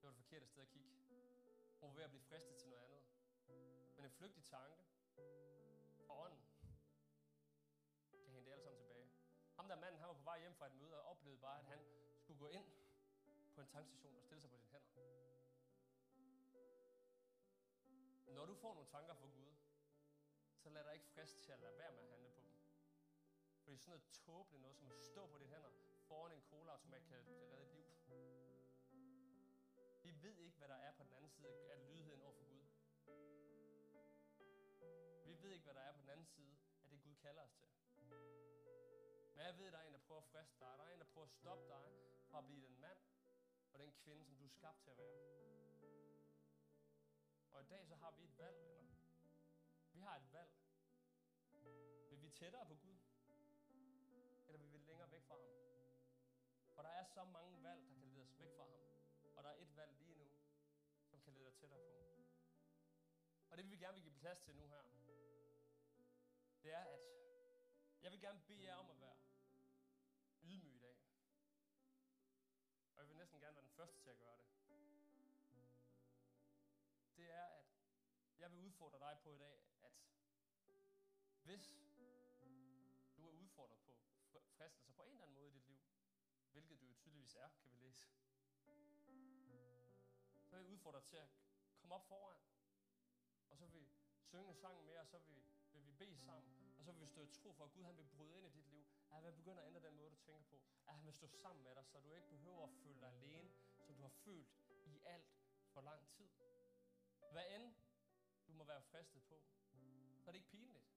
Det 0.00 0.02
var 0.02 0.10
det 0.10 0.16
forkerte 0.16 0.46
sted 0.46 0.62
at 0.62 0.68
kigge. 0.68 0.90
Hun 1.80 1.88
var 1.88 1.94
ved 1.94 2.04
at 2.04 2.10
blive 2.10 2.22
fristet 2.22 2.56
til 2.56 2.68
noget 2.68 2.82
andet. 2.82 3.02
Men 3.96 4.04
en 4.04 4.10
flygtig 4.10 4.44
tanke 4.44 4.84
fra 6.06 6.22
ånden 6.24 6.42
kan 8.10 8.30
hente 8.32 8.46
det 8.46 8.52
alle 8.52 8.64
sammen 8.64 8.82
tilbage. 8.82 9.10
Ham 9.56 9.68
der 9.68 9.76
manden, 9.76 10.00
han 10.00 10.08
var 10.08 10.14
på 10.14 10.22
vej 10.22 10.40
hjem 10.40 10.54
fra 10.54 10.66
et 10.66 10.74
møde 10.74 11.02
og 11.02 11.10
oplevede 11.10 11.40
bare, 11.40 11.58
at 11.58 11.64
han 11.64 11.78
skulle 12.18 12.38
gå 12.38 12.48
ind 12.48 12.79
på 13.60 13.64
en 13.64 13.72
tankstation 13.72 14.16
og 14.16 14.22
stille 14.22 14.40
sig 14.40 14.50
på 14.50 14.56
sine 14.56 14.70
hænder. 14.72 14.94
Når 18.34 18.46
du 18.46 18.54
får 18.54 18.74
nogle 18.74 18.88
tanker 18.88 19.14
fra 19.14 19.26
Gud, 19.26 19.54
så 20.56 20.70
lad 20.70 20.84
dig 20.84 20.94
ikke 20.94 21.06
frist 21.06 21.42
til 21.42 21.52
at 21.52 21.60
lade 21.60 21.76
være 21.78 21.92
med 21.92 22.02
at 22.02 22.08
handle 22.08 22.30
på 22.30 22.40
dem. 22.40 22.50
Fordi 23.62 23.76
sådan 23.76 23.90
noget 23.90 24.04
tåbeligt 24.10 24.62
noget, 24.62 24.76
som 24.76 24.92
at 24.92 25.02
stå 25.02 25.26
på 25.26 25.38
dine 25.38 25.50
hænder 25.50 25.70
foran 26.08 26.32
en 26.32 26.42
colaautomat, 26.42 27.02
kan 27.04 27.16
redde 27.26 27.62
et 27.62 27.72
liv. 27.72 27.84
Vi 30.02 30.22
ved 30.22 30.38
ikke, 30.38 30.58
hvad 30.58 30.68
der 30.68 30.74
er 30.74 30.92
på 30.92 31.04
den 31.04 31.12
anden 31.12 31.30
side 31.30 31.70
af 31.70 31.88
lydigheden 31.88 32.22
over 32.22 32.32
for 32.32 32.44
Gud. 32.44 32.66
Vi 35.26 35.42
ved 35.42 35.50
ikke, 35.52 35.64
hvad 35.64 35.74
der 35.74 35.80
er 35.80 35.92
på 35.92 36.00
den 36.00 36.08
anden 36.08 36.26
side 36.26 36.56
af 36.84 36.90
det, 36.90 37.02
Gud 37.02 37.14
kalder 37.14 37.42
os 37.42 37.54
til. 37.54 37.68
Men 39.34 39.46
jeg 39.46 39.58
ved, 39.58 39.66
at 39.66 39.72
der 39.72 39.78
er 39.78 39.86
en, 39.86 39.92
der 39.92 39.98
prøver 39.98 40.20
at 40.20 40.26
friste 40.26 40.58
dig. 40.60 40.78
Der 40.78 40.84
er 40.84 40.92
en, 40.92 40.98
der 40.98 41.06
prøver 41.06 41.26
at 41.26 41.30
stoppe 41.30 41.66
dig 41.68 41.82
fra 42.30 42.38
at 42.38 42.44
blive 42.44 42.62
den 42.66 42.80
mand 42.80 43.09
den 43.80 43.92
kvinde, 43.92 44.24
som 44.24 44.36
du 44.36 44.44
er 44.44 44.48
skabt 44.48 44.82
til 44.82 44.90
at 44.90 44.98
være. 44.98 45.30
Og 47.50 47.62
i 47.62 47.64
dag 47.64 47.86
så 47.86 47.94
har 47.94 48.10
vi 48.10 48.24
et 48.24 48.38
valg, 48.38 48.56
venner. 48.68 48.96
Vi 49.92 49.98
har 50.00 50.16
et 50.16 50.32
valg. 50.32 50.52
Vil 52.10 52.22
vi 52.22 52.30
tættere 52.30 52.66
på 52.66 52.74
Gud? 52.74 52.98
Eller 54.46 54.58
vil 54.58 54.72
vi 54.72 54.78
længere 54.78 55.10
væk 55.10 55.22
fra 55.22 55.34
ham? 55.34 55.44
Og 56.76 56.84
der 56.84 56.90
er 56.90 57.04
så 57.04 57.24
mange 57.24 57.62
valg, 57.62 57.82
der 57.86 57.94
kan 58.00 58.08
lede 58.08 58.22
os 58.22 58.38
væk 58.38 58.56
fra 58.56 58.64
ham. 58.64 58.72
Og 59.36 59.44
der 59.44 59.50
er 59.50 59.56
et 59.56 59.76
valg 59.76 59.92
lige 59.98 60.14
nu, 60.14 60.28
som 61.10 61.20
kan 61.20 61.32
lede 61.32 61.44
dig 61.44 61.54
tættere 61.54 61.80
på. 61.80 61.90
Og 63.50 63.56
det 63.56 63.64
vil 63.64 63.70
vi 63.70 63.76
gerne 63.76 63.94
vil 63.94 64.02
give 64.02 64.14
plads 64.14 64.40
til 64.40 64.56
nu 64.56 64.66
her. 64.66 64.82
Det 66.62 66.72
er, 66.72 66.84
at 66.84 67.00
jeg 68.02 68.12
vil 68.12 68.20
gerne 68.20 68.40
bede 68.46 68.64
jer 68.64 68.74
om 68.74 68.90
at 68.90 69.00
være 69.00 69.19
første 73.80 74.00
til 74.00 74.10
at 74.10 74.18
gøre 74.18 74.36
det. 74.38 74.46
Det 77.16 77.30
er, 77.30 77.44
at 77.44 77.64
jeg 78.38 78.52
vil 78.52 78.58
udfordre 78.58 78.98
dig 78.98 79.18
på 79.22 79.32
i 79.32 79.38
dag, 79.38 79.62
at 79.82 79.92
hvis 81.42 81.66
du 83.16 83.28
er 83.28 83.32
udfordret 83.32 83.78
på 83.78 84.40
fristelser 84.56 84.92
på 84.92 85.02
en 85.02 85.10
eller 85.10 85.22
anden 85.22 85.34
måde 85.34 85.48
i 85.48 85.52
dit 85.52 85.68
liv, 85.68 85.80
hvilket 86.50 86.80
du 86.80 86.86
jo 86.86 86.94
tydeligvis 86.94 87.34
er, 87.34 87.48
kan 87.48 87.70
vi 87.72 87.76
læse, 87.76 88.08
så 90.44 90.56
vil 90.56 90.62
jeg 90.62 90.72
udfordre 90.72 91.00
dig 91.00 91.06
til 91.06 91.16
at 91.16 91.28
komme 91.78 91.94
op 91.94 92.08
foran, 92.08 92.36
og 93.48 93.56
så 93.56 93.66
vil 93.66 93.80
vi 93.80 93.88
synge 94.22 94.48
en 94.48 94.54
sang 94.54 94.84
mere, 94.84 95.00
og 95.00 95.06
så 95.06 95.18
vil 95.18 95.36
vi, 95.36 95.42
vil 95.72 95.86
vi 95.86 95.92
bede 95.92 96.16
sammen, 96.16 96.60
og 96.78 96.84
så 96.84 96.92
vil 96.92 97.00
vi 97.00 97.06
stå 97.06 97.22
i 97.22 97.26
tro 97.26 97.52
for, 97.52 97.64
at 97.64 97.72
Gud 97.72 97.84
han 97.84 97.96
vil 97.96 98.04
bryde 98.04 98.36
ind 98.36 98.46
i 98.46 98.50
dit 98.50 98.68
liv. 98.68 98.86
At 99.08 99.14
han 99.16 99.24
vil 99.24 99.32
begynde 99.32 99.62
at 99.62 99.66
ændre 99.66 99.80
den 99.80 99.96
måde, 99.96 100.10
du 100.10 100.16
tænker 100.16 100.42
på. 100.42 100.60
At 100.86 100.94
han 100.94 101.06
vil 101.06 101.14
stå 101.14 101.26
sammen 101.26 101.64
med 101.64 101.74
dig, 101.74 101.84
så 101.86 102.00
du 102.00 102.12
ikke 102.12 102.28
behøver 102.28 102.62
at 102.62 102.70
føle 102.70 103.00
dig 103.00 103.08
alene, 103.08 103.50
du 104.00 104.04
har 104.04 104.14
følt 104.24 104.48
i 104.86 105.00
alt 105.04 105.30
for 105.72 105.80
lang 105.80 106.08
tid. 106.08 106.28
Hvad 107.32 107.46
end 107.48 107.74
du 108.46 108.52
må 108.52 108.64
være 108.64 108.82
fristet 108.82 109.22
på, 109.22 109.44
så 110.20 110.30
er 110.30 110.32
det 110.32 110.38
ikke 110.38 110.50
pinligt. 110.50 110.88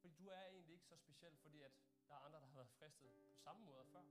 Fordi 0.00 0.14
du 0.14 0.28
er 0.28 0.44
egentlig 0.46 0.72
ikke 0.74 0.86
så 0.86 0.96
speciel, 0.96 1.38
fordi 1.38 1.62
at 1.62 1.72
der 2.08 2.14
er 2.14 2.18
andre, 2.18 2.38
der 2.40 2.46
har 2.46 2.54
været 2.54 2.68
fristet 2.68 3.10
på 3.32 3.36
samme 3.36 3.64
måde 3.64 3.86
før. 3.86 4.02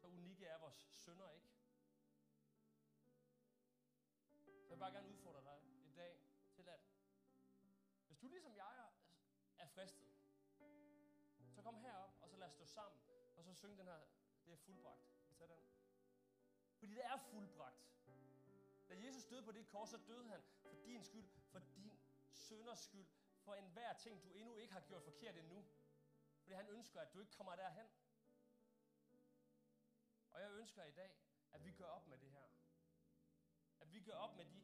Så 0.00 0.06
unikke 0.06 0.46
er 0.46 0.58
vores 0.58 0.88
sønder 0.92 1.30
ikke. 1.30 1.48
Så 4.44 4.50
jeg 4.50 4.70
vil 4.70 4.78
bare 4.78 4.92
gerne 4.92 5.08
udfordre 5.08 5.44
dig 5.44 5.62
i 5.84 5.92
dag 5.92 6.20
til 6.52 6.68
at, 6.68 6.80
hvis 8.06 8.18
du 8.18 8.28
ligesom 8.28 8.56
jeg 8.56 8.90
er, 9.56 9.66
fristet, 9.66 10.14
så 11.54 11.62
kom 11.62 11.76
herop, 11.76 12.18
og 12.20 12.30
så 12.30 12.36
lad 12.36 12.46
os 12.46 12.52
stå 12.52 12.64
sammen, 12.64 13.00
og 13.36 13.44
så 13.44 13.54
synge 13.54 13.78
den 13.78 13.86
her, 13.86 14.06
det 14.44 14.52
er 14.52 14.56
fuldbragt. 14.56 15.17
Fordi 16.78 16.94
det 16.94 17.04
er 17.04 17.16
fuldbragt. 17.16 17.88
Da 18.88 18.94
Jesus 19.06 19.24
døde 19.24 19.42
på 19.42 19.52
det 19.52 19.68
kors, 19.68 19.90
så 19.90 19.98
døde 20.06 20.28
han 20.28 20.42
for 20.62 20.68
din 20.84 21.04
skyld, 21.04 21.28
for 21.50 21.58
din 21.58 22.00
sønders 22.30 22.78
skyld, 22.78 23.06
for 23.40 23.54
enhver 23.54 23.92
ting, 23.92 24.22
du 24.24 24.30
endnu 24.30 24.54
ikke 24.54 24.72
har 24.72 24.80
gjort 24.80 25.02
forkert 25.02 25.36
endnu. 25.36 25.64
Fordi 26.40 26.54
han 26.54 26.68
ønsker, 26.68 27.00
at 27.00 27.14
du 27.14 27.20
ikke 27.20 27.32
kommer 27.32 27.56
derhen. 27.56 27.86
Og 30.30 30.40
jeg 30.40 30.50
ønsker 30.50 30.84
i 30.84 30.90
dag, 30.90 31.16
at 31.52 31.64
vi 31.64 31.72
gør 31.72 31.84
op 31.84 32.08
med 32.08 32.18
det 32.18 32.30
her. 32.30 32.48
At 33.80 33.92
vi 33.92 34.00
gør 34.00 34.12
op 34.12 34.36
med 34.36 34.44
de 34.44 34.62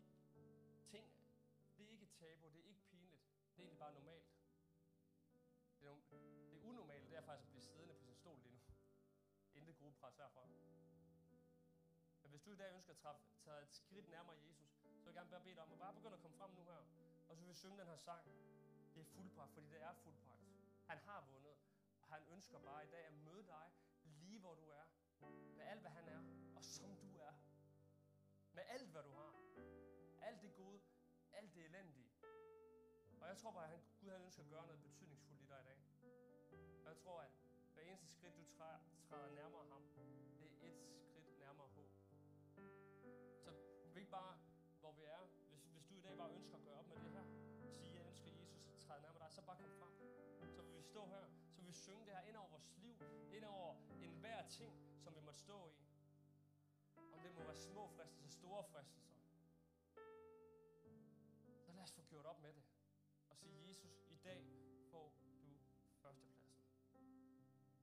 ting. 0.86 1.12
Det 1.76 1.86
er 1.86 1.90
ikke 1.90 2.06
tabu, 2.06 2.48
det 2.48 2.60
er 2.60 2.68
ikke 2.68 2.80
pinligt. 2.90 3.22
Det 3.56 3.58
er 3.58 3.62
egentlig 3.62 3.78
bare 3.78 3.94
normalt. 3.94 4.26
Det 5.80 5.88
er, 5.88 5.96
det 6.10 6.56
er 6.56 6.62
unormalt, 6.62 7.08
det 7.08 7.16
er 7.16 7.20
faktisk 7.20 7.46
at 7.46 7.50
blive 7.50 7.62
siddende 7.62 7.94
på 7.94 8.00
sin 8.00 8.14
stol 8.14 8.38
lige 8.38 8.52
nu. 8.52 8.60
Intet 9.54 9.76
gruppepres 9.76 10.16
herfra. 10.16 10.48
Hvis 12.34 12.42
du 12.42 12.52
i 12.52 12.56
dag 12.56 12.74
ønsker 12.74 12.92
at 12.92 12.98
træffe, 12.98 13.22
tage 13.44 13.62
et 13.62 13.74
skridt 13.74 14.08
nærmere 14.08 14.36
Jesus, 14.36 14.70
så 14.98 15.04
vil 15.04 15.04
jeg 15.04 15.14
gerne 15.14 15.30
bare 15.30 15.40
bede 15.40 15.54
dig 15.54 15.62
om 15.62 15.72
at 15.72 15.78
bare 15.78 15.94
begynde 15.94 16.14
at 16.14 16.20
komme 16.20 16.36
frem 16.36 16.50
nu 16.50 16.64
her. 16.64 16.82
Og 17.28 17.36
så 17.36 17.42
vil 17.42 17.48
vi 17.48 17.54
synge 17.54 17.78
den 17.78 17.86
her 17.86 17.96
sang. 17.96 18.24
Det 18.94 19.00
er 19.00 19.04
fuldpragt, 19.04 19.52
fordi 19.52 19.66
det 19.66 19.82
er 19.82 19.92
fuldpragt. 19.92 20.42
Han 20.86 20.98
har 20.98 21.20
vundet, 21.32 21.56
og 22.02 22.08
han 22.08 22.22
ønsker 22.28 22.58
bare 22.58 22.84
i 22.84 22.88
dag 22.88 23.04
at 23.06 23.12
møde 23.12 23.46
dig 23.46 23.66
lige 24.04 24.38
hvor 24.38 24.54
du 24.54 24.68
er. 24.68 24.84
Med 25.56 25.64
alt 25.64 25.80
hvad 25.80 25.90
han 25.90 26.08
er, 26.08 26.22
og 26.56 26.64
som 26.64 26.96
du 26.96 27.16
er. 27.16 27.32
Med 28.52 28.62
alt 28.68 28.88
hvad 28.90 29.02
du 29.02 29.12
har. 29.12 29.34
Alt 30.22 30.42
det 30.42 30.54
gode, 30.54 30.80
alt 31.32 31.54
det 31.54 31.64
elendige. 31.64 32.10
Og 33.20 33.28
jeg 33.28 33.36
tror 33.36 33.50
bare, 33.50 33.64
at 33.64 33.70
han, 33.70 33.80
Gud 34.00 34.10
han 34.10 34.22
ønsker 34.22 34.42
at 34.42 34.48
gøre 34.48 34.66
noget 34.66 34.82
betydningsfuldt 34.82 35.42
i 35.42 35.46
dig 35.46 35.60
i 35.60 35.64
dag. 35.64 35.78
Og 36.84 36.88
jeg 36.90 36.96
tror, 36.96 37.20
at 37.20 37.30
hver 37.74 37.82
eneste 37.82 38.08
skridt, 38.08 38.36
du 38.36 38.44
træder 39.08 39.30
nærmere 39.30 39.64
ham, 39.68 39.93
stå 50.94 51.06
her, 51.06 51.26
så 51.50 51.60
vil 51.60 51.66
vi 51.66 51.72
synge 51.72 52.06
det 52.06 52.14
her 52.14 52.22
ind 52.22 52.36
over 52.36 52.48
vores 52.48 52.70
liv, 52.76 52.96
ind 53.32 53.44
over 53.44 53.74
enhver 54.02 54.48
ting, 54.48 54.74
som 55.02 55.14
vi 55.14 55.20
måtte 55.20 55.40
stå 55.40 55.68
i. 55.68 55.74
Om 57.12 57.20
det 57.22 57.34
må 57.34 57.42
være 57.44 57.56
små 57.56 57.88
fristelser, 57.88 58.28
store 58.28 58.64
fristelser. 58.64 59.14
Så 61.66 61.72
lad 61.72 61.82
os 61.82 61.92
få 61.92 62.02
gjort 62.02 62.26
op 62.26 62.40
med 62.42 62.52
det. 62.52 62.62
Og 63.30 63.36
sige, 63.36 63.68
Jesus, 63.68 64.06
i 64.10 64.16
dag 64.16 64.63